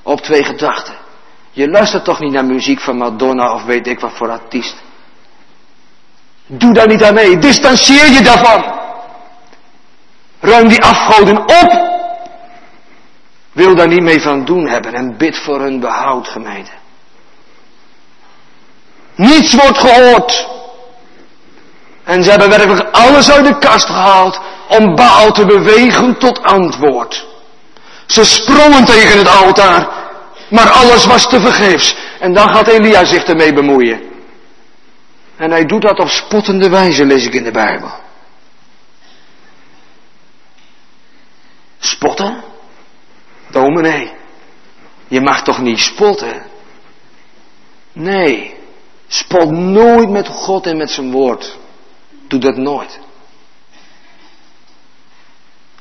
op 0.01 0.21
twee 0.21 0.43
gedachten? 0.43 0.95
Je 1.51 1.67
luistert 1.67 2.03
toch 2.03 2.19
niet 2.19 2.31
naar 2.31 2.45
muziek 2.45 2.79
van 2.79 2.97
Madonna 2.97 3.53
of 3.53 3.63
weet 3.63 3.87
ik 3.87 3.99
wat 3.99 4.13
voor 4.13 4.29
artiest. 4.29 4.87
Doe 6.51 6.73
daar 6.73 6.87
niet 6.87 7.03
aan 7.03 7.13
mee. 7.13 7.37
Distancieer 7.37 8.11
je 8.11 8.21
daarvan. 8.21 8.63
Ruim 10.39 10.67
die 10.67 10.83
afgoden 10.83 11.37
op. 11.39 11.87
Wil 13.51 13.75
daar 13.75 13.87
niet 13.87 14.01
mee 14.01 14.21
van 14.21 14.45
doen 14.45 14.67
hebben 14.67 14.93
en 14.93 15.17
bid 15.17 15.37
voor 15.37 15.61
hun 15.61 15.79
behoud, 15.79 16.27
gemeente. 16.27 16.71
Niets 19.15 19.53
wordt 19.53 19.77
gehoord. 19.77 20.47
En 22.03 22.23
ze 22.23 22.29
hebben 22.29 22.49
werkelijk 22.49 22.89
alles 22.91 23.31
uit 23.31 23.45
de 23.45 23.57
kast 23.57 23.85
gehaald 23.85 24.39
om 24.67 24.95
Baal 24.95 25.31
te 25.31 25.45
bewegen 25.45 26.17
tot 26.17 26.43
antwoord. 26.43 27.25
Ze 28.05 28.23
sprongen 28.23 28.85
tegen 28.85 29.17
het 29.17 29.27
altaar, 29.43 29.87
maar 30.49 30.69
alles 30.69 31.05
was 31.05 31.29
te 31.29 31.39
vergeefs. 31.39 31.95
En 32.19 32.33
dan 32.33 32.53
gaat 32.53 32.67
Elia 32.67 33.05
zich 33.05 33.23
ermee 33.23 33.53
bemoeien. 33.53 34.08
En 35.39 35.51
hij 35.51 35.65
doet 35.65 35.81
dat 35.81 35.99
op 35.99 36.09
spottende 36.09 36.69
wijze, 36.69 37.05
lees 37.05 37.25
ik 37.25 37.33
in 37.33 37.43
de 37.43 37.51
Bijbel. 37.51 37.91
Spotten? 41.79 42.43
Dominee, 43.49 44.11
je 45.07 45.21
mag 45.21 45.43
toch 45.43 45.59
niet 45.59 45.79
spotten? 45.79 46.45
Nee, 47.93 48.57
spot 49.07 49.51
nooit 49.51 50.09
met 50.09 50.27
God 50.27 50.65
en 50.65 50.77
met 50.77 50.89
zijn 50.89 51.11
woord. 51.11 51.57
Doe 52.27 52.39
dat 52.39 52.57
nooit. 52.57 52.99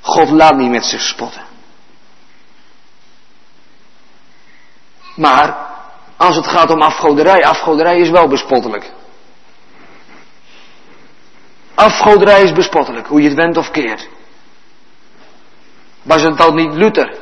God 0.01 0.31
laat 0.31 0.57
niet 0.57 0.71
met 0.71 0.85
zich 0.85 1.01
spotten. 1.03 1.43
Maar 5.17 5.57
als 6.17 6.37
het 6.37 6.47
gaat 6.47 6.71
om 6.71 6.83
afgoderij, 6.83 7.45
afgoderij 7.45 7.99
is 7.99 8.11
wel 8.11 8.29
bespottelijk. 8.29 8.97
Afgoderij 11.79 12.43
is 12.43 12.53
bespottelijk, 12.53 13.07
hoe 13.07 13.21
je 13.21 13.29
het 13.29 13.37
went 13.37 13.57
of 13.57 13.71
keert. 13.71 14.09
Was 16.03 16.23
het 16.23 16.37
dan 16.37 16.55
niet 16.55 16.73
Luther 16.73 17.17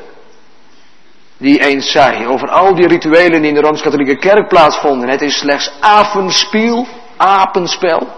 die 1.37 1.61
eens 1.61 1.91
zei 1.91 2.27
over 2.27 2.51
al 2.51 2.75
die 2.75 2.87
rituelen 2.87 3.41
die 3.41 3.49
in 3.49 3.55
de 3.55 3.61
Rooms-Katholieke 3.61 4.17
Kerk 4.17 4.49
plaatsvonden. 4.49 5.09
Het 5.09 5.23
is 5.23 5.39
slechts 5.39 5.73
apenspiel, 5.81 6.87
apenspel. 7.17 8.09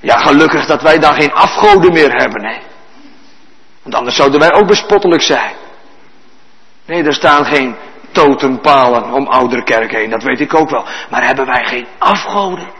Ja, 0.00 0.16
gelukkig 0.16 0.66
dat 0.66 0.82
wij 0.82 0.98
daar 0.98 1.14
geen 1.14 1.32
afgoden 1.32 1.92
meer 1.92 2.12
hebben, 2.12 2.44
hè. 2.44 2.58
Want 3.82 3.94
anders 3.94 4.16
zouden 4.16 4.40
wij 4.40 4.52
ook 4.52 4.66
bespottelijk 4.66 5.22
zijn. 5.22 5.54
Nee, 6.84 7.04
er 7.04 7.14
staan 7.14 7.44
geen 7.44 7.76
totempalen 8.12 9.12
om 9.12 9.26
oudere 9.26 9.62
kerk 9.62 9.92
heen, 9.92 10.10
dat 10.10 10.22
weet 10.22 10.40
ik 10.40 10.54
ook 10.54 10.70
wel. 10.70 10.84
Maar 11.10 11.24
hebben 11.24 11.46
wij 11.46 11.64
geen 11.64 11.86
afgoden? 11.98 12.75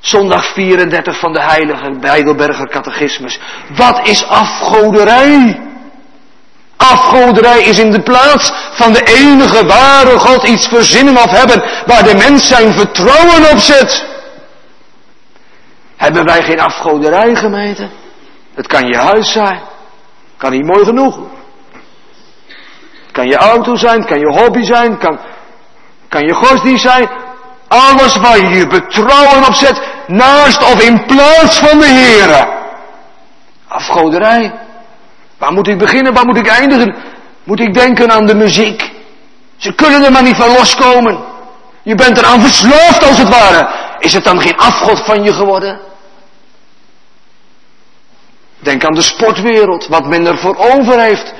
Zondag 0.00 0.52
34 0.52 1.18
van 1.18 1.32
de 1.32 1.40
heilige 1.40 1.98
Bijdelberger 2.00 2.68
catechismus. 2.68 3.38
Wat 3.76 4.08
is 4.08 4.26
afgoderij? 4.26 5.60
Afgoderij 6.76 7.62
is 7.62 7.78
in 7.78 7.90
de 7.90 8.02
plaats 8.02 8.52
van 8.72 8.92
de 8.92 9.02
enige 9.04 9.66
ware 9.66 10.18
God 10.18 10.48
iets 10.48 10.66
verzinnen 10.66 11.16
of 11.16 11.30
hebben 11.30 11.62
waar 11.86 12.04
de 12.04 12.14
mens 12.14 12.48
zijn 12.48 12.72
vertrouwen 12.72 13.50
op 13.52 13.58
zet. 13.58 14.04
Hebben 15.96 16.24
wij 16.24 16.42
geen 16.42 16.60
afgoderij 16.60 17.34
gemeente? 17.34 17.88
Het 18.54 18.66
kan 18.66 18.86
je 18.86 18.96
huis 18.96 19.32
zijn. 19.32 19.60
Kan 20.36 20.50
niet 20.50 20.66
mooi 20.66 20.84
genoeg. 20.84 21.18
Het 23.02 23.12
kan 23.12 23.26
je 23.26 23.36
auto 23.36 23.76
zijn, 23.76 23.98
het 23.98 24.08
kan 24.08 24.18
je 24.18 24.40
hobby 24.40 24.62
zijn, 24.62 24.98
kan, 24.98 25.20
kan 26.08 26.22
je 26.26 26.34
godsdienst 26.34 26.82
zijn. 26.82 27.08
Alles 27.70 28.16
waar 28.16 28.38
je 28.38 28.48
je 28.48 28.66
betrouwen 28.66 29.46
op 29.46 29.54
zet, 29.54 29.80
naast 30.06 30.62
of 30.62 30.82
in 30.82 31.06
plaats 31.06 31.58
van 31.58 31.78
de 31.78 31.86
Heere. 31.86 32.48
Afgoderij. 33.68 34.52
Waar 35.38 35.52
moet 35.52 35.68
ik 35.68 35.78
beginnen, 35.78 36.14
waar 36.14 36.26
moet 36.26 36.36
ik 36.36 36.46
eindigen? 36.46 36.94
Moet 37.44 37.60
ik 37.60 37.74
denken 37.74 38.12
aan 38.12 38.26
de 38.26 38.34
muziek? 38.34 38.90
Ze 39.56 39.74
kunnen 39.74 40.04
er 40.04 40.12
maar 40.12 40.22
niet 40.22 40.36
van 40.36 40.52
loskomen. 40.52 41.18
Je 41.82 41.94
bent 41.94 42.18
eraan 42.18 42.40
verslaafd 42.40 43.04
als 43.06 43.18
het 43.18 43.28
ware. 43.28 43.68
Is 43.98 44.12
het 44.12 44.24
dan 44.24 44.40
geen 44.40 44.56
afgod 44.56 45.04
van 45.04 45.22
je 45.22 45.32
geworden? 45.32 45.80
Denk 48.58 48.84
aan 48.84 48.94
de 48.94 49.02
sportwereld, 49.02 49.86
wat 49.86 50.06
men 50.06 50.26
er 50.26 50.38
voor 50.38 50.56
over 50.56 51.00
heeft 51.00 51.32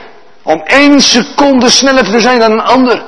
om 0.43 0.61
één 0.61 1.01
seconde 1.01 1.69
sneller 1.71 2.05
te 2.05 2.21
zijn 2.21 2.39
dan 2.39 2.51
een 2.51 2.63
ander. 2.63 3.03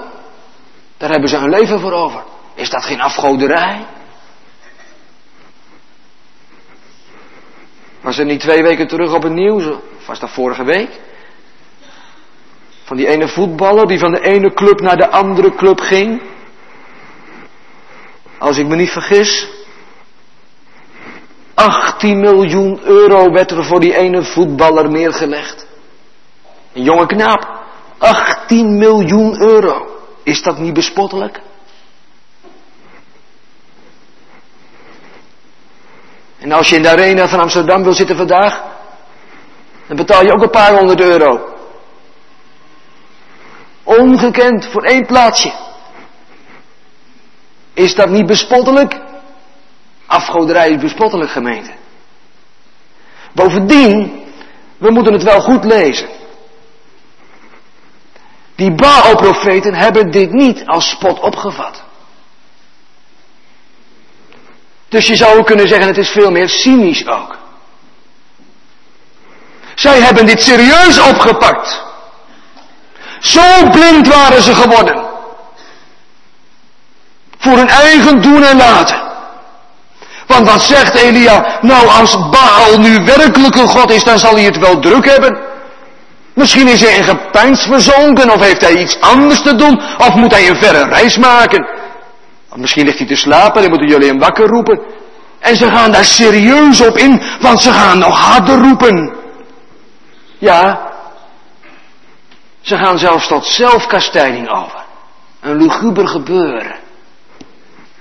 Daar 0.96 1.10
hebben 1.10 1.28
ze 1.28 1.36
hun 1.36 1.50
leven 1.50 1.80
voor 1.80 1.92
over. 1.92 2.30
Is 2.54 2.70
dat 2.70 2.84
geen 2.84 3.00
afgoderij? 3.00 3.86
Was 8.00 8.18
er 8.18 8.24
niet 8.24 8.40
twee 8.40 8.62
weken 8.62 8.86
terug 8.88 9.12
op 9.14 9.22
het 9.22 9.32
nieuws, 9.32 9.66
of 9.66 10.06
was 10.06 10.18
dat 10.18 10.30
vorige 10.30 10.64
week? 10.64 11.00
Van 12.84 12.96
die 12.96 13.06
ene 13.06 13.28
voetballer 13.28 13.86
die 13.86 13.98
van 13.98 14.12
de 14.12 14.20
ene 14.20 14.52
club 14.52 14.80
naar 14.80 14.96
de 14.96 15.10
andere 15.10 15.54
club 15.54 15.80
ging. 15.80 16.22
Als 18.38 18.58
ik 18.58 18.66
me 18.66 18.76
niet 18.76 18.90
vergis. 18.90 19.48
18 21.54 22.20
miljoen 22.20 22.80
euro 22.84 23.30
werd 23.30 23.50
er 23.50 23.64
voor 23.64 23.80
die 23.80 23.96
ene 23.96 24.22
voetballer 24.22 24.90
neergelegd. 24.90 25.66
Een 26.72 26.82
jonge 26.82 27.06
knaap. 27.06 27.60
18 27.98 28.78
miljoen 28.78 29.40
euro. 29.40 29.86
Is 30.22 30.42
dat 30.42 30.58
niet 30.58 30.74
bespottelijk? 30.74 31.40
En 36.42 36.52
als 36.52 36.68
je 36.68 36.76
in 36.76 36.82
de 36.82 36.90
arena 36.90 37.28
van 37.28 37.40
Amsterdam 37.40 37.82
wil 37.82 37.92
zitten 37.92 38.16
vandaag, 38.16 38.62
dan 39.86 39.96
betaal 39.96 40.24
je 40.24 40.32
ook 40.32 40.42
een 40.42 40.50
paar 40.50 40.78
honderd 40.78 41.00
euro. 41.00 41.54
Ongekend 43.82 44.66
voor 44.66 44.82
één 44.82 45.06
plaatsje. 45.06 45.52
Is 47.74 47.94
dat 47.94 48.08
niet 48.08 48.26
bespottelijk? 48.26 49.00
Afgoderij 50.06 50.70
is 50.70 50.80
bespottelijk 50.80 51.30
gemeente. 51.30 51.70
Bovendien, 53.32 54.24
we 54.78 54.90
moeten 54.90 55.12
het 55.12 55.22
wel 55.22 55.40
goed 55.40 55.64
lezen. 55.64 56.08
Die 58.54 58.74
Baal-profeten 58.74 59.74
hebben 59.74 60.10
dit 60.10 60.32
niet 60.32 60.66
als 60.66 60.90
spot 60.90 61.20
opgevat. 61.20 61.82
Dus 64.92 65.06
je 65.06 65.16
zou 65.16 65.42
kunnen 65.42 65.68
zeggen, 65.68 65.86
het 65.86 65.98
is 65.98 66.08
veel 66.08 66.30
meer 66.30 66.48
cynisch 66.48 67.06
ook. 67.06 67.36
Zij 69.74 70.00
hebben 70.00 70.26
dit 70.26 70.42
serieus 70.42 71.00
opgepakt. 71.00 71.82
Zo 73.20 73.68
blind 73.70 74.08
waren 74.08 74.42
ze 74.42 74.54
geworden. 74.54 75.04
Voor 77.38 77.56
hun 77.56 77.68
eigen 77.68 78.22
doen 78.22 78.44
en 78.44 78.56
laten. 78.56 79.00
Want 80.26 80.50
wat 80.50 80.62
zegt 80.62 80.94
Elia? 80.94 81.58
Nou, 81.60 81.88
als 81.88 82.16
Baal 82.30 82.78
nu 82.78 83.04
werkelijk 83.04 83.54
een 83.54 83.68
God 83.68 83.90
is, 83.90 84.04
dan 84.04 84.18
zal 84.18 84.34
hij 84.34 84.44
het 84.44 84.58
wel 84.58 84.78
druk 84.78 85.04
hebben. 85.10 85.40
Misschien 86.34 86.68
is 86.68 86.80
hij 86.80 86.96
in 86.96 87.04
gepeins 87.04 87.62
verzonken, 87.62 88.30
of 88.30 88.40
heeft 88.40 88.60
hij 88.60 88.76
iets 88.76 89.00
anders 89.00 89.42
te 89.42 89.56
doen, 89.56 89.82
of 89.98 90.14
moet 90.14 90.32
hij 90.32 90.48
een 90.48 90.56
verre 90.56 90.84
reis 90.88 91.16
maken. 91.16 91.81
Misschien 92.54 92.84
ligt 92.84 92.98
hij 92.98 93.06
te 93.06 93.16
slapen 93.16 93.62
en 93.62 93.68
moeten 93.68 93.88
jullie 93.88 94.08
hem 94.08 94.18
wakker 94.18 94.46
roepen. 94.46 94.80
En 95.38 95.56
ze 95.56 95.70
gaan 95.70 95.92
daar 95.92 96.04
serieus 96.04 96.80
op 96.80 96.98
in, 96.98 97.22
want 97.40 97.60
ze 97.62 97.72
gaan 97.72 97.98
nog 97.98 98.20
harder 98.20 98.58
roepen. 98.58 99.14
Ja, 100.38 100.90
ze 102.60 102.76
gaan 102.76 102.98
zelfs 102.98 103.26
tot 103.26 103.46
zelfkastijding 103.46 104.48
over. 104.50 104.84
Een 105.40 105.56
luguber 105.56 106.08
gebeuren. 106.08 106.76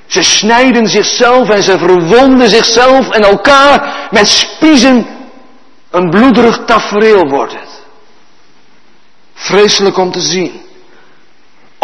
Ze 0.06 0.24
snijden 0.24 0.88
zichzelf 0.88 1.50
en 1.50 1.64
ze 1.64 1.78
verwonden 1.78 2.50
zichzelf 2.50 3.10
en 3.10 3.24
elkaar 3.24 4.08
met 4.12 4.28
spiezen. 4.28 5.08
Een 5.90 6.10
bloederig 6.10 6.66
tafereel 6.66 7.28
wordt 7.30 7.54
het. 7.54 7.84
Vreselijk 9.34 9.98
om 9.98 10.12
te 10.12 10.22
zien. 10.22 10.62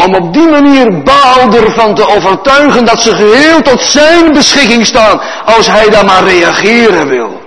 Om 0.05 0.15
op 0.15 0.33
die 0.33 0.47
manier 0.47 1.03
Baal 1.03 1.53
ervan 1.53 1.95
te 1.95 2.07
overtuigen 2.07 2.85
dat 2.85 2.99
ze 2.99 3.15
geheel 3.15 3.61
tot 3.61 3.81
zijn 3.81 4.33
beschikking 4.33 4.85
staan 4.85 5.19
als 5.45 5.67
hij 5.67 5.89
dan 5.89 6.05
maar 6.05 6.23
reageren 6.23 7.07
wil. 7.07 7.41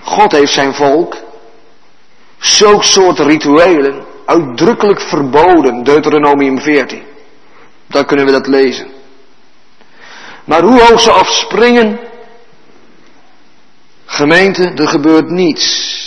God 0.00 0.32
heeft 0.32 0.52
zijn 0.52 0.74
volk 0.74 1.16
zulk 2.38 2.84
soort 2.84 3.18
rituelen 3.18 4.04
uitdrukkelijk 4.26 5.00
verboden, 5.00 5.84
Deuteronomium 5.84 6.60
14. 6.60 7.02
Dan 7.86 8.04
kunnen 8.04 8.26
we 8.26 8.32
dat 8.32 8.46
lezen. 8.46 8.86
Maar 10.44 10.62
hoe 10.62 10.82
hoog 10.82 11.00
ze 11.00 11.10
afspringen, 11.10 12.00
gemeente, 14.04 14.62
er 14.62 14.88
gebeurt 14.88 15.30
niets. 15.30 16.02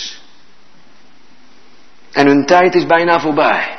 En 2.12 2.26
hun 2.26 2.46
tijd 2.46 2.74
is 2.74 2.86
bijna 2.86 3.20
voorbij. 3.20 3.77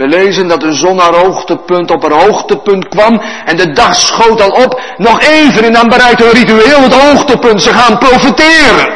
We 0.00 0.08
lezen 0.08 0.48
dat 0.48 0.60
de 0.60 0.72
zon 0.72 0.98
haar 0.98 1.14
hoogtepunt 1.14 1.90
op 1.90 2.02
haar 2.02 2.26
hoogtepunt 2.26 2.88
kwam 2.88 3.20
en 3.44 3.56
de 3.56 3.72
dag 3.72 3.94
schoot 3.94 4.40
al 4.40 4.64
op. 4.64 4.80
Nog 4.96 5.20
even 5.20 5.64
en 5.64 5.72
dan 5.72 5.88
bereikt 5.88 6.20
hun 6.20 6.30
ritueel 6.30 6.80
het 6.82 6.94
hoogtepunt. 6.94 7.62
Ze 7.62 7.72
gaan 7.72 7.98
profiteren. 7.98 8.94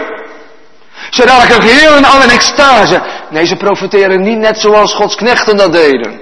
Ze 1.10 1.22
raken 1.24 1.62
geheel 1.62 1.96
en 1.96 2.04
al 2.04 2.22
in 2.22 2.30
extase. 2.30 3.02
Nee, 3.30 3.46
ze 3.46 3.56
profiteren 3.56 4.22
niet 4.22 4.38
net 4.38 4.58
zoals 4.58 4.94
Gods 4.94 5.14
knechten 5.14 5.56
dat 5.56 5.72
deden. 5.72 6.20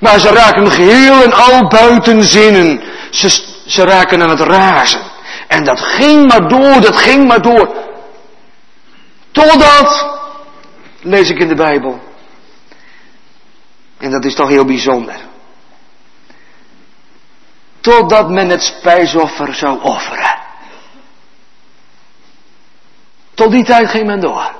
Maar 0.00 0.18
ze 0.18 0.28
raken 0.28 0.70
geheel 0.70 1.22
en 1.22 1.32
al 1.32 1.68
buiten 1.68 2.22
zinnen. 2.22 2.82
Ze, 3.10 3.28
ze 3.66 3.84
raken 3.84 4.22
aan 4.22 4.30
het 4.30 4.40
razen. 4.40 5.00
En 5.48 5.64
dat 5.64 5.80
ging 5.80 6.28
maar 6.28 6.48
door, 6.48 6.80
dat 6.80 6.96
ging 6.96 7.26
maar 7.26 7.42
door. 7.42 7.68
Totdat, 9.32 10.06
lees 11.00 11.30
ik 11.30 11.38
in 11.38 11.48
de 11.48 11.54
Bijbel. 11.54 12.08
En 14.00 14.10
dat 14.10 14.24
is 14.24 14.34
toch 14.34 14.48
heel 14.48 14.64
bijzonder. 14.64 15.16
Totdat 17.80 18.30
men 18.30 18.48
het 18.48 18.62
spijsoffer 18.62 19.54
zou 19.54 19.82
offeren. 19.82 20.38
Tot 23.34 23.50
die 23.50 23.64
tijd 23.64 23.88
ging 23.90 24.06
men 24.06 24.20
door. 24.20 24.52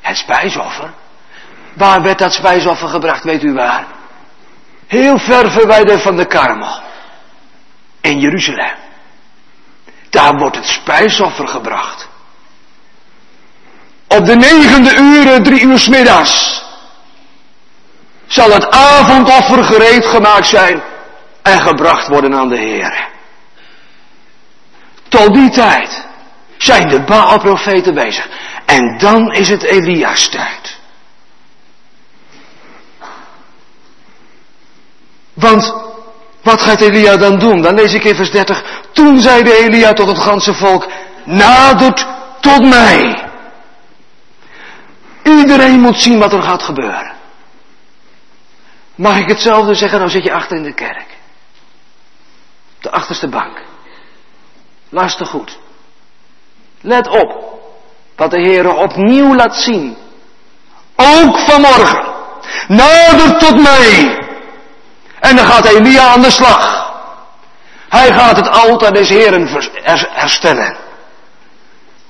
Het 0.00 0.16
spijsoffer. 0.16 0.92
Waar 1.74 2.02
werd 2.02 2.18
dat 2.18 2.32
spijsoffer 2.32 2.88
gebracht, 2.88 3.24
weet 3.24 3.42
u 3.42 3.52
waar? 3.52 3.86
Heel 4.86 5.18
ver 5.18 5.50
verwijderd 5.50 6.02
van 6.02 6.16
de 6.16 6.26
Karmel. 6.26 6.80
In 8.00 8.20
Jeruzalem. 8.20 8.74
Daar 10.10 10.38
wordt 10.38 10.56
het 10.56 10.66
spijsoffer 10.66 11.48
gebracht. 11.48 12.08
Op 14.08 14.26
de 14.26 14.36
negende 14.36 14.96
uren, 14.96 15.42
drie 15.42 15.60
uur 15.60 15.86
middags, 15.90 16.62
zal 18.28 18.50
het 18.50 18.70
avondoffer 18.70 19.64
gereed 19.64 20.06
gemaakt 20.06 20.46
zijn 20.46 20.82
en 21.42 21.60
gebracht 21.60 22.08
worden 22.08 22.34
aan 22.34 22.48
de 22.48 22.58
Heer. 22.58 23.08
Tot 25.08 25.34
die 25.34 25.50
tijd 25.50 26.06
zijn 26.56 26.88
de 26.88 27.00
Baal-profeten 27.00 27.94
bezig. 27.94 28.28
En 28.66 28.98
dan 28.98 29.32
is 29.32 29.48
het 29.48 29.62
Elia's 29.62 30.28
tijd. 30.28 30.78
Want 35.34 35.74
wat 36.42 36.62
gaat 36.62 36.80
Elia 36.80 37.16
dan 37.16 37.38
doen? 37.38 37.62
Dan 37.62 37.74
lees 37.74 37.94
ik 37.94 38.04
in 38.04 38.14
vers 38.14 38.30
30. 38.30 38.64
Toen 38.92 39.20
zeide 39.20 39.58
Elia 39.58 39.92
tot 39.92 40.08
het 40.08 40.18
ganse 40.18 40.54
volk, 40.54 40.90
nadert 41.24 42.06
tot 42.40 42.68
mij. 42.68 43.28
Iedereen 45.22 45.80
moet 45.80 46.00
zien 46.00 46.18
wat 46.18 46.32
er 46.32 46.42
gaat 46.42 46.62
gebeuren. 46.62 47.17
Mag 48.98 49.18
ik 49.18 49.28
hetzelfde 49.28 49.74
zeggen? 49.74 49.98
Nou 49.98 50.10
zit 50.10 50.24
je 50.24 50.32
achter 50.32 50.56
in 50.56 50.62
de 50.62 50.72
kerk. 50.72 51.16
De 52.80 52.90
achterste 52.90 53.28
bank. 53.28 53.62
Luister 54.88 55.26
goed. 55.26 55.58
Let 56.80 57.08
op. 57.08 57.60
Wat 58.16 58.30
de 58.30 58.40
Heer 58.40 58.74
opnieuw 58.74 59.34
laat 59.34 59.56
zien. 59.56 59.96
Ook 60.96 61.38
vanmorgen. 61.38 62.14
Nader 62.68 63.38
tot 63.38 63.62
mij. 63.62 64.18
En 65.20 65.36
dan 65.36 65.46
gaat 65.46 65.64
Elia 65.64 66.08
aan 66.08 66.22
de 66.22 66.30
slag. 66.30 66.92
Hij 67.88 68.12
gaat 68.12 68.36
het 68.36 68.50
altaar 68.50 68.92
des 68.92 69.08
Heren 69.08 69.48
herstellen. 70.12 70.76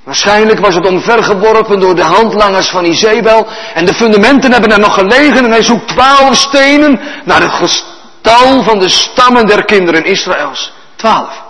Waarschijnlijk 0.08 0.58
was 0.58 0.74
het 0.74 0.86
omvergeworpen 0.86 1.80
door 1.80 1.94
de 1.94 2.02
handlangers 2.02 2.68
van 2.68 2.84
Izebel. 2.84 3.46
En 3.74 3.84
de 3.84 3.94
fundamenten 3.94 4.52
hebben 4.52 4.72
er 4.72 4.78
nog 4.78 4.94
gelegen. 4.94 5.44
En 5.44 5.50
hij 5.50 5.62
zoekt 5.62 5.88
twaalf 5.88 6.36
stenen 6.36 7.00
naar 7.24 7.40
het 7.40 7.52
gestal 7.52 8.62
van 8.62 8.78
de 8.78 8.88
stammen 8.88 9.46
der 9.46 9.64
kinderen 9.64 10.04
Israëls. 10.04 10.72
Twaalf. 10.96 11.42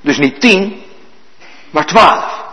Dus 0.00 0.18
niet 0.18 0.40
tien, 0.40 0.82
maar 1.70 1.86
twaalf. 1.86 2.44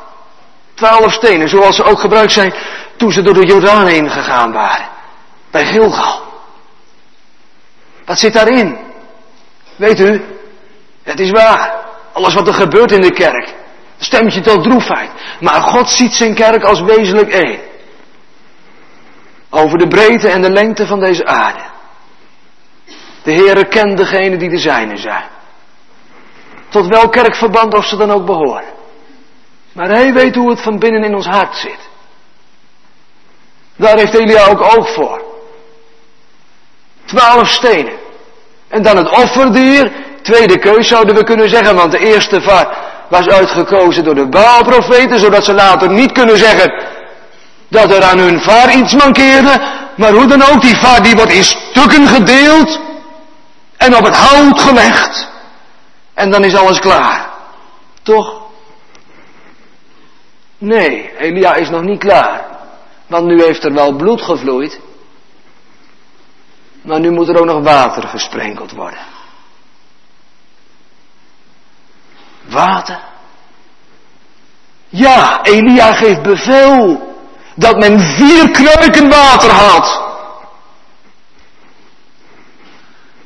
Twaalf 0.73 1.13
stenen, 1.13 1.49
zoals 1.49 1.75
ze 1.75 1.83
ook 1.83 1.99
gebruikt 1.99 2.31
zijn 2.31 2.53
toen 2.97 3.11
ze 3.11 3.21
door 3.21 3.33
de 3.33 3.45
Jordaan 3.45 3.85
heen 3.85 4.09
gegaan 4.09 4.51
waren. 4.51 4.87
Bij 5.51 5.65
Gilgal. 5.65 6.21
Wat 8.05 8.19
zit 8.19 8.33
daarin? 8.33 8.77
Weet 9.75 9.99
u, 9.99 10.21
het 11.03 11.19
is 11.19 11.31
waar. 11.31 11.73
Alles 12.13 12.33
wat 12.33 12.47
er 12.47 12.53
gebeurt 12.53 12.91
in 12.91 13.01
de 13.01 13.11
kerk 13.11 13.61
stemt 14.03 14.33
je 14.33 14.41
tot 14.41 14.63
droefheid. 14.63 15.09
Maar 15.39 15.61
God 15.61 15.89
ziet 15.89 16.13
zijn 16.13 16.35
kerk 16.35 16.63
als 16.63 16.81
wezenlijk 16.81 17.29
één. 17.29 17.59
Over 19.49 19.77
de 19.77 19.87
breedte 19.87 20.29
en 20.29 20.41
de 20.41 20.49
lengte 20.49 20.87
van 20.87 20.99
deze 20.99 21.25
aarde. 21.25 21.63
De 23.23 23.31
Heere 23.31 23.67
kent 23.67 23.97
degene 23.97 24.37
die 24.37 24.49
de 24.49 24.57
zijne 24.57 24.97
zijn. 24.97 25.25
Tot 26.69 26.87
welk 26.87 27.11
kerkverband 27.11 27.73
of 27.73 27.85
ze 27.85 27.97
dan 27.97 28.11
ook 28.11 28.25
behoren. 28.25 28.73
Maar 29.73 29.89
hij 29.89 30.13
weet 30.13 30.35
hoe 30.35 30.49
het 30.49 30.61
van 30.61 30.79
binnen 30.79 31.03
in 31.03 31.15
ons 31.15 31.25
hart 31.25 31.55
zit. 31.55 31.89
Daar 33.75 33.97
heeft 33.97 34.13
Elia 34.13 34.45
ook 34.45 34.61
oog 34.61 34.93
voor. 34.93 35.21
Twaalf 37.05 37.49
stenen. 37.49 37.97
En 38.67 38.81
dan 38.81 38.97
het 38.97 39.09
offerdier. 39.09 39.91
Tweede 40.21 40.59
keus 40.59 40.87
zouden 40.87 41.15
we 41.15 41.23
kunnen 41.23 41.49
zeggen, 41.49 41.75
want 41.75 41.91
de 41.91 41.99
eerste 41.99 42.41
vaart 42.41 42.92
was 43.13 43.27
uitgekozen 43.27 44.03
door 44.03 44.15
de 44.15 44.29
Baalprofeten, 44.29 45.19
zodat 45.19 45.45
ze 45.45 45.53
later 45.53 45.89
niet 45.89 46.11
kunnen 46.11 46.37
zeggen 46.37 46.73
dat 47.69 47.91
er 47.91 48.03
aan 48.03 48.17
hun 48.17 48.41
vaar 48.41 48.75
iets 48.75 48.93
mankeerde. 48.93 49.81
Maar 49.97 50.11
hoe 50.11 50.25
dan 50.25 50.43
ook, 50.43 50.61
die 50.61 50.75
vaar 50.75 51.03
die 51.03 51.15
wordt 51.15 51.31
in 51.31 51.43
stukken 51.43 52.07
gedeeld 52.07 52.79
en 53.77 53.95
op 53.95 54.03
het 54.03 54.15
hout 54.15 54.61
gelegd. 54.61 55.27
En 56.13 56.31
dan 56.31 56.43
is 56.43 56.55
alles 56.55 56.79
klaar. 56.79 57.29
Toch? 58.03 58.41
Nee, 60.57 61.11
Elia 61.17 61.53
is 61.53 61.69
nog 61.69 61.81
niet 61.81 61.99
klaar. 61.99 62.45
Want 63.07 63.25
nu 63.25 63.43
heeft 63.43 63.63
er 63.63 63.73
wel 63.73 63.95
bloed 63.95 64.21
gevloeid. 64.21 64.79
Maar 66.81 66.99
nu 66.99 67.11
moet 67.11 67.29
er 67.29 67.39
ook 67.39 67.45
nog 67.45 67.63
water 67.63 68.07
gesprenkeld 68.07 68.71
worden. 68.71 68.99
Water? 72.45 72.99
Ja, 74.89 75.43
Elia 75.43 75.93
geeft 75.93 76.21
bevel 76.21 77.11
dat 77.55 77.77
men 77.77 77.99
vier 77.99 78.51
kruiken 78.51 79.09
water 79.09 79.49
haalt. 79.49 80.01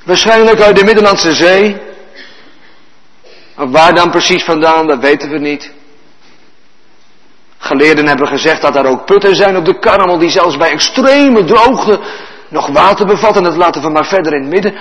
Waarschijnlijk 0.03 0.61
uit 0.61 0.75
de 0.75 0.83
Middellandse 0.83 1.33
Zee. 1.33 1.81
Maar 3.55 3.69
waar 3.69 3.93
dan 3.93 4.11
precies 4.11 4.43
vandaan, 4.43 4.87
dat 4.87 4.99
weten 4.99 5.29
we 5.29 5.37
niet. 5.37 5.71
Geleerden 7.57 8.07
hebben 8.07 8.27
gezegd 8.27 8.61
dat 8.61 8.75
er 8.75 8.85
ook 8.85 9.05
putten 9.05 9.35
zijn 9.35 9.57
op 9.57 9.65
de 9.65 9.79
karmel 9.79 10.17
die 10.17 10.29
zelfs 10.29 10.57
bij 10.57 10.71
extreme 10.71 11.43
droogte 11.43 11.99
nog 12.49 12.67
water 12.67 13.05
bevatten. 13.05 13.43
Dat 13.43 13.55
laten 13.55 13.81
we 13.81 13.89
maar 13.89 14.05
verder 14.05 14.33
in 14.33 14.41
het 14.41 14.49
midden. 14.49 14.75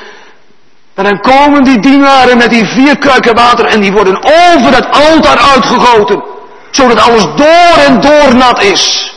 En 0.97 1.05
dan 1.05 1.21
komen 1.21 1.65
die 1.65 1.81
dienaren 1.81 2.37
met 2.37 2.51
die 2.51 2.67
vier 2.67 2.99
kruiken 2.99 3.35
water 3.35 3.65
en 3.65 3.81
die 3.81 3.93
worden 3.93 4.17
over 4.17 4.75
het 4.75 4.87
altaar 4.91 5.39
uitgegoten. 5.39 6.23
Zodat 6.71 7.01
alles 7.01 7.23
door 7.23 7.85
en 7.87 8.01
door 8.01 8.35
nat 8.35 8.63
is. 8.63 9.15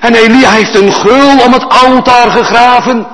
En 0.00 0.14
Elia 0.14 0.50
heeft 0.50 0.74
een 0.74 0.92
geul 0.92 1.40
om 1.44 1.52
het 1.52 1.68
altaar 1.68 2.30
gegraven. 2.30 3.06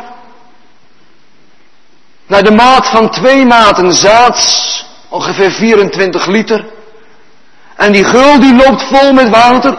Naar 2.27 2.43
de 2.43 2.51
maat 2.51 2.87
van 2.87 3.11
twee 3.11 3.45
maten 3.45 3.93
zaad, 3.93 4.85
ongeveer 5.09 5.51
24 5.51 6.27
liter. 6.27 6.65
En 7.77 7.93
die 7.93 8.05
geul 8.05 8.41
die 8.41 8.55
loopt 8.55 8.83
vol 8.83 9.13
met 9.13 9.29
water. 9.29 9.79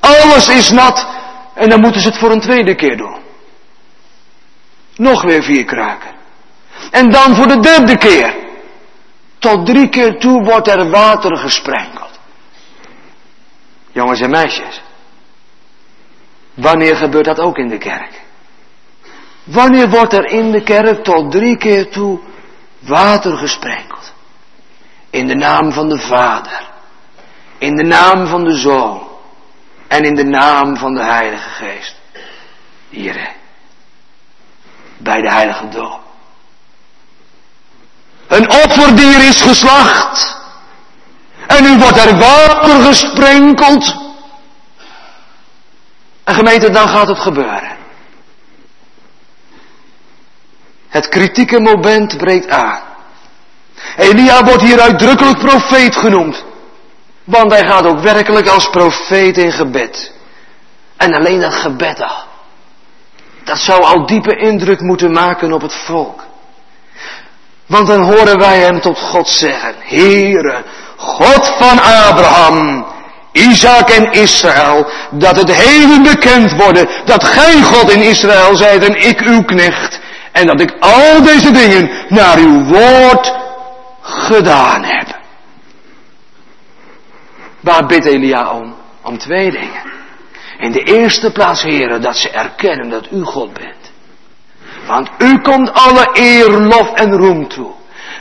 Alles 0.00 0.48
is 0.48 0.70
nat. 0.70 1.06
En 1.54 1.68
dan 1.70 1.80
moeten 1.80 2.00
ze 2.00 2.08
het 2.08 2.18
voor 2.18 2.30
een 2.30 2.40
tweede 2.40 2.74
keer 2.74 2.96
doen. 2.96 3.16
Nog 4.96 5.22
weer 5.22 5.42
vier 5.42 5.64
kraken. 5.64 6.22
En 6.90 7.10
dan 7.10 7.34
voor 7.34 7.48
de 7.48 7.60
derde 7.60 7.96
keer. 7.96 8.34
Tot 9.38 9.66
drie 9.66 9.88
keer 9.88 10.18
toe 10.18 10.44
wordt 10.44 10.68
er 10.68 10.90
water 10.90 11.36
gesprenkeld. 11.36 12.18
Jongens 13.92 14.20
en 14.20 14.30
meisjes. 14.30 14.82
Wanneer 16.54 16.96
gebeurt 16.96 17.24
dat 17.24 17.40
ook 17.40 17.58
in 17.58 17.68
de 17.68 17.78
kerk? 17.78 18.22
Wanneer 19.44 19.88
wordt 19.88 20.12
er 20.12 20.24
in 20.24 20.50
de 20.50 20.62
kerk 20.62 21.04
tot 21.04 21.30
drie 21.30 21.56
keer 21.56 21.90
toe 21.90 22.20
water 22.78 23.36
gesprenkeld? 23.36 24.12
In 25.10 25.26
de 25.26 25.34
naam 25.34 25.72
van 25.72 25.88
de 25.88 25.98
Vader. 25.98 26.72
In 27.58 27.76
de 27.76 27.84
naam 27.84 28.26
van 28.26 28.44
de 28.44 28.56
Zoon. 28.56 29.02
En 29.88 30.04
in 30.04 30.14
de 30.14 30.24
naam 30.24 30.76
van 30.76 30.94
de 30.94 31.02
Heilige 31.02 31.48
Geest. 31.48 31.96
Hier. 32.88 33.32
Bij 34.96 35.20
de 35.20 35.30
Heilige 35.30 35.68
Doop. 35.68 36.03
Een 38.28 38.50
offerdier 38.50 39.28
is 39.28 39.40
geslacht. 39.40 40.36
En 41.46 41.62
nu 41.62 41.78
wordt 41.78 41.96
er 41.96 42.18
water 42.18 42.80
gesprenkeld. 42.80 43.94
En 46.24 46.34
gemeente, 46.34 46.70
dan 46.70 46.88
gaat 46.88 47.08
het 47.08 47.18
gebeuren. 47.18 47.76
Het 50.88 51.08
kritieke 51.08 51.60
moment 51.60 52.16
breekt 52.16 52.48
aan. 52.48 52.82
Elia 53.96 54.44
wordt 54.44 54.62
hier 54.62 54.80
uitdrukkelijk 54.80 55.38
profeet 55.38 55.96
genoemd. 55.96 56.44
Want 57.24 57.50
hij 57.50 57.66
gaat 57.66 57.86
ook 57.86 58.00
werkelijk 58.00 58.48
als 58.48 58.70
profeet 58.70 59.38
in 59.38 59.52
gebed. 59.52 60.12
En 60.96 61.14
alleen 61.14 61.40
dat 61.40 61.54
gebed 61.54 62.02
al. 62.02 62.24
Dat 63.44 63.58
zou 63.58 63.82
al 63.82 64.06
diepe 64.06 64.36
indruk 64.36 64.80
moeten 64.80 65.12
maken 65.12 65.52
op 65.52 65.60
het 65.60 65.74
volk. 65.74 66.24
Want 67.66 67.86
dan 67.86 68.02
horen 68.02 68.38
wij 68.38 68.58
hem 68.58 68.80
tot 68.80 68.98
God 68.98 69.28
zeggen, 69.28 69.74
Heere, 69.78 70.64
God 70.96 71.46
van 71.58 71.78
Abraham, 71.80 72.86
Isaac 73.32 73.88
en 73.88 74.12
Israël, 74.12 74.86
dat 75.10 75.36
het 75.36 75.54
heden 75.54 76.02
bekend 76.02 76.52
worden 76.52 76.88
dat 77.04 77.24
gij 77.24 77.62
God 77.62 77.90
in 77.90 78.02
Israël 78.02 78.56
zijt 78.56 78.84
en 78.84 79.08
ik 79.08 79.20
uw 79.20 79.42
knecht, 79.42 80.00
en 80.32 80.46
dat 80.46 80.60
ik 80.60 80.74
al 80.80 81.22
deze 81.22 81.50
dingen 81.50 81.90
naar 82.08 82.38
uw 82.38 82.64
woord 82.64 83.34
gedaan 84.00 84.84
heb. 84.84 85.22
Waar 87.60 87.86
bidt 87.86 88.04
Elia 88.04 88.50
om? 88.50 88.74
Om 89.02 89.18
twee 89.18 89.50
dingen. 89.50 89.92
In 90.58 90.72
de 90.72 90.82
eerste 90.82 91.32
plaats, 91.32 91.62
heren, 91.62 92.02
dat 92.02 92.16
ze 92.16 92.30
erkennen 92.30 92.90
dat 92.90 93.06
u 93.10 93.22
God 93.22 93.52
bent. 93.52 93.83
Want 94.86 95.08
u 95.18 95.40
komt 95.40 95.72
alle 95.72 96.08
eer, 96.12 96.50
lof 96.50 96.92
en 96.92 97.16
roem 97.16 97.48
toe. 97.48 97.72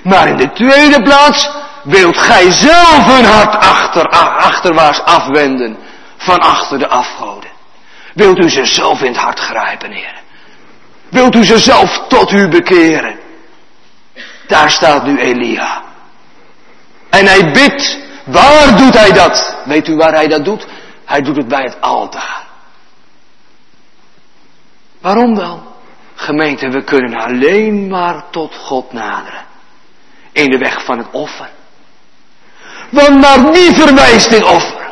Maar 0.03 0.28
in 0.28 0.38
de 0.38 0.51
tweede 0.51 1.01
plaats 1.03 1.49
wilt 1.84 2.18
gij 2.18 2.51
zelf 2.51 3.20
een 3.20 3.26
hart 3.26 3.55
achter, 3.55 4.09
achterwaarts 4.38 5.01
afwenden 5.01 5.78
van 6.18 6.39
achter 6.39 6.80
de 6.80 6.88
afgoden. 6.88 7.49
Wilt 8.14 8.38
u 8.38 8.49
ze 8.49 8.66
zelf 8.66 9.01
in 9.01 9.11
het 9.11 9.22
hart 9.22 9.39
grijpen, 9.39 9.91
heren. 9.91 10.22
Wilt 11.09 11.36
u 11.36 11.45
ze 11.45 11.57
zelf 11.57 12.07
tot 12.07 12.32
u 12.32 12.47
bekeren. 12.47 13.20
Daar 14.47 14.72
staat 14.72 15.03
nu 15.03 15.20
Elia. 15.20 15.82
En 17.09 17.26
hij 17.26 17.51
bidt. 17.51 18.01
Waar 18.26 18.78
doet 18.78 18.97
hij 18.99 19.11
dat? 19.11 19.55
Weet 19.66 19.88
u 19.88 19.95
waar 19.95 20.14
hij 20.14 20.28
dat 20.28 20.45
doet? 20.45 20.68
Hij 21.05 21.22
doet 21.22 21.36
het 21.36 21.47
bij 21.47 21.64
het 21.64 21.82
altaar. 21.82 22.43
Waarom 25.01 25.36
dan? 25.36 25.72
Gemeente, 26.16 26.70
we 26.70 26.84
kunnen 26.84 27.14
alleen 27.14 27.88
maar 27.88 28.24
tot 28.30 28.55
God 28.55 28.93
naderen. 28.93 29.45
In 30.32 30.51
de 30.51 30.57
weg 30.57 30.84
van 30.84 30.97
het 30.97 31.07
offer. 31.11 31.49
Want 32.89 33.20
naar 33.20 33.51
wie 33.51 33.74
verwijst 33.74 34.30
dit 34.30 34.43
offer? 34.43 34.91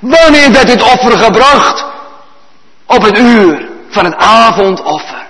Wanneer 0.00 0.52
werd 0.52 0.66
dit 0.66 0.82
offer 0.82 1.18
gebracht? 1.18 1.84
Op 2.86 3.02
het 3.02 3.18
uur 3.18 3.68
van 3.88 4.04
het 4.04 4.14
avondoffer. 4.14 5.26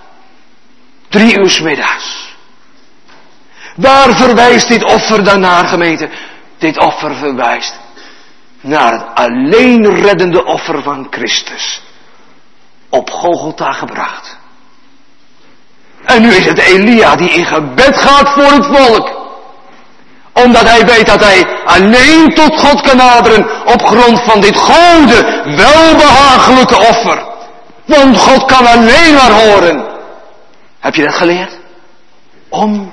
Drie 1.09 1.39
uur 1.39 1.61
middags. 1.63 2.35
Waar 3.77 4.17
verwijst 4.17 4.69
dit 4.69 4.85
offer 4.85 5.25
dan 5.25 5.41
naar, 5.41 5.65
gemeente? 5.65 6.11
Dit 6.59 6.79
offer 6.79 7.15
verwijst 7.15 7.75
naar 8.61 8.93
het 8.93 9.05
alleen 9.15 9.95
reddende 10.01 10.45
offer 10.45 10.83
van 10.83 11.07
Christus. 11.11 11.83
Op 12.89 13.11
Golgotha 13.11 13.73
gebracht. 13.73 14.39
En 16.05 16.23
nu 16.23 16.35
is 16.35 16.47
het 16.47 16.59
Elia 16.59 17.17
die 17.17 17.31
in 17.31 17.47
gebed 17.47 17.97
gaat 17.97 18.29
voor 18.29 18.53
het 18.53 18.67
volk. 18.67 19.21
Omdat 20.33 20.69
hij 20.69 20.85
weet 20.85 21.07
dat 21.07 21.25
hij 21.25 21.47
alleen 21.65 22.35
tot 22.35 22.61
God 22.61 22.81
kan 22.81 22.97
naderen 22.97 23.47
op 23.65 23.83
grond 23.83 24.23
van 24.25 24.41
dit 24.41 24.57
gode, 24.57 25.43
welbehagelijke 25.45 26.77
offer. 26.77 27.23
Want 27.85 28.19
God 28.19 28.45
kan 28.45 28.67
alleen 28.67 29.15
maar 29.15 29.31
horen. 29.31 29.85
Heb 30.81 30.95
je 30.95 31.03
dat 31.03 31.15
geleerd? 31.15 31.59
Om 32.49 32.93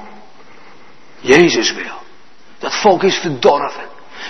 Jezus 1.19 1.73
wil. 1.73 1.97
Dat 2.59 2.75
volk 2.75 3.03
is 3.03 3.15
verdorven. 3.15 3.87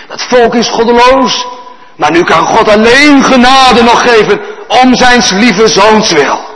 Dat 0.08 0.22
volk 0.22 0.54
is 0.54 0.68
goddeloos. 0.68 1.46
Maar 1.96 2.10
nu 2.10 2.22
kan 2.22 2.46
God 2.46 2.68
alleen 2.68 3.24
genade 3.24 3.82
nog 3.82 4.02
geven 4.02 4.40
om 4.68 4.94
zijn 4.94 5.22
lieve 5.30 5.68
zoons 5.68 6.12
wil. 6.12 6.49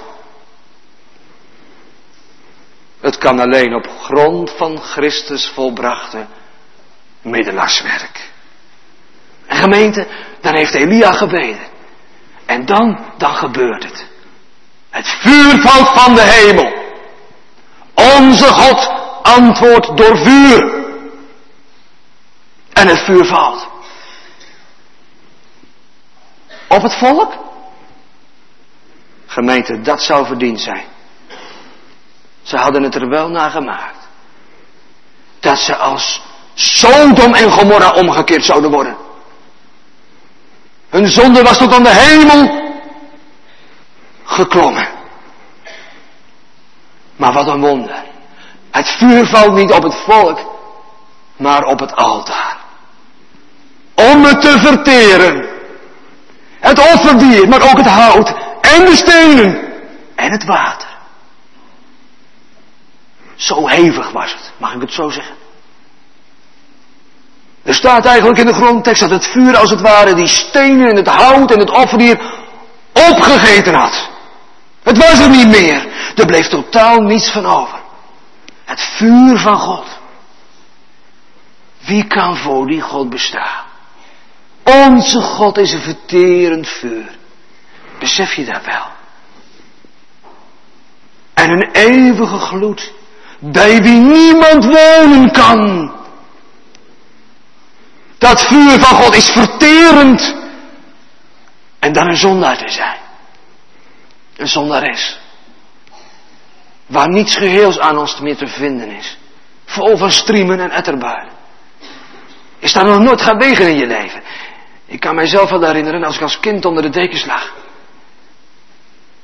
Het 3.05 3.19
kan 3.19 3.41
alleen 3.41 3.75
op 3.75 3.89
grond 3.89 4.51
van 4.51 4.79
Christus 4.79 5.49
volbrachte 5.55 6.27
middelaarswerk. 7.23 8.31
En 9.47 9.57
gemeente, 9.57 10.07
dan 10.41 10.55
heeft 10.55 10.75
Elia 10.75 11.13
gebeden. 11.13 11.67
En 12.47 12.67
dan, 12.67 13.13
dan 13.19 13.35
gebeurt 13.35 13.85
het. 13.85 14.07
Het 14.91 15.07
vuur 15.09 15.61
valt 15.61 15.89
van 15.89 16.15
de 16.15 16.21
hemel. 16.21 16.73
Onze 18.19 18.47
God 18.47 18.93
antwoordt 19.23 19.97
door 19.97 20.19
vuur. 20.19 20.85
En 22.73 22.89
het 22.89 22.99
vuur 22.99 23.25
valt. 23.25 23.69
Op 26.69 26.83
het 26.83 26.95
volk? 26.95 27.33
Gemeente, 29.27 29.81
dat 29.81 30.03
zou 30.03 30.27
verdiend 30.27 30.61
zijn. 30.61 30.94
Ze 32.45 32.57
hadden 32.57 32.83
het 32.83 32.95
er 32.95 33.09
wel 33.09 33.29
naar 33.29 33.51
gemaakt. 33.51 34.09
Dat 35.41 35.59
ze 35.59 35.77
als 35.77 36.23
Sodom 36.55 37.35
en 37.35 37.51
Gomorra 37.51 37.91
omgekeerd 37.91 38.45
zouden 38.45 38.71
worden. 38.71 38.97
Hun 40.89 41.09
zonde 41.09 41.43
was 41.43 41.59
tot 41.59 41.75
aan 41.75 41.83
de 41.83 41.95
hemel 41.95 42.73
geklommen. 44.25 44.89
Maar 47.17 47.33
wat 47.33 47.47
een 47.47 47.61
wonder. 47.61 48.05
Het 48.71 48.89
vuur 48.89 49.27
valt 49.27 49.55
niet 49.55 49.73
op 49.73 49.83
het 49.83 49.95
volk, 49.95 50.39
maar 51.37 51.65
op 51.65 51.81
het 51.81 51.97
altaar. 51.97 52.57
Om 53.95 54.25
het 54.25 54.41
te 54.41 54.59
verteren. 54.59 55.49
Het 56.61 56.79
offerdier, 56.79 57.49
maar 57.49 57.63
ook 57.63 57.77
het 57.77 57.87
hout 57.87 58.35
en 58.61 58.85
de 58.85 58.97
stenen 58.97 59.73
en 60.15 60.33
het 60.33 60.45
water. 60.45 60.94
Zo 63.37 63.69
hevig 63.69 64.11
was 64.11 64.33
het, 64.33 64.53
mag 64.57 64.75
ik 64.75 64.81
het 64.81 64.93
zo 64.93 65.11
zeggen? 65.11 65.35
Er 67.63 67.75
staat 67.75 68.05
eigenlijk 68.07 68.39
in 68.39 68.47
de 68.47 68.53
grondtekst 68.55 69.01
dat 69.01 69.11
het 69.11 69.27
vuur 69.27 69.57
als 69.57 69.71
het 69.71 69.81
ware 69.81 70.15
die 70.15 70.27
stenen 70.27 70.89
en 70.89 70.97
het 70.97 71.09
hout 71.09 71.51
en 71.51 71.59
het 71.59 71.71
offerdier 71.71 72.21
opgegeten 72.93 73.75
had. 73.75 74.09
Het 74.83 74.99
was 74.99 75.19
er 75.19 75.31
niet 75.31 75.49
meer. 75.49 75.87
Er 76.17 76.27
bleef 76.27 76.49
totaal 76.49 77.01
niets 77.01 77.31
van 77.31 77.47
over. 77.47 77.79
Het 78.65 78.81
vuur 78.81 79.39
van 79.39 79.57
God. 79.57 79.87
Wie 81.79 82.07
kan 82.07 82.37
voor 82.37 82.67
die 82.67 82.81
God 82.81 83.11
bestaan? 83.11 83.65
Onze 84.63 85.21
God 85.21 85.59
is 85.59 85.73
een 85.73 85.81
verterend 85.81 86.69
vuur. 86.69 87.19
Besef 87.99 88.35
je 88.35 88.45
dat 88.45 88.65
wel? 88.65 88.87
En 91.35 91.51
een 91.51 91.71
eeuwige 91.73 92.39
gloed, 92.39 92.93
bij 93.39 93.83
wie 93.83 94.01
niemand 94.01 94.65
wonen 94.65 95.31
kan. 95.31 95.93
Dat 98.19 98.47
vuur 98.47 98.81
van 98.81 98.97
God 98.97 99.15
is 99.15 99.29
verterend. 99.29 100.37
En 101.79 101.93
dan 101.93 102.09
een 102.09 102.17
zondaar 102.17 102.59
te 102.59 102.69
zijn. 102.69 102.97
Een 104.37 104.49
zondares. 104.49 105.19
Waar 106.87 107.09
niets 107.09 107.37
geheels 107.37 107.79
aan 107.79 107.99
ons 107.99 108.21
meer 108.21 108.37
te 108.37 108.47
vinden 108.47 108.89
is. 108.91 109.19
Vol 109.65 109.97
van 109.97 110.11
striemen 110.11 110.61
en 110.61 110.71
etterbuien. 110.71 111.33
Is 112.59 112.73
daar 112.73 112.85
nog 112.85 112.99
nooit 112.99 113.23
gewegen 113.23 113.69
in 113.69 113.77
je 113.77 113.87
leven? 113.87 114.23
Ik 114.87 115.01
kan 115.01 115.15
mijzelf 115.15 115.51
wel 115.51 115.63
herinneren 115.63 116.05
als 116.05 116.17
ik 116.17 116.23
als 116.23 116.41
kind 116.41 116.65
onder 116.65 116.83
de 116.83 116.89
dekens 116.89 117.25
lag. 117.25 117.53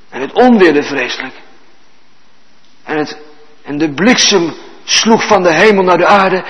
En 0.08 0.20
het 0.20 0.32
onweerde 0.32 0.82
vreselijk. 0.82 1.34
En, 2.84 2.96
het, 2.96 3.18
en 3.70 3.78
de 3.78 3.90
bliksem 3.90 4.54
sloeg 4.84 5.26
van 5.26 5.42
de 5.42 5.52
hemel 5.52 5.84
naar 5.84 5.98
de 5.98 6.06
aarde. 6.06 6.44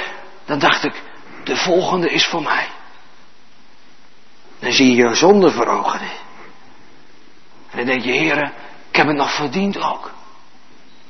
Dan 0.45 0.59
dacht 0.59 0.85
ik, 0.85 1.03
de 1.45 1.57
volgende 1.57 2.11
is 2.11 2.27
voor 2.27 2.43
mij. 2.43 2.67
Dan 4.59 4.73
zie 4.73 4.97
je 4.97 5.09
je 5.09 5.15
zonde 5.15 5.51
voor 5.51 5.67
ogen. 5.67 6.01
En 7.71 7.77
dan 7.77 7.85
denk 7.85 8.03
je, 8.03 8.11
heren, 8.11 8.53
ik 8.91 8.97
heb 8.97 9.07
het 9.07 9.17
nog 9.17 9.35
verdiend 9.35 9.83
ook. 9.83 10.11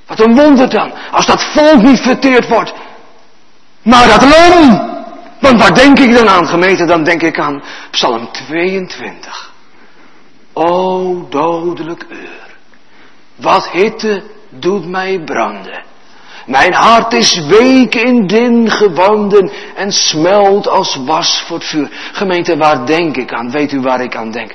Wat 0.07 0.21
een 0.21 0.35
wonder 0.35 0.69
dan, 0.69 0.93
als 1.11 1.27
dat 1.27 1.43
volk 1.43 1.83
niet 1.83 2.01
verteerd 2.01 2.49
wordt. 2.49 2.73
Maar 3.83 4.07
dat 4.07 4.23
lam, 4.23 4.91
want 5.41 5.61
waar 5.61 5.75
denk 5.75 5.99
ik 5.99 6.15
dan 6.15 6.29
aan, 6.29 6.47
gemeente? 6.47 6.85
Dan 6.85 7.05
denk 7.05 7.23
ik 7.23 7.39
aan 7.39 7.63
Psalm 7.91 8.33
22. 8.33 9.53
O 10.53 11.27
dodelijk 11.29 12.07
uur, 12.09 12.57
wat 13.37 13.69
hitte 13.71 14.23
doet 14.49 14.89
mij 14.89 15.21
branden. 15.25 15.89
Mijn 16.47 16.73
hart 16.75 17.13
is 17.13 17.47
week 17.47 17.95
in 17.95 18.27
din 18.27 18.71
gewanden 18.71 19.51
en 19.77 19.93
smelt 19.93 20.69
als 20.69 20.99
was 21.07 21.43
voor 21.47 21.57
het 21.57 21.67
vuur. 21.67 21.89
Gemeente, 22.13 22.57
waar 22.57 22.87
denk 22.87 23.17
ik 23.17 23.33
aan? 23.33 23.51
Weet 23.51 23.73
u 23.73 23.81
waar 23.81 24.01
ik 24.01 24.17
aan 24.17 24.31
denk? 24.31 24.55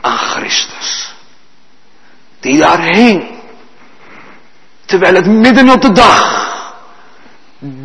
aan 0.00 0.18
Christus. 0.18 1.14
Die 2.40 2.58
daar 2.58 2.82
hing. 2.82 3.24
Terwijl 4.84 5.14
het 5.14 5.26
midden 5.26 5.70
op 5.70 5.80
de 5.82 5.92
dag 5.92 6.48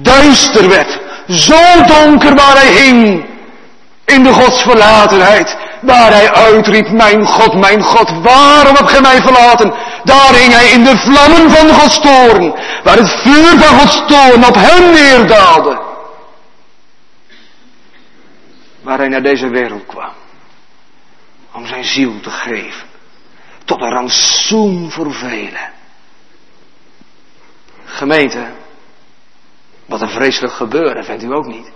duister 0.02 0.70
werd. 0.70 1.00
Zo 1.28 1.84
donker 1.88 2.36
waar 2.36 2.56
hij 2.56 2.72
hing. 2.72 3.26
In 4.06 4.24
de 4.24 4.34
godsverlatenheid. 4.34 5.58
Waar 5.82 6.12
hij 6.12 6.32
uitriep, 6.32 6.92
mijn 6.92 7.26
God, 7.26 7.54
mijn 7.54 7.82
God, 7.82 8.10
waarom 8.22 8.76
heb 8.76 8.86
gij 8.86 9.02
mij 9.02 9.22
verlaten? 9.22 9.74
Daar 10.04 10.34
hing 10.34 10.54
hij 10.54 10.70
in 10.70 10.84
de 10.84 10.98
vlammen 10.98 11.50
van 11.52 11.70
Gods. 11.70 12.00
Waar 12.84 12.98
het 12.98 13.10
vuur 13.10 13.60
van 13.60 13.80
Gods 13.80 14.02
op 14.48 14.56
hem 14.56 14.94
neerdaalde. 14.94 15.82
Waar 18.82 18.98
hij 18.98 19.08
naar 19.08 19.24
deze 19.24 19.50
wereld 19.50 19.86
kwam. 19.86 20.12
Om 21.52 21.66
zijn 21.66 21.84
ziel 21.84 22.20
te 22.20 22.30
geven. 22.30 22.88
Tot 23.66 23.82
een 23.82 23.92
rantsoen 23.92 24.92
voor 24.92 25.14
velen. 25.14 25.72
Gemeente. 27.86 28.52
Wat 29.86 30.02
een 30.02 30.10
vreselijk 30.10 30.54
gebeuren, 30.54 31.06
vindt 31.06 31.24
u 31.24 31.34
ook 31.34 31.46
niet? 31.46 31.72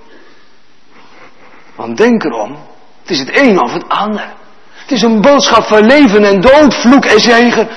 Want 1.80 1.97
denk 1.97 2.23
erom, 2.23 2.57
het 3.01 3.09
is 3.09 3.19
het 3.19 3.38
een 3.38 3.61
of 3.61 3.73
het 3.73 3.89
ander. 3.89 4.34
Het 4.71 4.91
is 4.91 5.01
een 5.01 5.21
boodschap 5.21 5.63
van 5.63 5.86
leven 5.86 6.23
en 6.23 6.41
dood, 6.41 6.75
vloek 6.75 7.05
en 7.05 7.19
zegen. 7.19 7.69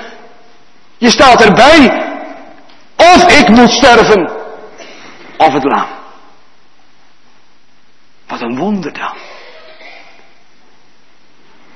Je 0.98 1.11
staat 1.11 1.44
erbij. 1.44 2.11
Of 2.96 3.40
ik 3.40 3.48
moet 3.48 3.70
sterven, 3.70 4.30
of 5.36 5.53
het 5.53 5.64
lam. 5.64 5.86
Wat 8.26 8.40
een 8.40 8.57
wonder 8.57 8.92
dan. 8.92 9.16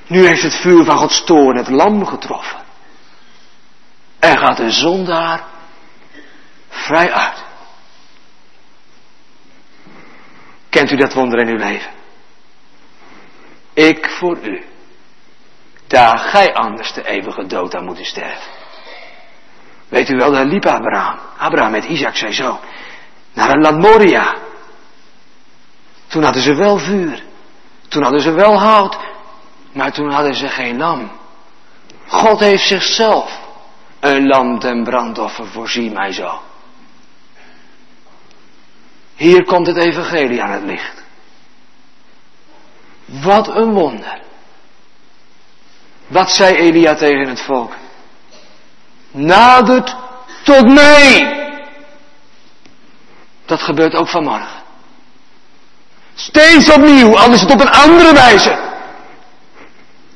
Nu 0.07 0.25
heeft 0.25 0.43
het 0.43 0.55
vuur 0.55 0.85
van 0.85 0.97
Gods 0.97 1.23
toorn 1.23 1.57
het 1.57 1.69
lam 1.69 2.05
getroffen. 2.05 2.59
En 4.19 4.37
gaat 4.37 4.57
de 4.57 4.71
zondaar 4.71 5.43
vrij 6.69 7.11
uit. 7.11 7.43
Kent 10.69 10.91
u 10.91 10.95
dat 10.95 11.13
wonder 11.13 11.39
in 11.39 11.47
uw 11.47 11.57
leven? 11.57 11.96
Ik 13.77 14.09
voor 14.09 14.37
u. 14.37 14.63
Daar 15.87 16.17
gij 16.17 16.53
anders 16.53 16.93
de 16.93 17.07
eeuwige 17.07 17.45
dood 17.45 17.75
aan 17.75 17.85
moeten 17.85 18.05
sterven. 18.05 18.51
Weet 19.87 20.09
u 20.09 20.15
wel, 20.15 20.31
daar 20.31 20.45
liep 20.45 20.65
Abraham. 20.65 21.19
Abraham 21.37 21.71
met 21.71 21.85
Isaac 21.85 22.15
zijn 22.15 22.33
zoon. 22.33 22.59
Naar 23.33 23.49
een 23.49 23.61
land 23.61 23.81
Moria. 23.81 24.35
Toen 26.07 26.23
hadden 26.23 26.41
ze 26.41 26.53
wel 26.53 26.77
vuur. 26.77 27.23
Toen 27.87 28.03
hadden 28.03 28.21
ze 28.21 28.31
wel 28.31 28.59
hout. 28.59 28.97
Maar 29.71 29.91
toen 29.91 30.11
hadden 30.11 30.35
ze 30.35 30.47
geen 30.47 30.77
lam. 30.77 31.11
God 32.07 32.39
heeft 32.39 32.67
zichzelf 32.67 33.39
een 33.99 34.27
lam 34.27 34.59
ten 34.59 34.83
brandoffer 34.83 35.47
voorzien 35.47 35.93
mij 35.93 36.11
zo. 36.11 36.41
Hier 39.15 39.43
komt 39.43 39.67
het 39.67 39.77
evangelie 39.77 40.43
aan 40.43 40.51
het 40.51 40.63
licht. 40.63 40.96
Wat 43.07 43.47
een 43.47 43.73
wonder. 43.73 44.19
Wat 46.07 46.31
zei 46.31 46.55
Elia 46.55 46.95
tegen 46.95 47.27
het 47.27 47.41
volk? 47.41 47.73
Nadert 49.11 49.95
tot 50.43 50.73
mij. 50.73 51.35
Dat 53.45 53.61
gebeurt 53.61 53.95
ook 53.95 54.07
vanmorgen. 54.07 54.63
Steeds 56.15 56.69
opnieuw, 56.69 57.17
anders 57.17 57.41
het 57.41 57.51
op 57.51 57.61
een 57.61 57.71
andere 57.71 58.13
wijze. 58.13 58.59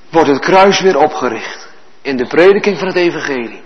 Wordt 0.10 0.30
het 0.30 0.40
kruis 0.40 0.80
weer 0.80 0.98
opgericht. 0.98 1.70
In 2.02 2.18
de 2.18 2.28
prediking 2.28 2.78
van 2.78 2.88
het 2.88 2.96
evangelie. 2.96 3.62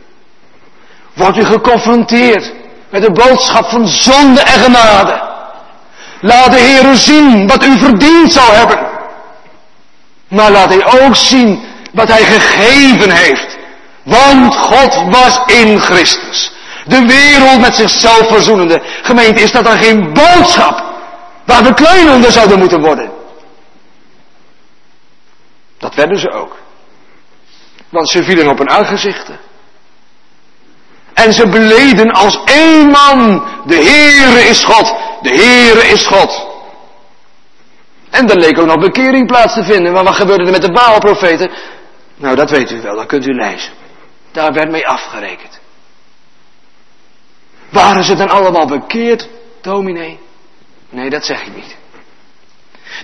Wordt 1.14 1.38
u 1.38 1.46
geconfronteerd 1.46 2.54
met 2.90 3.02
de 3.02 3.12
boodschap 3.12 3.66
van 3.66 3.88
zonde 3.88 4.42
en 4.42 4.60
genade. 4.60 5.24
Laat 6.22 6.52
de 6.52 6.58
Heer 6.58 6.96
zien 6.96 7.48
wat 7.48 7.66
u 7.66 7.78
verdiend 7.78 8.34
zou 8.34 8.52
hebben. 8.54 8.95
Maar 10.36 10.52
laat 10.52 10.70
hij 10.70 11.02
ook 11.02 11.16
zien 11.16 11.64
wat 11.94 12.08
hij 12.08 12.24
gegeven 12.24 13.12
heeft. 13.12 13.58
Want 14.04 14.56
God 14.56 15.04
was 15.10 15.40
in 15.46 15.80
Christus. 15.80 16.52
De 16.86 17.06
wereld 17.06 17.60
met 17.60 17.76
zichzelf 17.76 18.28
verzoenende. 18.28 18.82
Gemeente, 19.02 19.42
is 19.42 19.52
dat 19.52 19.64
dan 19.64 19.78
geen 19.78 20.14
boodschap 20.14 20.84
waar 21.46 21.64
we 21.64 21.74
klein 21.74 22.10
onder 22.10 22.32
zouden 22.32 22.60
moeten 22.60 22.82
worden? 22.82 23.12
Dat 25.78 25.96
werden 25.96 26.20
ze 26.20 26.32
ook. 26.32 26.58
Want 27.90 28.10
ze 28.10 28.24
vielen 28.24 28.50
op 28.50 28.58
hun 28.58 28.70
aangezichten. 28.70 29.40
En 31.14 31.34
ze 31.34 31.48
beleden 31.48 32.12
als 32.12 32.40
één 32.46 32.90
man, 32.90 33.48
de 33.66 33.76
Heere 33.76 34.48
is 34.48 34.64
God, 34.64 34.96
de 35.22 35.30
Heere 35.30 35.88
is 35.88 36.06
God. 36.06 36.55
En 38.16 38.30
er 38.30 38.38
leek 38.38 38.60
ook 38.60 38.66
nog 38.66 38.80
bekering 38.80 39.28
plaats 39.28 39.54
te 39.54 39.64
vinden. 39.64 39.94
Maar 39.94 40.04
wat 40.04 40.16
gebeurde 40.16 40.46
er 40.46 40.52
met 40.52 40.62
de 40.62 40.72
Baalprofeten? 40.72 41.52
Nou, 42.16 42.36
dat 42.36 42.50
weet 42.50 42.72
u 42.72 42.82
wel, 42.82 42.96
dat 42.96 43.06
kunt 43.06 43.26
u 43.26 43.34
lezen. 43.34 43.74
Daar 44.32 44.54
werd 44.54 44.72
mee 44.72 44.88
afgerekend. 44.88 45.60
Waren 47.70 48.04
ze 48.04 48.16
dan 48.16 48.30
allemaal 48.30 48.68
bekeerd, 48.68 49.30
dominee? 49.62 50.20
Nee, 50.90 51.10
dat 51.10 51.26
zeg 51.26 51.42
ik 51.46 51.56
niet. 51.56 51.76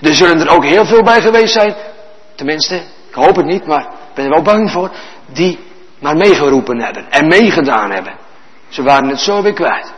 Er 0.01 0.15
zullen 0.15 0.39
er 0.39 0.49
ook 0.49 0.65
heel 0.65 0.85
veel 0.85 1.03
bij 1.03 1.21
geweest 1.21 1.53
zijn, 1.53 1.75
tenminste, 2.35 2.75
ik 3.09 3.13
hoop 3.13 3.35
het 3.35 3.45
niet, 3.45 3.65
maar 3.65 3.81
ik 3.81 4.13
ben 4.13 4.25
er 4.25 4.31
wel 4.31 4.41
bang 4.41 4.71
voor, 4.71 4.91
die 5.27 5.59
maar 5.99 6.15
meegeroepen 6.15 6.79
hebben 6.79 7.11
en 7.11 7.27
meegedaan 7.27 7.91
hebben. 7.91 8.13
Ze 8.69 8.83
waren 8.83 9.09
het 9.09 9.19
zo 9.19 9.41
weer 9.41 9.53
kwijt. 9.53 9.93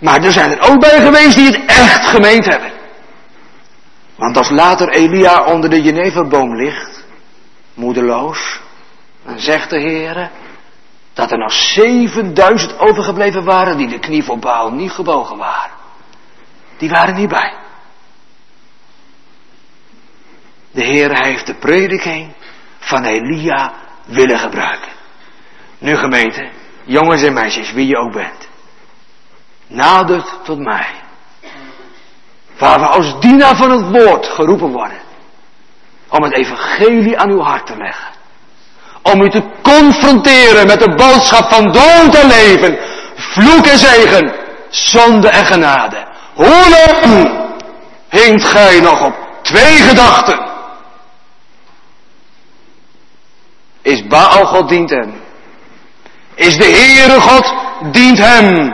Maar 0.00 0.22
er 0.22 0.32
zijn 0.32 0.50
er 0.50 0.70
ook 0.70 0.80
bij 0.80 1.00
geweest 1.00 1.36
die 1.36 1.46
het 1.46 1.60
echt 1.66 2.06
gemeend 2.06 2.44
hebben. 2.44 2.73
Want 4.16 4.36
als 4.36 4.50
later 4.50 4.88
Elia 4.88 5.44
onder 5.44 5.70
de 5.70 5.82
Jeneverboom 5.82 6.56
ligt, 6.56 7.04
moedeloos, 7.74 8.60
dan 9.24 9.38
zegt 9.38 9.70
de 9.70 9.80
Heer 9.80 10.30
dat 11.12 11.30
er 11.30 11.38
nog 11.38 11.52
7000 11.52 12.78
overgebleven 12.78 13.44
waren 13.44 13.76
die 13.76 13.88
de 13.88 13.98
knie 13.98 14.24
voor 14.24 14.38
Baal 14.38 14.70
niet 14.70 14.90
gebogen 14.90 15.36
waren. 15.36 15.72
Die 16.76 16.88
waren 16.88 17.14
niet 17.14 17.28
bij. 17.28 17.54
De 20.70 20.82
Heer 20.82 21.24
heeft 21.24 21.46
de 21.46 21.54
prediking 21.54 22.32
van 22.78 23.04
Elia 23.04 23.72
willen 24.04 24.38
gebruiken. 24.38 24.92
Nu 25.78 25.96
gemeente, 25.96 26.50
jongens 26.84 27.22
en 27.22 27.32
meisjes, 27.32 27.72
wie 27.72 27.86
je 27.86 27.96
ook 27.96 28.12
bent. 28.12 28.48
Nadert 29.66 30.44
tot 30.44 30.58
mij. 30.58 31.03
Waar 32.58 32.80
we 32.80 32.86
als 32.86 33.20
dienaar 33.20 33.56
van 33.56 33.70
het 33.70 34.02
woord 34.02 34.26
geroepen 34.26 34.72
worden. 34.72 34.98
Om 36.08 36.22
het 36.22 36.32
evangelie 36.32 37.18
aan 37.18 37.30
uw 37.30 37.40
hart 37.40 37.66
te 37.66 37.76
leggen. 37.76 38.12
Om 39.02 39.20
u 39.20 39.30
te 39.30 39.42
confronteren 39.62 40.66
met 40.66 40.80
de 40.80 40.94
boodschap 40.94 41.52
van 41.52 41.72
dood 41.72 42.14
en 42.14 42.26
leven. 42.26 42.78
Vloek 43.16 43.66
en 43.66 43.78
zegen. 43.78 44.32
Zonde 44.70 45.28
en 45.28 45.46
genade. 45.46 46.06
Hoe 46.34 46.68
lang 46.70 47.30
hinkt 48.08 48.44
gij 48.44 48.80
nog 48.80 49.04
op 49.04 49.14
twee 49.42 49.76
gedachten? 49.76 50.52
Is 53.82 54.06
Baal 54.06 54.46
God 54.46 54.68
dient 54.68 54.90
hem. 54.90 55.22
Is 56.34 56.56
de 56.56 56.64
Heere 56.64 57.20
God 57.20 57.54
dient 57.92 58.18
hem. 58.18 58.72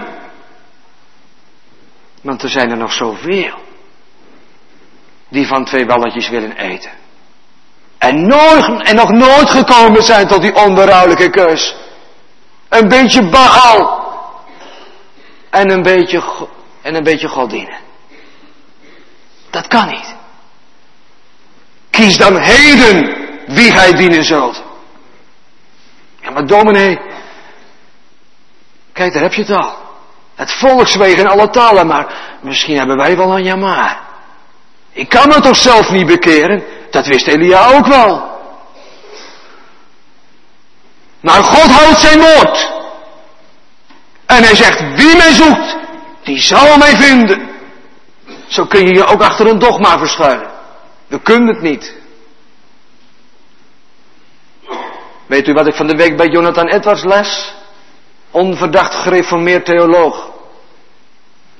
Want 2.22 2.42
er 2.42 2.48
zijn 2.48 2.70
er 2.70 2.76
nog 2.76 2.92
zoveel 2.92 3.68
die 5.30 5.46
van 5.46 5.64
twee 5.64 5.86
balletjes 5.86 6.28
willen 6.28 6.56
eten. 6.56 6.90
En, 7.98 8.26
nooit, 8.26 8.82
en 8.82 8.96
nog 8.96 9.10
nooit 9.10 9.50
gekomen 9.50 10.02
zijn 10.02 10.26
tot 10.26 10.42
die 10.42 10.54
onberouwelijke 10.54 11.30
keus. 11.30 11.76
Een 12.68 12.88
beetje 12.88 13.28
Baal. 13.28 13.98
En 15.50 15.70
een 15.70 15.82
beetje, 15.82 16.22
en 16.82 16.94
een 16.94 17.04
beetje 17.04 17.28
God 17.28 17.50
dienen. 17.50 17.78
Dat 19.50 19.66
kan 19.66 19.88
niet. 19.88 20.14
Kies 21.90 22.16
dan 22.16 22.38
heden 22.38 23.16
wie 23.46 23.72
gij 23.72 23.92
dienen 23.92 24.24
zult. 24.24 24.62
Ja, 26.20 26.30
maar 26.30 26.46
dominee. 26.46 26.98
Kijk, 28.92 29.12
daar 29.12 29.22
heb 29.22 29.32
je 29.32 29.42
het 29.42 29.50
al. 29.50 29.76
Het 30.34 30.52
volkswegen 30.52 31.18
in 31.18 31.28
alle 31.28 31.50
talen, 31.50 31.86
maar 31.86 32.38
misschien 32.42 32.76
hebben 32.76 32.96
wij 32.96 33.16
wel 33.16 33.36
een 33.36 33.44
jamaar. 33.44 34.09
Ik 34.92 35.08
kan 35.08 35.28
me 35.28 35.40
toch 35.40 35.56
zelf 35.56 35.90
niet 35.90 36.06
bekeren? 36.06 36.64
Dat 36.90 37.06
wist 37.06 37.26
Elia 37.26 37.66
ook 37.66 37.86
wel. 37.86 38.28
Maar 41.20 41.42
God 41.42 41.70
houdt 41.70 41.98
zijn 41.98 42.18
woord. 42.18 42.72
En 44.26 44.42
hij 44.42 44.54
zegt, 44.54 44.80
wie 44.80 45.16
mij 45.16 45.32
zoekt, 45.32 45.76
die 46.22 46.42
zal 46.42 46.78
mij 46.78 46.96
vinden. 46.96 47.48
Zo 48.46 48.66
kun 48.66 48.86
je 48.86 48.94
je 48.94 49.04
ook 49.04 49.22
achter 49.22 49.46
een 49.46 49.58
dogma 49.58 49.98
verschuilen. 49.98 50.50
We 51.06 51.20
kunnen 51.20 51.54
het 51.54 51.60
niet. 51.62 51.94
Weet 55.26 55.48
u 55.48 55.52
wat 55.52 55.66
ik 55.66 55.74
van 55.74 55.86
de 55.86 55.96
week 55.96 56.16
bij 56.16 56.28
Jonathan 56.28 56.68
Edwards 56.68 57.04
les? 57.04 57.54
Onverdacht 58.30 58.94
gereformeerd 58.94 59.64
theoloog. 59.64 60.30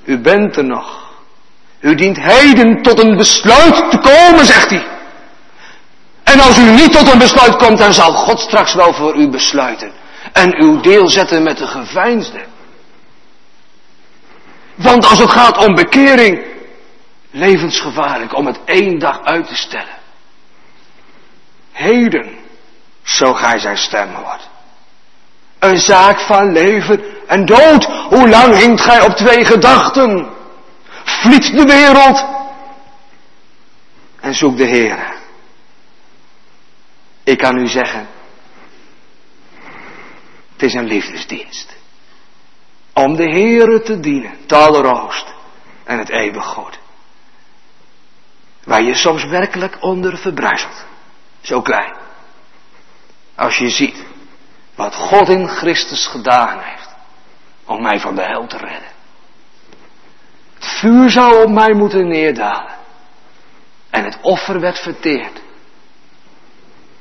U 0.03 0.19
bent 0.19 0.57
er 0.57 0.63
nog. 0.63 1.00
U 1.81 1.95
dient 1.95 2.17
heden 2.21 2.81
tot 2.81 2.99
een 2.99 3.17
besluit 3.17 3.91
te 3.91 3.97
komen, 3.97 4.45
zegt 4.45 4.69
hij. 4.69 4.87
En 6.23 6.39
als 6.39 6.57
u 6.57 6.69
niet 6.69 6.91
tot 6.91 7.11
een 7.11 7.19
besluit 7.19 7.55
komt, 7.55 7.77
dan 7.77 7.93
zal 7.93 8.11
God 8.11 8.39
straks 8.39 8.73
wel 8.73 8.93
voor 8.93 9.15
u 9.15 9.29
besluiten. 9.29 9.91
En 10.33 10.61
uw 10.61 10.79
deel 10.79 11.07
zetten 11.07 11.43
met 11.43 11.57
de 11.57 11.67
geveinsde. 11.67 12.43
Want 14.75 15.05
als 15.05 15.19
het 15.19 15.29
gaat 15.29 15.65
om 15.65 15.75
bekering, 15.75 16.45
levensgevaarlijk 17.31 18.35
om 18.35 18.45
het 18.45 18.59
één 18.65 18.99
dag 18.99 19.23
uit 19.23 19.47
te 19.47 19.55
stellen. 19.55 19.99
Heden, 21.71 22.29
zo 23.03 23.33
gij 23.33 23.59
zijn 23.59 23.77
stem 23.77 24.13
hoort. 24.13 24.49
Een 25.59 25.79
zaak 25.79 26.19
van 26.19 26.51
leven 26.51 27.03
en 27.27 27.45
dood. 27.45 27.85
Hoe 28.09 28.29
lang 28.29 28.55
hinkt 28.55 28.81
gij 28.81 29.01
op 29.01 29.15
twee 29.15 29.45
gedachten? 29.45 30.39
Vliet 31.21 31.55
de 31.55 31.65
wereld 31.65 32.25
en 34.19 34.33
zoek 34.33 34.57
de 34.57 34.65
Heer. 34.65 35.13
Ik 37.23 37.37
kan 37.37 37.57
u 37.57 37.67
zeggen, 37.67 38.07
het 40.51 40.61
is 40.61 40.73
een 40.73 40.85
liefdesdienst. 40.85 41.75
Om 42.93 43.15
de 43.15 43.23
Heere 43.23 43.81
te 43.81 43.99
dienen, 43.99 44.45
talroost 44.45 45.33
en 45.83 45.97
het 45.97 46.09
eeuwig 46.09 46.45
God. 46.45 46.79
Waar 48.63 48.81
je 48.81 48.95
soms 48.95 49.25
werkelijk 49.25 49.77
onder 49.79 50.17
verbruiselt. 50.17 50.85
Zo 51.41 51.61
klein. 51.61 51.95
Als 53.35 53.57
je 53.57 53.69
ziet 53.69 54.03
wat 54.75 54.95
God 54.95 55.29
in 55.29 55.47
Christus 55.47 56.07
gedaan 56.07 56.59
heeft 56.59 56.89
om 57.65 57.81
mij 57.81 57.99
van 57.99 58.15
de 58.15 58.23
hel 58.23 58.47
te 58.47 58.57
redden. 58.57 58.90
Vuur 60.61 61.09
zou 61.09 61.43
op 61.43 61.49
mij 61.49 61.73
moeten 61.73 62.07
neerdalen. 62.07 62.75
En 63.89 64.03
het 64.03 64.17
offer 64.21 64.59
werd 64.59 64.79
verteerd. 64.79 65.41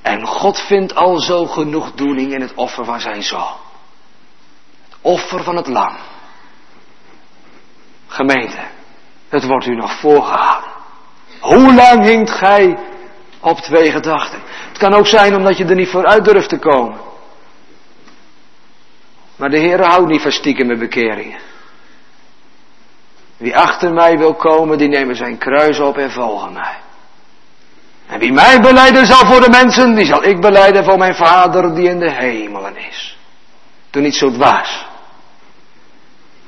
En 0.02 0.26
God 0.26 0.60
vindt 0.60 0.94
al 0.94 1.20
zo 1.20 1.46
genoeg 1.46 1.92
doening 1.92 2.32
in 2.32 2.40
het 2.40 2.54
offer 2.54 2.84
van 2.84 3.00
zijn 3.00 3.22
zoon. 3.22 3.56
Het 4.88 4.98
offer 5.00 5.42
van 5.42 5.56
het 5.56 5.66
lam. 5.66 5.96
Gemeente, 8.06 8.60
het 9.28 9.44
wordt 9.44 9.66
u 9.66 9.74
nog 9.74 9.92
voorgehouden. 9.92 10.70
Hoe 11.40 11.74
lang 11.74 12.04
hinkt 12.04 12.30
gij 12.30 12.78
op 13.40 13.58
twee 13.58 13.92
gedachten? 13.92 14.40
Het 14.68 14.78
kan 14.78 14.94
ook 14.94 15.06
zijn 15.06 15.36
omdat 15.36 15.56
je 15.56 15.64
er 15.64 15.74
niet 15.74 15.90
vooruit 15.90 16.24
durft 16.24 16.48
te 16.48 16.58
komen. 16.58 16.98
Maar 19.36 19.50
de 19.50 19.58
Heer 19.58 19.84
houdt 19.84 20.08
niet 20.08 20.22
van 20.22 20.32
stiekem 20.32 20.78
bekeringen. 20.78 21.49
Wie 23.40 23.56
achter 23.56 23.92
mij 23.92 24.18
wil 24.18 24.34
komen, 24.34 24.78
die 24.78 24.88
nemen 24.88 25.16
zijn 25.16 25.38
kruis 25.38 25.78
op 25.78 25.96
en 25.96 26.10
volgen 26.10 26.52
mij. 26.52 26.78
En 28.06 28.18
wie 28.18 28.32
mij 28.32 28.60
beleiden 28.60 29.06
zal 29.06 29.26
voor 29.26 29.40
de 29.40 29.48
mensen, 29.48 29.94
die 29.94 30.04
zal 30.04 30.24
ik 30.24 30.40
beleiden 30.40 30.84
voor 30.84 30.98
mijn 30.98 31.14
Vader 31.14 31.74
die 31.74 31.88
in 31.88 31.98
de 31.98 32.10
hemelen 32.10 32.76
is. 32.76 33.18
Doe 33.90 34.02
niet 34.02 34.14
zo 34.14 34.30
dwaas. 34.30 34.86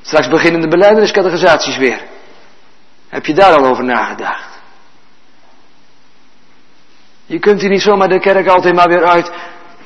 Straks 0.01 0.27
beginnen 0.27 0.61
de 0.61 0.67
beleideniscategorisaties 0.67 1.77
weer. 1.77 2.01
Heb 3.09 3.25
je 3.25 3.33
daar 3.33 3.53
al 3.53 3.65
over 3.65 3.83
nagedacht? 3.83 4.59
Je 7.25 7.39
kunt 7.39 7.61
hier 7.61 7.69
niet 7.69 7.81
zomaar 7.81 8.09
de 8.09 8.19
kerk 8.19 8.47
altijd 8.47 8.75
maar 8.75 8.87
weer 8.87 9.05
uit 9.05 9.31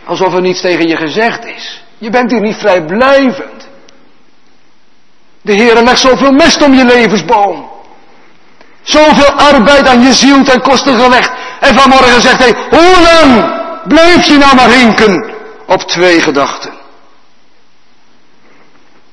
alsof 0.06 0.34
er 0.34 0.42
niets 0.42 0.62
tegen 0.62 0.88
je 0.88 0.96
gezegd 0.96 1.46
is. 1.46 1.84
Je 1.98 2.10
bent 2.10 2.32
hier 2.32 2.42
niet 2.42 2.56
vrijblijvend. 2.56 3.67
De 5.48 5.54
Heer 5.54 5.84
legt 5.84 6.00
zoveel 6.00 6.32
mest 6.32 6.62
om 6.62 6.74
je 6.74 6.86
levensboom. 6.86 7.70
Zoveel 8.84 9.32
arbeid 9.32 9.88
aan 9.88 10.02
je 10.02 10.14
ziel 10.14 10.44
ten 10.44 10.62
koste 10.62 10.94
gelegd. 10.94 11.32
En 11.60 11.76
vanmorgen 11.76 12.22
zegt 12.22 12.40
hij, 12.40 12.54
hoe 12.70 13.02
lang 13.02 13.52
blijf 13.88 14.26
je 14.26 14.38
nou 14.38 14.56
maar 14.56 14.70
hinken 14.70 15.34
op 15.66 15.82
twee 15.82 16.22
gedachten? 16.22 16.74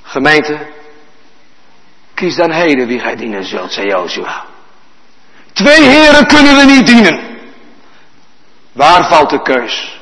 Gemeente, 0.03 0.59
kies 2.15 2.37
dan 2.37 2.51
heden 2.51 2.87
wie 2.87 3.01
gij 3.01 3.17
dienen 3.17 3.45
zult, 3.45 3.73
zei 3.73 3.87
Jozua. 3.87 4.45
Twee 5.53 5.83
heren 5.83 6.27
kunnen 6.27 6.57
we 6.57 6.65
niet 6.65 6.87
dienen. 6.87 7.21
Waar 8.73 9.09
valt 9.09 9.31
de 9.31 9.43
keus? 9.43 10.01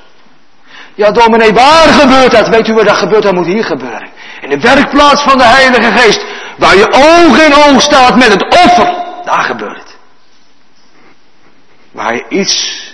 Ja, 0.94 1.10
dominee, 1.10 1.52
waar 1.52 1.88
gebeurt 1.88 2.30
dat? 2.30 2.48
Weet 2.48 2.68
u 2.68 2.74
waar 2.74 2.84
dat 2.84 2.96
gebeurt? 2.96 3.22
Dat 3.22 3.34
moet 3.34 3.46
hier 3.46 3.64
gebeuren. 3.64 4.10
In 4.42 4.48
de 4.48 4.60
werkplaats 4.60 5.22
van 5.22 5.38
de 5.38 5.44
Heilige 5.44 5.98
Geest. 5.98 6.24
Waar 6.58 6.76
je 6.76 6.92
oog 6.92 7.46
in 7.46 7.54
oog 7.54 7.82
staat 7.82 8.16
met 8.16 8.28
het 8.28 8.42
offer. 8.44 9.22
Daar 9.24 9.44
gebeurt 9.44 9.78
het. 9.78 9.96
Waar 11.90 12.14
je 12.14 12.28
iets 12.28 12.86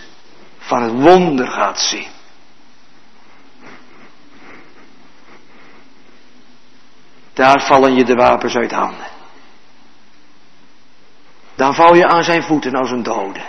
van 0.59 0.83
het 0.83 0.93
wonder 0.93 1.47
gaat 1.47 1.81
zien. 1.81 2.07
Daar 7.33 7.61
vallen 7.61 7.95
je 7.95 8.05
de 8.05 8.15
wapens 8.15 8.57
uit 8.57 8.73
handen. 8.73 9.07
Dan 11.55 11.75
val 11.75 11.95
je 11.95 12.07
aan 12.07 12.25
zijn 12.25 12.43
voeten 12.43 12.75
als 12.75 12.91
een 12.91 13.03
dode. 13.03 13.41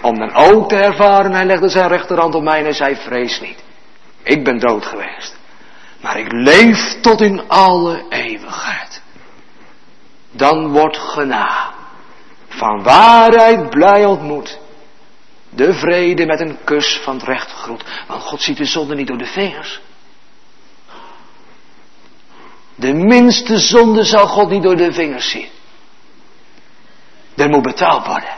Om 0.00 0.18
dan 0.18 0.34
ook 0.34 0.68
te 0.68 0.76
ervaren, 0.76 1.32
hij 1.32 1.44
legde 1.44 1.68
zijn 1.68 1.88
rechterhand 1.88 2.34
op 2.34 2.42
mij 2.42 2.66
en 2.66 2.74
zei, 2.74 2.96
vrees 2.96 3.40
niet. 3.40 3.62
Ik 4.22 4.44
ben 4.44 4.58
dood 4.58 4.86
geweest. 4.86 5.36
Maar 6.04 6.18
ik 6.18 6.32
leef 6.32 7.00
tot 7.00 7.20
in 7.20 7.48
alle 7.48 8.04
eeuwigheid. 8.08 9.02
Dan 10.30 10.68
wordt 10.68 10.98
gena. 10.98 11.74
Van 12.48 12.82
waarheid 12.82 13.70
blij 13.70 14.04
ontmoet. 14.04 14.58
De 15.50 15.74
vrede 15.74 16.26
met 16.26 16.40
een 16.40 16.58
kus 16.64 17.00
van 17.02 17.14
het 17.14 17.24
recht 17.24 17.50
groet. 17.50 17.84
Want 18.06 18.22
God 18.22 18.42
ziet 18.42 18.56
de 18.56 18.64
zonde 18.64 18.94
niet 18.94 19.06
door 19.06 19.18
de 19.18 19.26
vingers. 19.26 19.80
De 22.74 22.92
minste 22.92 23.58
zonde 23.58 24.04
zal 24.04 24.26
God 24.26 24.50
niet 24.50 24.62
door 24.62 24.76
de 24.76 24.92
vingers 24.92 25.30
zien. 25.30 25.48
Er 27.36 27.48
moet 27.48 27.62
betaald 27.62 28.06
worden. 28.06 28.36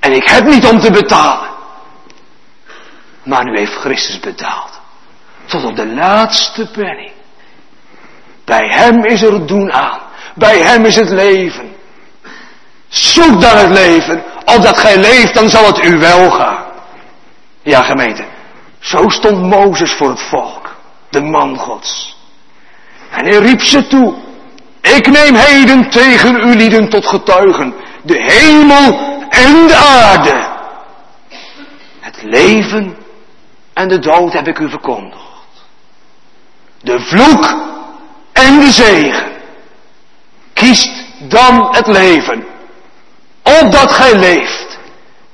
En 0.00 0.12
ik 0.12 0.28
heb 0.28 0.44
niet 0.44 0.66
om 0.66 0.80
te 0.80 0.90
betalen. 0.90 1.50
Maar 3.22 3.44
nu 3.44 3.58
heeft 3.58 3.74
Christus 3.74 4.20
betaald. 4.20 4.73
Tot 5.46 5.64
op 5.64 5.76
de 5.76 5.86
laatste 5.86 6.66
penny. 6.72 7.12
Bij 8.44 8.68
hem 8.68 9.04
is 9.04 9.22
er 9.22 9.46
doen 9.46 9.72
aan. 9.72 10.00
Bij 10.34 10.58
hem 10.58 10.84
is 10.84 10.96
het 10.96 11.10
leven. 11.10 11.72
Zoek 12.88 13.40
dan 13.40 13.56
het 13.56 13.70
leven. 13.70 14.22
Opdat 14.44 14.78
gij 14.78 14.96
leeft, 14.96 15.34
dan 15.34 15.48
zal 15.48 15.66
het 15.66 15.84
u 15.84 15.98
wel 15.98 16.30
gaan. 16.30 16.64
Ja, 17.62 17.82
gemeente. 17.82 18.24
Zo 18.78 19.08
stond 19.08 19.42
Mozes 19.42 19.92
voor 19.92 20.08
het 20.08 20.22
volk. 20.22 20.76
De 21.10 21.20
man 21.20 21.56
gods. 21.56 22.16
En 23.10 23.26
hij 23.26 23.36
riep 23.36 23.62
ze 23.62 23.86
toe. 23.86 24.14
Ik 24.80 25.06
neem 25.06 25.34
heden 25.34 25.90
tegen 25.90 26.36
u 26.36 26.54
lieden 26.54 26.88
tot 26.88 27.06
getuigen. 27.06 27.74
De 28.02 28.22
hemel 28.22 28.98
en 29.28 29.66
de 29.66 29.76
aarde. 29.76 30.52
Het 32.00 32.22
leven 32.22 32.96
en 33.72 33.88
de 33.88 33.98
dood 33.98 34.32
heb 34.32 34.48
ik 34.48 34.58
u 34.58 34.70
verkondigd. 34.70 35.23
De 36.84 37.00
vloek 37.00 37.54
en 38.32 38.60
de 38.60 38.70
zegen. 38.70 39.32
Kiest 40.52 40.90
dan 41.18 41.74
het 41.74 41.86
leven. 41.86 42.46
Opdat 43.42 43.92
gij 43.92 44.16
leeft. 44.16 44.78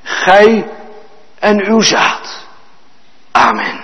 Gij 0.03 0.69
en 1.39 1.65
uw 1.65 1.81
zaad. 1.81 2.47
Amen. 3.31 3.81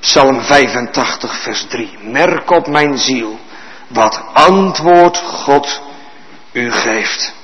Psalm 0.00 0.40
85, 0.40 1.42
vers 1.42 1.66
3. 1.68 1.98
Merk 2.00 2.50
op 2.50 2.66
mijn 2.66 2.98
ziel 2.98 3.38
wat 3.86 4.22
antwoord 4.32 5.16
God 5.16 5.80
u 6.52 6.72
geeft. 6.72 7.35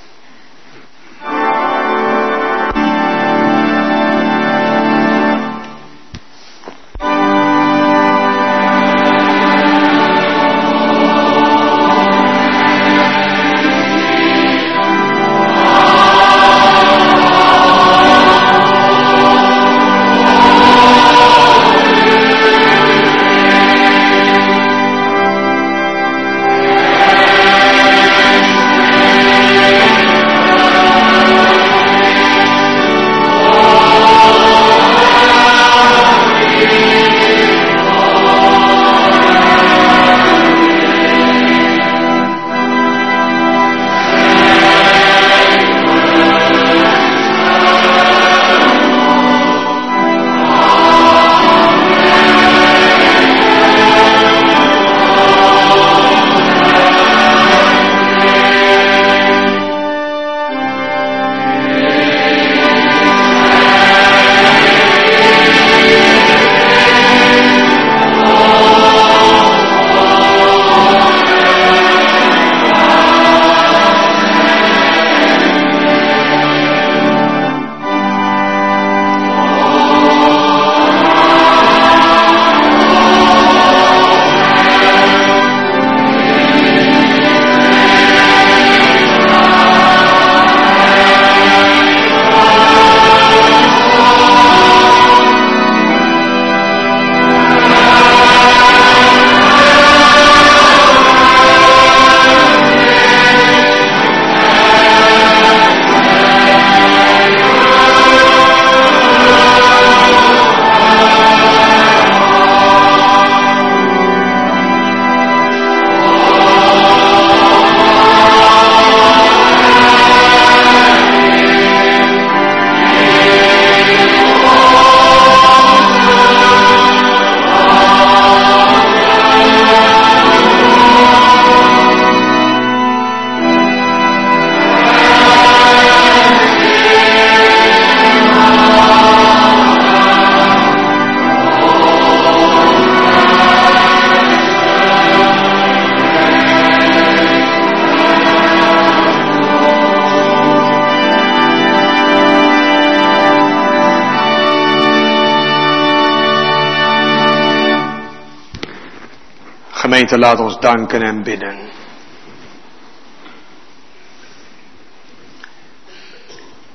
Gemeente, 160.09 160.27
laat 160.27 160.41
ons 160.41 160.59
danken 160.61 161.03
en 161.03 161.23
bidden. 161.23 161.71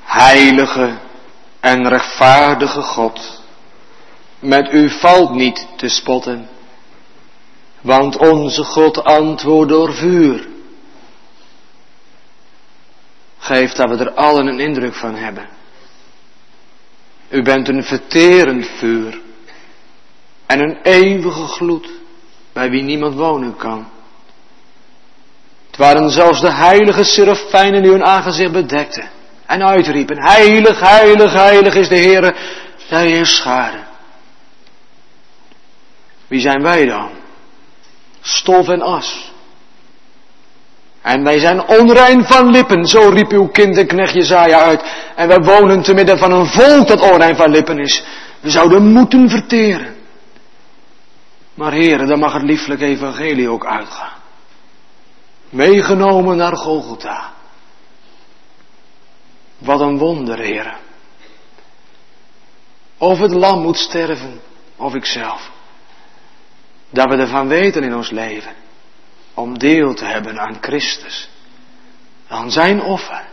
Heilige 0.04 0.98
en 1.60 1.88
rechtvaardige 1.88 2.82
God, 2.82 3.44
met 4.40 4.74
u 4.74 4.90
valt 4.90 5.34
niet 5.34 5.68
te 5.78 5.90
spotten, 5.90 6.50
want 7.82 8.18
onze 8.18 8.64
God 8.64 9.04
antwoordt 9.04 9.72
door 9.72 9.94
vuur. 9.94 10.48
Geef 13.38 13.72
dat 13.72 13.90
we 13.90 13.98
er 13.98 14.14
allen 14.14 14.48
een 14.48 14.60
indruk 14.60 14.94
van 14.94 15.16
hebben. 15.16 15.48
U 17.30 17.42
bent 17.42 17.68
een 17.68 17.84
verterend 17.84 18.66
vuur 18.66 19.22
en 20.46 20.60
een 20.60 20.82
eeuwige 20.82 21.48
gloed 21.48 21.97
bij 22.58 22.70
wie 22.70 22.84
niemand 22.84 23.16
wonen 23.16 23.56
kan. 23.56 23.88
Het 25.68 25.78
waren 25.78 26.10
zelfs 26.10 26.42
de 26.42 26.52
heilige 26.52 27.04
serafijnen 27.04 27.82
die 27.82 27.92
hun 27.92 28.04
aangezicht 28.04 28.52
bedekten 28.52 29.10
en 29.46 29.64
uitriepen, 29.64 30.22
heilig, 30.24 30.80
heilig, 30.80 31.34
heilig 31.34 31.76
is 31.76 31.88
de 31.88 31.98
Heere, 31.98 32.36
zij 32.88 33.12
is 33.12 33.36
schade. 33.36 33.78
Wie 36.28 36.40
zijn 36.40 36.62
wij 36.62 36.86
dan? 36.86 37.10
Stof 38.22 38.68
en 38.68 38.82
as. 38.82 39.32
En 41.02 41.24
wij 41.24 41.40
zijn 41.40 41.68
onrein 41.68 42.26
van 42.26 42.52
lippen, 42.52 42.86
zo 42.86 43.10
riep 43.10 43.32
uw 43.32 43.48
kind 43.48 43.78
en 43.78 43.88
knecht 43.88 44.14
Jezaja 44.14 44.60
uit. 44.60 44.84
En 45.16 45.28
wij 45.28 45.40
wonen 45.40 45.82
te 45.82 45.94
midden 45.94 46.18
van 46.18 46.32
een 46.32 46.48
volk 46.48 46.88
dat 46.88 47.12
onrein 47.12 47.36
van 47.36 47.52
lippen 47.52 47.80
is. 47.80 48.04
We 48.40 48.50
zouden 48.50 48.92
moeten 48.92 49.30
verteren. 49.30 49.97
Maar 51.58 51.72
heren, 51.72 52.08
dan 52.08 52.20
mag 52.20 52.34
het 52.34 52.42
lieflijk 52.42 52.82
evangelie 52.82 53.50
ook 53.50 53.66
uitgaan. 53.66 54.18
Meegenomen 55.50 56.38
naar 56.38 56.56
Golgotha. 56.56 57.34
Wat 59.58 59.80
een 59.80 59.98
wonder, 59.98 60.40
heren. 60.40 60.78
Of 62.98 63.20
het 63.20 63.32
lam 63.32 63.62
moet 63.62 63.78
sterven, 63.78 64.42
of 64.76 64.96
ikzelf. 64.96 65.52
Dat 66.90 67.10
we 67.10 67.16
ervan 67.16 67.48
weten 67.48 67.84
in 67.84 67.96
ons 67.96 68.10
leven. 68.10 68.56
Om 69.34 69.58
deel 69.58 69.94
te 69.94 70.06
hebben 70.06 70.40
aan 70.40 70.58
Christus. 70.62 71.30
Aan 72.28 72.52
zijn 72.52 72.82
offer. 72.82 73.26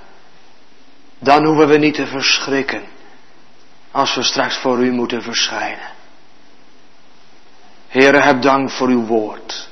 Dan 1.19 1.45
hoeven 1.45 1.69
we 1.69 1.79
niet 1.79 1.95
te 1.95 2.07
verschrikken. 2.07 2.85
Als 3.91 4.15
we 4.15 4.23
straks 4.23 4.57
voor 4.57 4.85
u 4.85 4.91
moeten 4.91 5.23
verschijnen. 5.23 5.94
Heere, 7.95 8.21
heb 8.21 8.43
dank 8.43 8.71
voor 8.71 8.89
uw 8.89 9.07
woord. 9.07 9.69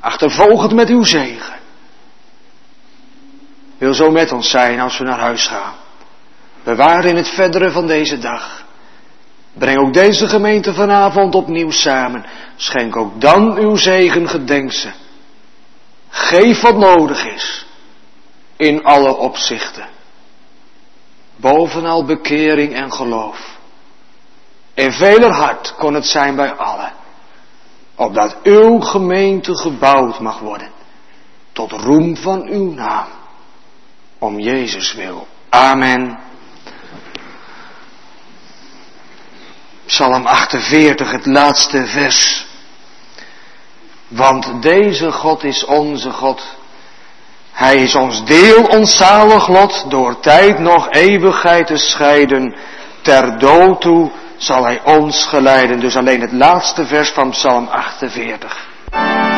Achtervolg 0.00 0.62
het 0.62 0.72
met 0.72 0.88
uw 0.88 1.04
zegen. 1.04 1.54
Wil 3.78 3.94
zo 3.94 4.10
met 4.10 4.32
ons 4.32 4.50
zijn 4.50 4.80
als 4.80 4.98
we 4.98 5.04
naar 5.04 5.18
huis 5.18 5.46
gaan. 5.46 5.74
Bewaar 6.62 7.04
in 7.04 7.16
het 7.16 7.28
verdere 7.28 7.70
van 7.70 7.86
deze 7.86 8.18
dag. 8.18 8.64
Breng 9.52 9.78
ook 9.78 9.92
deze 9.92 10.28
gemeente 10.28 10.74
vanavond 10.74 11.34
opnieuw 11.34 11.70
samen. 11.70 12.26
Schenk 12.56 12.96
ook 12.96 13.20
dan 13.20 13.56
uw 13.56 13.76
zegen, 13.76 14.28
gedenk 14.28 14.72
ze. 14.72 14.90
Geef 16.08 16.60
wat 16.60 16.76
nodig 16.76 17.26
is. 17.26 17.66
In 18.56 18.84
alle 18.84 19.16
opzichten. 19.16 19.88
Bovenal 21.36 22.04
bekering 22.04 22.74
en 22.74 22.92
geloof. 22.92 23.58
In 24.74 24.92
veler 24.92 25.32
hart 25.32 25.74
kon 25.74 25.94
het 25.94 26.06
zijn 26.06 26.36
bij 26.36 26.52
allen 26.52 26.95
opdat 27.96 28.36
uw 28.42 28.80
gemeente 28.80 29.56
gebouwd 29.56 30.20
mag 30.20 30.38
worden, 30.38 30.70
tot 31.52 31.72
roem 31.72 32.16
van 32.16 32.42
uw 32.42 32.72
naam, 32.72 33.06
om 34.18 34.38
Jezus 34.38 34.94
wil. 34.94 35.26
Amen. 35.48 36.18
Psalm 39.86 40.26
48, 40.26 41.10
het 41.10 41.26
laatste 41.26 41.86
vers. 41.86 42.46
Want 44.08 44.62
deze 44.62 45.12
God 45.12 45.44
is 45.44 45.64
onze 45.64 46.10
God. 46.10 46.42
Hij 47.52 47.76
is 47.76 47.94
ons 47.94 48.24
deel, 48.24 48.64
ons 48.64 48.96
zalig 48.96 49.48
lot, 49.48 49.84
door 49.88 50.20
tijd 50.20 50.58
nog 50.58 50.90
eeuwigheid 50.90 51.66
te 51.66 51.76
scheiden, 51.76 52.54
ter 53.02 53.38
dood 53.38 53.80
toe 53.80 54.10
zal 54.36 54.64
hij 54.64 54.80
ons 54.84 55.24
geleiden. 55.24 55.80
Dus 55.80 55.96
alleen 55.96 56.20
het 56.20 56.32
laatste 56.32 56.86
vers 56.86 57.10
van 57.10 57.30
Psalm 57.30 57.66
48. 57.66 59.35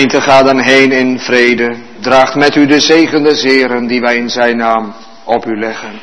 Gemeente, 0.00 0.30
ga 0.30 0.42
dan 0.42 0.58
heen 0.58 0.92
in 0.92 1.18
vrede. 1.18 1.76
Draagt 2.00 2.34
met 2.34 2.56
u 2.56 2.66
de 2.66 2.80
zegende 2.80 3.34
zeren 3.34 3.86
die 3.86 4.00
wij 4.00 4.16
in 4.16 4.30
zijn 4.30 4.56
naam 4.56 4.94
op 5.24 5.46
u 5.46 5.58
leggen. 5.58 6.00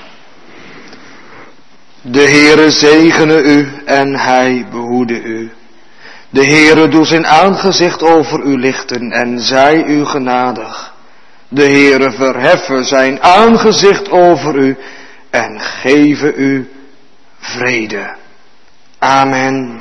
De 2.01 2.21
Heere 2.21 2.71
zegene 2.71 3.41
u 3.41 3.67
en 3.85 4.15
hij 4.15 4.65
behoede 4.71 5.21
u. 5.21 5.51
De 6.29 6.45
Heere 6.45 6.87
doet 6.87 7.07
zijn 7.07 7.25
aangezicht 7.25 8.03
over 8.03 8.43
u 8.43 8.59
lichten 8.59 9.11
en 9.11 9.39
zij 9.39 9.83
u 9.83 10.05
genadig. 10.05 10.93
De 11.47 11.63
Heere 11.63 12.11
verheffen 12.11 12.85
zijn 12.85 13.21
aangezicht 13.21 14.09
over 14.09 14.55
u 14.55 14.77
en 15.29 15.59
geven 15.59 16.33
u 16.35 16.69
vrede. 17.39 18.15
Amen. 18.99 19.76